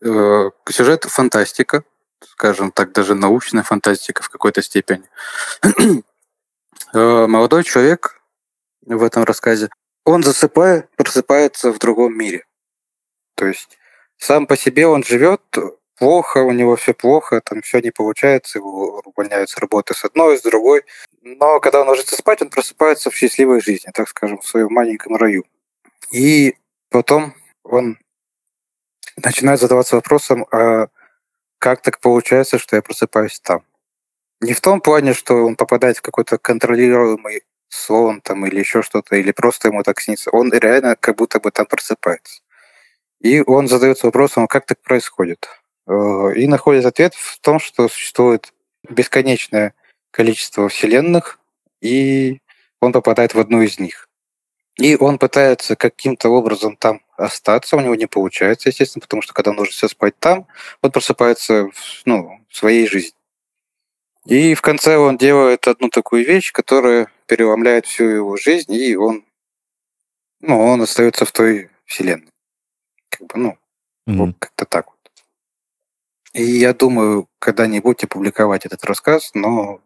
э, 0.00 0.50
сюжет 0.68 1.04
фантастика, 1.04 1.84
скажем 2.20 2.70
так, 2.70 2.92
даже 2.92 3.14
научная 3.14 3.62
фантастика 3.62 4.22
в 4.22 4.28
какой-то 4.28 4.62
степени. 4.62 5.08
Э, 6.94 7.26
молодой 7.26 7.64
человек 7.64 8.18
в 8.86 9.02
этом 9.02 9.24
рассказе, 9.24 9.68
он 10.04 10.22
засыпая, 10.22 10.88
просыпается 10.96 11.70
в 11.70 11.78
другом 11.78 12.16
мире. 12.16 12.46
То 13.34 13.46
есть 13.46 13.76
сам 14.16 14.46
по 14.46 14.56
себе 14.56 14.86
он 14.86 15.04
живет 15.04 15.42
плохо, 15.98 16.38
у 16.38 16.52
него 16.52 16.76
все 16.76 16.94
плохо, 16.94 17.40
там 17.40 17.62
все 17.62 17.80
не 17.80 17.90
получается, 17.90 18.58
его 18.58 19.02
увольняют 19.04 19.50
с 19.50 19.56
работы 19.58 19.94
с 19.94 20.04
одной, 20.04 20.38
с 20.38 20.42
другой. 20.42 20.84
Но 21.22 21.60
когда 21.60 21.82
он 21.82 21.88
ложится 21.88 22.16
спать, 22.16 22.42
он 22.42 22.50
просыпается 22.50 23.10
в 23.10 23.16
счастливой 23.16 23.60
жизни, 23.60 23.90
так 23.92 24.08
скажем, 24.08 24.38
в 24.38 24.46
своем 24.46 24.72
маленьком 24.72 25.16
раю. 25.16 25.44
И 26.12 26.56
потом 26.90 27.34
он 27.64 27.98
начинает 29.16 29.60
задаваться 29.60 29.96
вопросом, 29.96 30.46
а 30.52 30.88
как 31.58 31.82
так 31.82 32.00
получается, 32.00 32.58
что 32.58 32.76
я 32.76 32.82
просыпаюсь 32.82 33.40
там? 33.40 33.64
Не 34.40 34.52
в 34.54 34.60
том 34.60 34.80
плане, 34.80 35.14
что 35.14 35.44
он 35.44 35.56
попадает 35.56 35.98
в 35.98 36.02
какой-то 36.02 36.38
контролируемый 36.38 37.42
сон 37.68 38.20
там 38.20 38.46
или 38.46 38.60
еще 38.60 38.82
что-то, 38.82 39.16
или 39.16 39.32
просто 39.32 39.68
ему 39.68 39.82
так 39.82 40.00
снится. 40.00 40.30
Он 40.30 40.52
реально 40.52 40.96
как 40.96 41.16
будто 41.16 41.40
бы 41.40 41.50
там 41.50 41.66
просыпается. 41.66 42.40
И 43.20 43.42
он 43.42 43.66
задается 43.66 44.06
вопросом, 44.06 44.46
как 44.46 44.66
так 44.66 44.80
происходит. 44.80 45.48
Э, 45.88 46.34
и 46.36 46.46
находит 46.46 46.84
ответ 46.84 47.14
в 47.14 47.40
том, 47.40 47.58
что 47.58 47.88
существует 47.88 48.52
бесконечное 48.88 49.74
количество 50.10 50.68
вселенных, 50.68 51.40
и 51.80 52.40
он 52.80 52.92
попадает 52.92 53.34
в 53.34 53.40
одну 53.40 53.62
из 53.62 53.78
них. 53.78 54.08
И 54.76 54.96
он 54.96 55.18
пытается 55.18 55.76
каким-то 55.76 56.28
образом 56.28 56.76
там 56.76 57.00
остаться, 57.16 57.76
у 57.76 57.80
него 57.80 57.94
не 57.94 58.06
получается, 58.06 58.68
естественно, 58.68 59.00
потому 59.00 59.22
что 59.22 59.32
когда 59.32 59.50
он 59.50 59.58
ложится 59.58 59.88
спать 59.88 60.16
там, 60.18 60.46
он 60.82 60.92
просыпается 60.92 61.68
в, 61.72 62.02
ну, 62.04 62.38
в 62.48 62.56
своей 62.56 62.86
жизни. 62.86 63.16
И 64.26 64.54
в 64.54 64.60
конце 64.60 64.98
он 64.98 65.16
делает 65.16 65.66
одну 65.66 65.88
такую 65.88 66.24
вещь, 66.24 66.52
которая 66.52 67.10
переломляет 67.26 67.86
всю 67.86 68.04
его 68.04 68.36
жизнь, 68.36 68.72
и 68.72 68.94
он, 68.94 69.24
ну, 70.40 70.60
он 70.60 70.82
остается 70.82 71.24
в 71.24 71.32
той 71.32 71.70
вселенной. 71.86 72.30
Как 73.08 73.26
бы, 73.26 73.32
ну, 73.36 73.58
mm-hmm. 74.06 74.16
вот 74.16 74.34
как-то 74.38 74.64
так. 74.66 74.97
И 76.34 76.42
я 76.42 76.74
думаю, 76.74 77.28
когда-нибудь 77.38 78.04
опубликовать 78.04 78.66
этот 78.66 78.84
рассказ, 78.84 79.30
но 79.34 79.80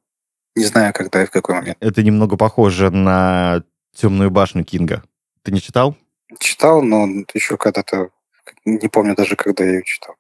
не 0.55 0.65
знаю, 0.65 0.93
когда 0.93 1.23
и 1.23 1.27
в 1.27 1.31
какой 1.31 1.55
момент. 1.55 1.79
Это 1.81 2.03
немного 2.03 2.37
похоже 2.37 2.91
на 2.91 3.63
«Темную 3.95 4.31
башню» 4.31 4.65
Кинга. 4.65 5.03
Ты 5.43 5.53
не 5.53 5.61
читал? 5.61 5.97
Читал, 6.39 6.83
но 6.83 7.07
еще 7.35 7.57
когда-то... 7.57 8.11
Не 8.65 8.89
помню 8.89 9.15
даже, 9.15 9.37
когда 9.37 9.65
я 9.65 9.73
ее 9.73 9.83
читал. 9.85 10.17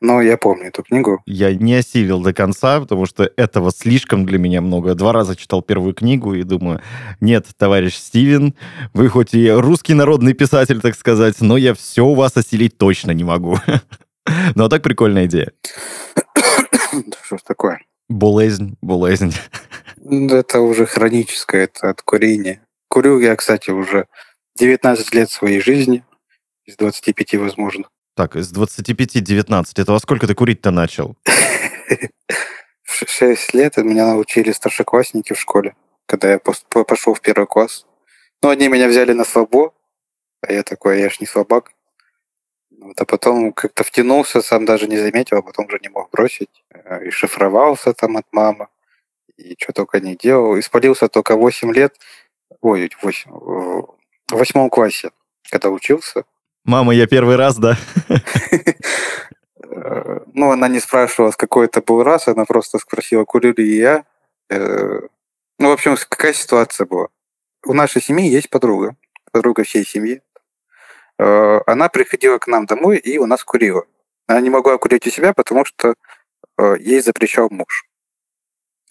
Но 0.00 0.20
я 0.20 0.36
помню 0.36 0.66
эту 0.66 0.82
книгу. 0.82 1.22
Я 1.24 1.54
не 1.54 1.76
осилил 1.76 2.20
до 2.20 2.34
конца, 2.34 2.80
потому 2.80 3.06
что 3.06 3.30
этого 3.36 3.70
слишком 3.70 4.26
для 4.26 4.38
меня 4.38 4.60
много. 4.60 4.94
Два 4.94 5.12
раза 5.12 5.34
читал 5.34 5.62
первую 5.62 5.94
книгу 5.94 6.34
и 6.34 6.42
думаю, 6.42 6.82
нет, 7.20 7.46
товарищ 7.56 7.94
Стивен, 7.94 8.54
вы 8.92 9.08
хоть 9.08 9.34
и 9.34 9.50
русский 9.50 9.94
народный 9.94 10.34
писатель, 10.34 10.80
так 10.80 10.94
сказать, 10.94 11.40
но 11.40 11.56
я 11.56 11.74
все 11.74 12.04
у 12.04 12.14
вас 12.14 12.36
осилить 12.36 12.76
точно 12.76 13.12
не 13.12 13.24
могу. 13.24 13.56
Ну, 14.54 14.64
а 14.64 14.68
так 14.68 14.82
прикольная 14.82 15.26
идея. 15.26 15.52
Что 17.22 17.38
ж 17.38 17.42
такое? 17.42 17.80
Болезнь, 18.08 18.76
болезнь. 18.80 19.34
Это 20.04 20.60
уже 20.60 20.86
хроническое, 20.86 21.64
это 21.64 21.90
от 21.90 22.02
курения. 22.02 22.60
Курю 22.88 23.18
я, 23.18 23.34
кстати, 23.36 23.70
уже 23.70 24.06
19 24.56 25.14
лет 25.14 25.30
своей 25.30 25.60
жизни, 25.60 26.04
из 26.64 26.76
25 26.76 27.34
возможно. 27.34 27.84
Так, 28.16 28.36
из 28.36 28.52
25-19. 28.52 29.64
Это 29.76 29.92
во 29.92 29.98
сколько 29.98 30.26
ты 30.26 30.34
курить-то 30.34 30.70
начал? 30.70 31.16
Шесть 32.84 33.54
лет 33.54 33.76
меня 33.78 34.06
научили 34.06 34.52
старшеклассники 34.52 35.32
в 35.32 35.40
школе, 35.40 35.74
когда 36.06 36.30
я 36.30 36.38
пошел 36.38 37.14
в 37.14 37.20
первый 37.20 37.46
класс. 37.46 37.86
Ну, 38.42 38.50
они 38.50 38.68
меня 38.68 38.88
взяли 38.88 39.12
на 39.12 39.24
слабо, 39.24 39.74
а 40.42 40.52
я 40.52 40.62
такой, 40.62 41.00
я 41.00 41.10
ж 41.10 41.20
не 41.20 41.26
слабак. 41.26 41.72
Вот, 42.84 43.00
а 43.00 43.06
потом 43.06 43.54
как-то 43.54 43.82
втянулся, 43.82 44.42
сам 44.42 44.66
даже 44.66 44.86
не 44.88 44.98
заметил, 44.98 45.38
а 45.38 45.42
потом 45.42 45.64
уже 45.64 45.78
не 45.82 45.88
мог 45.88 46.10
бросить. 46.10 46.50
Э, 46.70 47.02
и 47.06 47.10
шифровался 47.10 47.94
там 47.94 48.18
от 48.18 48.26
мамы, 48.30 48.68
и 49.38 49.56
что 49.58 49.72
только 49.72 50.00
не 50.00 50.16
делал. 50.16 50.58
Испалился 50.58 51.08
только 51.08 51.34
8 51.34 51.72
лет, 51.72 51.94
ой, 52.60 52.90
8, 53.00 53.30
в 53.30 53.96
восьмом 54.30 54.68
классе, 54.68 55.12
когда 55.50 55.70
учился. 55.70 56.24
Мама, 56.64 56.94
я 56.94 57.06
первый 57.06 57.36
раз, 57.36 57.56
да? 57.56 57.78
Э, 59.62 60.20
ну, 60.34 60.50
она 60.50 60.68
не 60.68 60.80
спрашивала, 60.80 61.30
с 61.30 61.36
какой 61.36 61.64
это 61.64 61.80
был 61.80 62.02
раз, 62.02 62.28
она 62.28 62.44
просто 62.44 62.78
спросила, 62.78 63.24
курю 63.24 63.54
ли 63.56 63.76
я. 63.78 64.04
Э, 64.50 65.00
ну, 65.58 65.70
в 65.70 65.72
общем, 65.72 65.96
какая 66.06 66.34
ситуация 66.34 66.86
была. 66.86 67.08
У 67.64 67.72
нашей 67.72 68.02
семьи 68.02 68.28
есть 68.28 68.50
подруга, 68.50 68.94
подруга 69.32 69.64
всей 69.64 69.86
семьи. 69.86 70.20
Э, 71.18 71.60
она 71.66 71.88
приходила 71.88 72.38
к 72.38 72.46
нам 72.46 72.66
домой 72.66 72.98
и 72.98 73.18
у 73.18 73.26
нас 73.26 73.44
курила. 73.44 73.84
Она 74.26 74.40
не 74.40 74.50
могла 74.50 74.78
курить 74.78 75.06
у 75.06 75.10
себя, 75.10 75.34
потому 75.34 75.64
что 75.64 75.94
ей 76.78 77.00
запрещал 77.00 77.48
муж. 77.50 77.84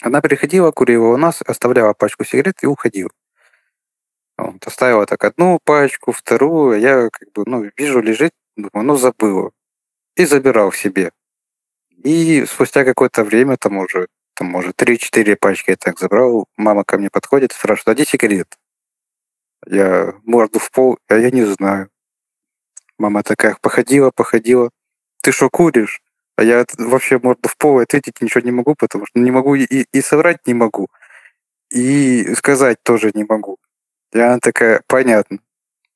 Она 0.01 0.21
приходила, 0.21 0.71
курила 0.71 1.07
у 1.13 1.17
нас, 1.17 1.41
оставляла 1.41 1.93
пачку 1.93 2.25
сигарет 2.25 2.61
и 2.61 2.67
уходила. 2.67 3.09
Вот, 4.37 4.65
оставила 4.67 5.05
так 5.05 5.23
одну 5.23 5.59
пачку, 5.63 6.11
вторую, 6.11 6.79
я 6.79 7.09
как 7.09 7.31
бы, 7.31 7.43
ну, 7.45 7.71
вижу, 7.77 8.01
лежит, 8.01 8.33
думаю, 8.57 8.85
ну, 8.85 8.97
забыла. 8.97 9.51
И 10.15 10.25
забирал 10.25 10.73
себе. 10.73 11.11
И 12.03 12.45
спустя 12.45 12.83
какое-то 12.83 13.23
время, 13.23 13.57
там 13.57 13.77
уже, 13.77 14.07
там, 14.33 14.47
может, 14.47 14.75
3-4 14.75 15.37
пачки 15.37 15.69
я 15.69 15.77
так 15.77 15.99
забрал, 15.99 16.47
мама 16.57 16.83
ко 16.83 16.97
мне 16.97 17.09
подходит 17.09 17.53
спрашивает, 17.53 17.87
а 17.87 17.93
где 17.93 18.05
сигарет? 18.05 18.57
Я 19.65 20.15
морду 20.23 20.59
в 20.59 20.69
пол, 20.71 20.97
а 21.07 21.15
я 21.15 21.31
не 21.31 21.45
знаю. 21.45 21.89
Мама 23.03 23.21
такая, 23.21 23.57
походила, 23.59 24.11
походила. 24.11 24.69
Ты 25.21 25.33
что, 25.33 25.49
куришь? 25.49 26.01
А 26.37 26.43
я 26.45 26.65
вообще 26.77 27.19
морду 27.19 27.49
в 27.49 27.57
пол 27.57 27.79
ответить 27.79 28.21
ничего 28.21 28.39
не 28.39 28.51
могу, 28.51 28.75
потому 28.75 29.05
что 29.05 29.19
не 29.19 29.29
могу 29.29 29.55
и, 29.55 29.65
и 29.65 30.01
соврать 30.01 30.47
не 30.47 30.53
могу, 30.53 30.87
и 31.69 32.33
сказать 32.33 32.77
тоже 32.81 33.11
не 33.13 33.25
могу. 33.25 33.57
И 34.13 34.19
она 34.19 34.39
такая, 34.39 34.83
понятно. 34.87 35.39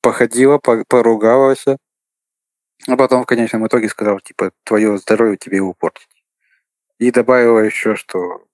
Походила, 0.02 0.58
поругалась, 0.58 1.64
а 2.86 2.96
потом 2.98 3.22
в 3.22 3.26
конечном 3.26 3.66
итоге 3.66 3.88
сказала, 3.88 4.20
типа, 4.20 4.50
твое 4.64 4.98
здоровье 4.98 5.38
тебе 5.38 5.56
его 5.56 5.72
портить. 5.72 6.08
И 6.98 7.10
добавила 7.10 7.60
еще, 7.60 7.96
что 7.96 8.44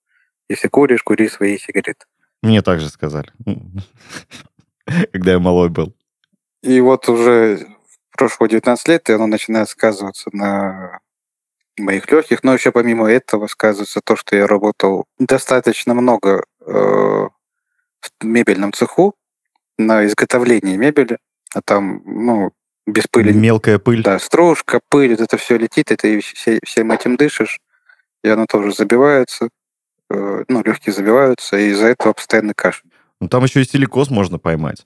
если 0.47 0.69
куришь, 0.69 1.03
кури 1.03 1.27
свои 1.27 1.57
сигареты. 1.57 2.05
Мне 2.41 2.61
также 2.61 2.87
сказали, 2.87 3.33
когда 5.11 5.33
я 5.33 5.39
малой 5.39 5.67
был. 5.67 5.93
И 6.61 6.79
вот 6.79 7.09
уже 7.09 7.74
прошло 8.15 8.47
19 8.47 8.87
лет, 8.87 9.09
и 9.09 9.13
оно 9.13 9.27
начинает 9.27 9.69
сказываться 9.69 10.29
на 10.33 10.99
моих 11.77 12.09
легких. 12.11 12.43
Но 12.43 12.53
еще 12.53 12.71
помимо 12.71 13.09
этого 13.09 13.47
сказывается 13.47 14.01
то, 14.03 14.15
что 14.15 14.35
я 14.35 14.47
работал 14.47 15.05
достаточно 15.19 15.93
много 15.93 16.43
э, 16.65 16.71
в 16.71 17.29
мебельном 18.23 18.73
цеху, 18.73 19.15
на 19.77 20.05
изготовление 20.05 20.77
мебели, 20.77 21.17
а 21.53 21.61
там, 21.61 22.01
ну, 22.05 22.51
без 22.87 23.07
пыли. 23.07 23.33
Мелкая 23.33 23.79
пыль. 23.79 24.03
Да, 24.03 24.19
стружка, 24.19 24.79
пыль, 24.89 25.13
это 25.13 25.37
все 25.37 25.57
летит, 25.57 25.91
и 25.91 25.95
ты 25.95 26.19
все, 26.21 26.59
всем 26.63 26.91
этим 26.91 27.17
дышишь, 27.17 27.59
и 28.23 28.29
оно 28.29 28.45
тоже 28.45 28.73
забивается, 28.73 29.49
э, 30.09 30.43
ну, 30.47 30.63
легкие 30.63 30.93
забиваются, 30.93 31.57
и 31.57 31.69
из-за 31.69 31.87
этого 31.87 32.13
постоянно 32.13 32.53
кашель. 32.53 32.89
Ну, 33.19 33.27
там 33.27 33.43
еще 33.43 33.61
и 33.61 33.65
силикоз 33.65 34.09
можно 34.09 34.39
поймать. 34.39 34.85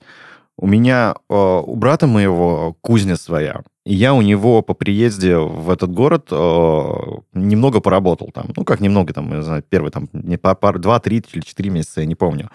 У 0.60 0.66
меня, 0.66 1.14
э, 1.30 1.34
у 1.34 1.74
брата 1.74 2.06
моего 2.06 2.76
кузня 2.82 3.16
своя, 3.16 3.62
и 3.86 3.94
я 3.94 4.12
у 4.12 4.20
него 4.20 4.60
по 4.60 4.74
приезде 4.74 5.38
в 5.38 5.70
этот 5.70 5.90
город 5.90 6.28
э, 6.30 6.34
немного 7.32 7.80
поработал 7.80 8.30
там. 8.30 8.48
Ну, 8.54 8.64
как 8.64 8.80
немного, 8.80 9.14
там, 9.14 9.34
не 9.34 9.42
знаю, 9.42 9.64
первый 9.66 9.90
там, 9.90 10.10
не 10.12 10.36
по 10.36 10.54
пар, 10.54 10.78
два, 10.78 11.00
три 11.00 11.24
или 11.32 11.40
четыре 11.40 11.70
месяца, 11.70 12.02
я 12.02 12.06
не 12.06 12.14
помню. 12.14 12.50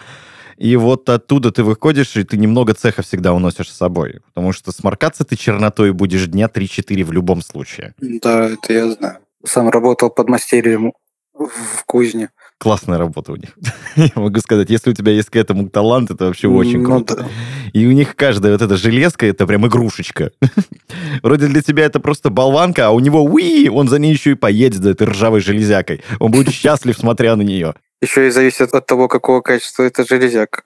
И 0.57 0.75
вот 0.75 1.09
оттуда 1.09 1.51
ты 1.51 1.63
выходишь, 1.63 2.15
и 2.15 2.23
ты 2.23 2.37
немного 2.37 2.75
цеха 2.75 3.01
всегда 3.01 3.33
уносишь 3.33 3.71
с 3.71 3.75
собой. 3.75 4.19
Потому 4.27 4.51
что 4.51 4.71
сморкаться 4.71 5.25
ты 5.25 5.35
чернотой 5.35 5.91
будешь 5.91 6.27
дня 6.27 6.45
3-4 6.45 7.03
в 7.03 7.11
любом 7.11 7.41
случае. 7.41 7.95
Да, 7.97 8.51
это 8.51 8.71
я 8.71 8.91
знаю. 8.91 9.17
Сам 9.43 9.69
работал 9.69 10.11
под 10.11 10.29
мастерием 10.29 10.93
в 11.33 11.83
кузне. 11.85 12.29
Классная 12.57 12.97
работа 12.97 13.33
у 13.33 13.35
них. 13.35 13.49
Я 13.95 14.11
могу 14.15 14.39
сказать, 14.39 14.69
если 14.69 14.89
у 14.89 14.93
тебя 14.93 15.11
есть 15.11 15.29
к 15.29 15.35
этому 15.35 15.69
талант, 15.69 16.09
это 16.09 16.25
вообще 16.25 16.47
очень 16.47 16.81
ну, 16.81 16.85
круто. 16.85 17.15
Да. 17.17 17.27
И 17.73 17.85
у 17.85 17.91
них 17.91 18.15
каждая 18.15 18.53
вот 18.53 18.61
эта 18.61 18.77
железка, 18.77 19.25
это 19.25 19.45
прям 19.45 19.67
игрушечка. 19.67 20.31
Вроде 21.21 21.47
для 21.47 21.61
тебя 21.61 21.85
это 21.85 21.99
просто 21.99 22.29
болванка, 22.29 22.87
а 22.87 22.91
у 22.91 22.99
него, 22.99 23.23
уи, 23.23 23.67
он 23.67 23.89
за 23.89 23.99
ней 23.99 24.13
еще 24.13 24.31
и 24.31 24.35
поедет 24.35 24.83
за 24.83 24.91
этой 24.91 25.07
ржавой 25.07 25.41
железякой. 25.41 26.01
Он 26.19 26.31
будет 26.31 26.49
счастлив, 26.53 26.97
смотря 26.97 27.35
на 27.35 27.41
нее. 27.41 27.75
Еще 28.01 28.27
и 28.27 28.31
зависит 28.31 28.73
от 28.73 28.85
того, 28.85 29.07
какого 29.09 29.41
качества 29.41 29.83
это 29.83 30.05
железяка. 30.05 30.63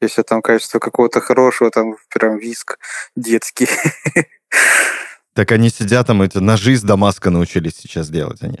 Если 0.00 0.22
там 0.22 0.42
качество 0.42 0.78
какого-то 0.78 1.20
хорошего, 1.20 1.70
там 1.70 1.96
прям 2.08 2.38
виск 2.38 2.78
детский. 3.16 3.68
Так 5.34 5.50
они 5.50 5.70
сидят 5.70 6.06
там, 6.06 6.20
эти 6.22 6.38
ножи 6.38 6.76
с 6.76 6.82
Дамаска 6.82 7.30
научились 7.30 7.76
сейчас 7.76 8.10
делать 8.10 8.42
они. 8.42 8.58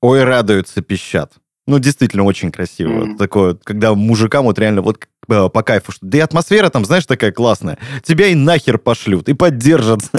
Ой, 0.00 0.24
радуются, 0.24 0.82
пищат. 0.82 1.32
Ну, 1.66 1.78
действительно, 1.78 2.24
очень 2.24 2.52
красиво. 2.52 3.06
Mm. 3.06 3.16
Такое, 3.16 3.56
когда 3.62 3.94
мужикам 3.94 4.44
вот 4.44 4.58
реально 4.58 4.82
вот 4.82 5.04
э, 5.28 5.48
по 5.48 5.62
кайфу. 5.62 5.92
Что, 5.92 6.06
да 6.06 6.18
и 6.18 6.20
атмосфера 6.20 6.70
там, 6.70 6.84
знаешь, 6.84 7.06
такая 7.06 7.32
классная. 7.32 7.78
Тебя 8.04 8.28
и 8.28 8.34
нахер 8.34 8.78
пошлют, 8.78 9.28
и 9.28 9.34
поддержат, 9.34 10.00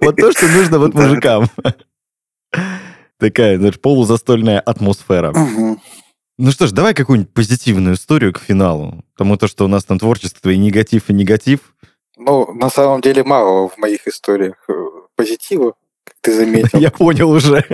Вот 0.00 0.16
то, 0.16 0.32
что 0.32 0.46
нужно 0.48 0.78
вот 0.78 0.94
мужикам. 0.94 1.46
Такая, 3.18 3.58
знаешь, 3.58 3.80
полузастольная 3.80 4.60
атмосфера. 4.60 5.34
Ну 6.40 6.52
что 6.52 6.68
ж, 6.68 6.72
давай 6.72 6.94
какую-нибудь 6.94 7.34
позитивную 7.34 7.96
историю 7.96 8.32
к 8.32 8.38
финалу. 8.38 9.04
Потому 9.14 9.36
то, 9.36 9.48
что 9.48 9.64
у 9.64 9.68
нас 9.68 9.84
там 9.84 9.98
творчество 9.98 10.50
и 10.50 10.56
негатив, 10.56 11.10
и 11.10 11.12
негатив. 11.12 11.74
Ну, 12.16 12.52
на 12.54 12.70
самом 12.70 13.00
деле 13.00 13.24
мало 13.24 13.68
в 13.68 13.76
моих 13.76 14.06
историях 14.06 14.54
э, 14.68 14.72
позитива, 15.16 15.74
как 16.04 16.14
ты 16.20 16.32
заметил. 16.32 16.78
Я 16.78 16.90
понял 16.90 17.30
уже. 17.30 17.64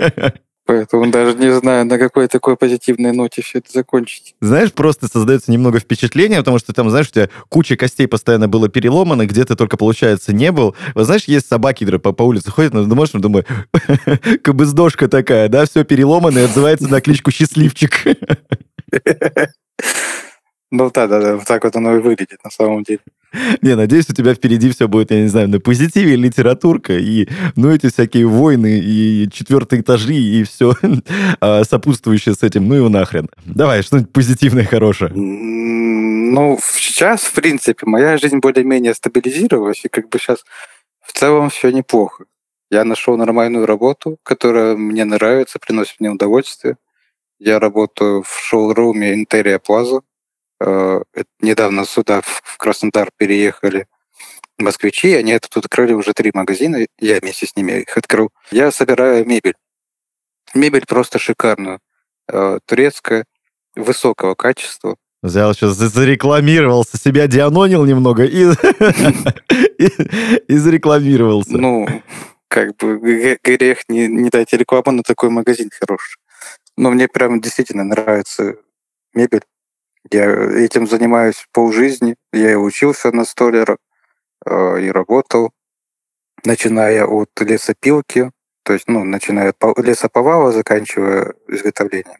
Поэтому 0.65 1.11
даже 1.11 1.37
не 1.37 1.53
знаю, 1.53 1.85
на 1.85 1.99
какой 1.99 2.27
такой 2.27 2.57
позитивной 2.57 3.11
ноте 3.11 3.43
все 3.43 3.59
это 3.59 3.71
закончить. 3.71 4.33
Знаешь, 4.41 4.73
просто 4.73 5.07
создается 5.07 5.51
немного 5.51 5.79
впечатление, 5.79 6.39
потому 6.39 6.57
что 6.57 6.73
там, 6.73 6.89
знаешь, 6.89 7.07
у 7.07 7.11
тебя 7.11 7.29
куча 7.49 7.75
костей 7.75 8.07
постоянно 8.07 8.47
было 8.47 8.67
переломано, 8.67 9.27
где 9.27 9.45
ты 9.45 9.55
только, 9.55 9.77
получается, 9.77 10.33
не 10.33 10.51
был. 10.51 10.75
Вот 10.95 11.05
знаешь, 11.05 11.25
есть 11.25 11.47
собаки, 11.47 11.83
которые 11.83 12.01
по, 12.01 12.13
по 12.13 12.23
улице 12.23 12.49
ходят, 12.49 12.73
ну, 12.73 12.83
думаешь, 12.85 13.13
ну, 13.13 13.19
думаю, 13.19 13.45
кабыздошка 14.43 15.07
такая, 15.07 15.49
да, 15.49 15.65
все 15.65 15.83
переломано 15.83 16.39
и 16.39 16.43
отзывается 16.43 16.87
на 16.87 16.99
кличку 16.99 17.29
Счастливчик. 17.29 18.03
Ну 20.77 20.91
да, 20.93 21.07
да, 21.07 21.21
да, 21.21 21.35
вот 21.37 21.45
так 21.45 21.63
вот 21.63 21.73
оно 21.77 21.95
и 21.95 21.99
выглядит 21.99 22.43
на 22.43 22.49
самом 22.49 22.83
деле. 22.83 22.99
Не, 23.61 23.75
надеюсь, 23.75 24.09
у 24.09 24.13
тебя 24.13 24.33
впереди 24.33 24.69
все 24.71 24.89
будет, 24.89 25.11
я 25.11 25.21
не 25.21 25.27
знаю, 25.29 25.47
на 25.47 25.61
позитиве 25.61 26.17
литературка, 26.17 26.97
и, 26.97 27.29
ну, 27.55 27.71
эти 27.71 27.89
всякие 27.89 28.25
войны, 28.27 28.81
и 28.83 29.29
четвертые 29.31 29.81
этажи, 29.81 30.13
и 30.15 30.43
все 30.43 30.73
а, 31.39 31.63
сопутствующее 31.63 32.35
с 32.35 32.43
этим, 32.43 32.67
ну 32.67 32.85
и 32.85 32.89
нахрен. 32.89 33.29
Давай, 33.45 33.83
что-нибудь 33.83 34.11
позитивное, 34.11 34.65
хорошее. 34.65 35.11
Ну, 35.13 36.59
сейчас, 36.61 37.21
в 37.21 37.33
принципе, 37.33 37.85
моя 37.85 38.17
жизнь 38.17 38.39
более-менее 38.39 38.93
стабилизировалась, 38.93 39.85
и 39.85 39.89
как 39.89 40.09
бы 40.09 40.19
сейчас 40.19 40.43
в 41.01 41.13
целом 41.13 41.49
все 41.49 41.69
неплохо. 41.69 42.25
Я 42.69 42.83
нашел 42.83 43.15
нормальную 43.15 43.65
работу, 43.65 44.17
которая 44.23 44.75
мне 44.75 45.05
нравится, 45.05 45.57
приносит 45.59 46.01
мне 46.01 46.09
удовольствие. 46.09 46.75
Я 47.39 47.59
работаю 47.59 48.23
в 48.23 48.39
шоуруме 48.41 49.13
Интерия 49.13 49.59
Плаза. 49.59 50.01
Э, 50.59 51.01
недавно 51.41 51.85
сюда, 51.85 52.21
в 52.21 52.57
Краснодар, 52.57 53.09
переехали 53.17 53.87
москвичи, 54.57 55.13
они 55.13 55.37
тут 55.39 55.57
открыли 55.57 55.93
уже 55.93 56.13
три 56.13 56.31
магазина, 56.33 56.85
я 56.99 57.19
вместе 57.19 57.45
с 57.45 57.55
ними 57.55 57.81
их 57.81 57.97
открыл. 57.97 58.29
Я 58.51 58.71
собираю 58.71 59.25
мебель. 59.25 59.55
Мебель 60.53 60.85
просто 60.87 61.19
шикарная. 61.19 61.79
Э, 62.27 62.59
турецкая, 62.65 63.25
высокого 63.75 64.35
качества. 64.35 64.95
Взял 65.21 65.53
сейчас, 65.53 65.73
зарекламировался, 65.73 66.97
себя 66.97 67.27
дианонил 67.27 67.85
немного 67.85 68.25
и, 68.25 68.45
и, 70.47 70.55
зарекламировался. 70.55 71.57
Ну, 71.57 71.87
как 72.47 72.75
бы 72.77 73.37
грех 73.43 73.89
не, 73.89 74.07
не 74.07 74.29
дать 74.29 74.53
рекламу 74.53 74.91
на 74.91 75.03
такой 75.03 75.29
магазин 75.29 75.69
хороший. 75.77 76.17
Но 76.77 76.91
мне 76.91 77.07
прям 77.07 77.41
действительно 77.41 77.83
нравится 77.83 78.55
мебель. 79.13 79.41
Я 80.11 80.25
этим 80.31 80.87
занимаюсь 80.87 81.47
полжизни. 81.51 82.15
Я 82.31 82.51
и 82.51 82.55
учился 82.55 83.11
на 83.11 83.25
столера, 83.25 83.77
э, 84.45 84.81
и 84.81 84.91
работал, 84.91 85.51
начиная 86.43 87.05
от 87.05 87.29
лесопилки, 87.39 88.31
то 88.63 88.73
есть, 88.73 88.87
ну, 88.87 89.03
начиная 89.03 89.53
от 89.59 89.79
лесоповала, 89.79 90.51
заканчивая 90.51 91.33
изготовлением. 91.47 92.19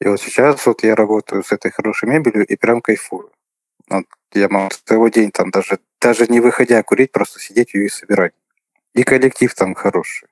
И 0.00 0.08
вот 0.08 0.20
сейчас 0.20 0.66
вот 0.66 0.82
я 0.82 0.96
работаю 0.96 1.44
с 1.44 1.52
этой 1.52 1.70
хорошей 1.70 2.08
мебелью 2.08 2.46
и 2.46 2.56
прям 2.56 2.80
кайфую. 2.80 3.30
Вот 3.88 4.06
я 4.32 4.48
могу 4.48 4.70
целый 4.86 5.10
день 5.10 5.30
там 5.30 5.50
даже, 5.50 5.78
даже 6.00 6.26
не 6.28 6.40
выходя 6.40 6.82
курить, 6.82 7.12
просто 7.12 7.40
сидеть 7.40 7.74
ее 7.74 7.86
и 7.86 7.90
собирать. 7.90 8.32
И 8.94 9.04
коллектив 9.04 9.54
там 9.54 9.74
хороший. 9.74 10.29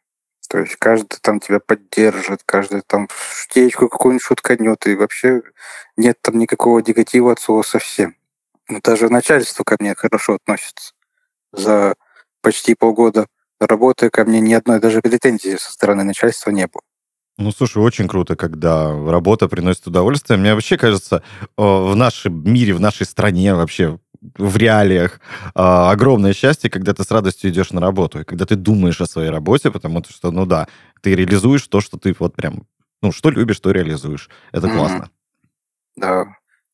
То 0.48 0.58
есть 0.58 0.76
каждый 0.76 1.18
там 1.20 1.40
тебя 1.40 1.60
поддержит, 1.60 2.42
каждый 2.46 2.80
там 2.80 3.08
штечку 3.34 3.88
какую-нибудь 3.88 4.24
шутканет, 4.24 4.86
и 4.86 4.94
вообще 4.94 5.42
нет 5.96 6.18
там 6.22 6.38
никакого 6.38 6.80
негатива 6.80 7.32
от 7.32 7.40
слова 7.40 7.62
совсем. 7.62 8.16
Ну, 8.68 8.80
даже 8.82 9.08
начальство 9.08 9.64
ко 9.64 9.76
мне 9.78 9.94
хорошо 9.94 10.34
относится. 10.34 10.92
За 11.52 11.94
почти 12.40 12.74
полгода 12.74 13.26
работы 13.60 14.10
ко 14.10 14.24
мне 14.24 14.40
ни 14.40 14.54
одной 14.54 14.80
даже 14.80 15.00
претензии 15.00 15.56
со 15.56 15.72
стороны 15.72 16.04
начальства 16.04 16.50
не 16.50 16.66
было. 16.66 16.82
Ну, 17.38 17.52
слушай, 17.52 17.78
очень 17.78 18.08
круто, 18.08 18.34
когда 18.34 18.88
работа 18.90 19.48
приносит 19.48 19.86
удовольствие. 19.86 20.38
Мне 20.38 20.54
вообще 20.54 20.76
кажется, 20.76 21.22
в 21.56 21.94
нашем 21.94 22.42
мире, 22.52 22.74
в 22.74 22.80
нашей 22.80 23.06
стране 23.06 23.54
вообще, 23.54 23.98
в 24.20 24.56
реалиях 24.56 25.20
а, 25.54 25.90
огромное 25.90 26.32
счастье, 26.32 26.70
когда 26.70 26.94
ты 26.94 27.04
с 27.04 27.10
радостью 27.10 27.50
идешь 27.50 27.70
на 27.70 27.80
работу, 27.80 28.20
и 28.20 28.24
когда 28.24 28.46
ты 28.46 28.56
думаешь 28.56 29.00
о 29.00 29.06
своей 29.06 29.30
работе, 29.30 29.70
потому 29.70 30.02
что, 30.08 30.30
ну 30.30 30.46
да, 30.46 30.68
ты 31.02 31.14
реализуешь 31.14 31.66
то, 31.66 31.80
что 31.80 31.98
ты 31.98 32.14
вот 32.18 32.34
прям, 32.34 32.66
ну, 33.02 33.12
что 33.12 33.30
любишь, 33.30 33.60
то 33.60 33.70
реализуешь. 33.70 34.28
Это 34.52 34.66
mm-hmm. 34.66 34.76
классно. 34.76 35.10
Да, 35.96 36.24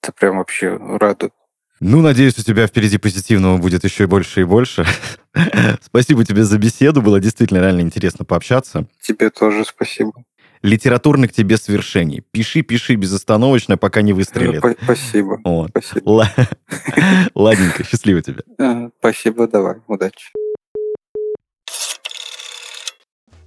это 0.02 0.12
прям 0.12 0.38
вообще 0.38 0.76
радует. 0.76 1.32
Ну, 1.80 2.00
надеюсь, 2.00 2.38
у 2.38 2.42
тебя 2.42 2.66
впереди 2.66 2.98
позитивного 2.98 3.58
будет 3.58 3.84
еще 3.84 4.04
и 4.04 4.06
больше 4.06 4.42
и 4.42 4.44
больше. 4.44 4.86
спасибо 5.82 6.24
тебе 6.24 6.44
за 6.44 6.58
беседу, 6.58 7.02
было 7.02 7.20
действительно 7.20 7.58
реально 7.58 7.80
интересно 7.80 8.24
пообщаться. 8.24 8.86
Тебе 9.00 9.30
тоже 9.30 9.64
спасибо 9.64 10.12
литературных 10.64 11.30
тебе 11.32 11.58
свершений. 11.58 12.24
Пиши, 12.30 12.62
пиши 12.62 12.94
безостановочно, 12.94 13.76
пока 13.76 14.00
не 14.00 14.14
выстрелит. 14.14 14.64
Спасибо. 14.82 15.38
Вот. 15.44 15.70
Спасибо. 15.70 16.26
Ладненько, 17.34 17.84
счастливо 17.84 18.22
тебе. 18.22 18.42
Спасибо, 18.98 19.46
давай, 19.46 19.76
удачи. 19.86 20.32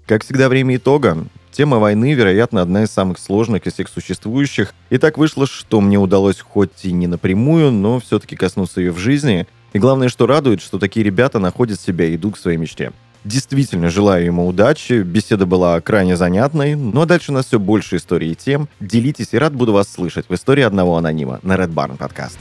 Как 0.06 0.24
всегда, 0.24 0.48
время 0.48 0.76
итога. 0.76 1.26
Тема 1.52 1.80
войны, 1.80 2.14
вероятно, 2.14 2.62
одна 2.62 2.84
из 2.84 2.92
самых 2.92 3.18
сложных 3.18 3.66
из 3.66 3.74
всех 3.74 3.90
существующих. 3.90 4.76
И 4.92 5.00
так 5.00 5.18
вышло, 5.18 5.48
что 5.48 5.82
мне 5.82 5.98
удалось 5.98 6.40
хоть 6.40 6.86
и 6.86 6.92
не 6.92 7.08
напрямую, 7.08 7.72
но 7.72 8.00
все-таки 8.00 8.36
коснуться 8.36 8.80
ее 8.80 8.92
в 8.92 9.00
жизни. 9.00 9.48
И 9.74 9.80
главное, 9.80 10.10
что 10.10 10.28
радует, 10.28 10.62
что 10.62 10.78
такие 10.78 11.04
ребята 11.04 11.40
находят 11.40 11.82
себя 11.82 12.06
и 12.06 12.16
идут 12.16 12.36
к 12.36 12.38
своей 12.38 12.58
мечте. 12.58 12.94
Действительно 13.24 13.90
желаю 13.90 14.26
ему 14.26 14.48
удачи. 14.48 15.02
Беседа 15.02 15.46
была 15.46 15.80
крайне 15.82 16.16
занятной. 16.16 16.76
Ну 16.76 17.02
а 17.02 17.06
дальше 17.06 17.32
у 17.32 17.36
нас 17.36 17.48
все 17.48 17.60
больше 17.60 17.98
историй 17.98 18.32
и 18.32 18.36
тем. 18.36 18.70
Делитесь 18.80 19.34
и 19.34 19.38
рад 19.38 19.54
буду 19.54 19.74
вас 19.74 19.90
слышать 19.90 20.30
в 20.30 20.34
истории 20.34 20.64
одного 20.64 20.98
анонима 20.98 21.40
на 21.44 21.54
Red 21.54 21.74
Barn 21.74 21.98
подкаст. 21.98 22.38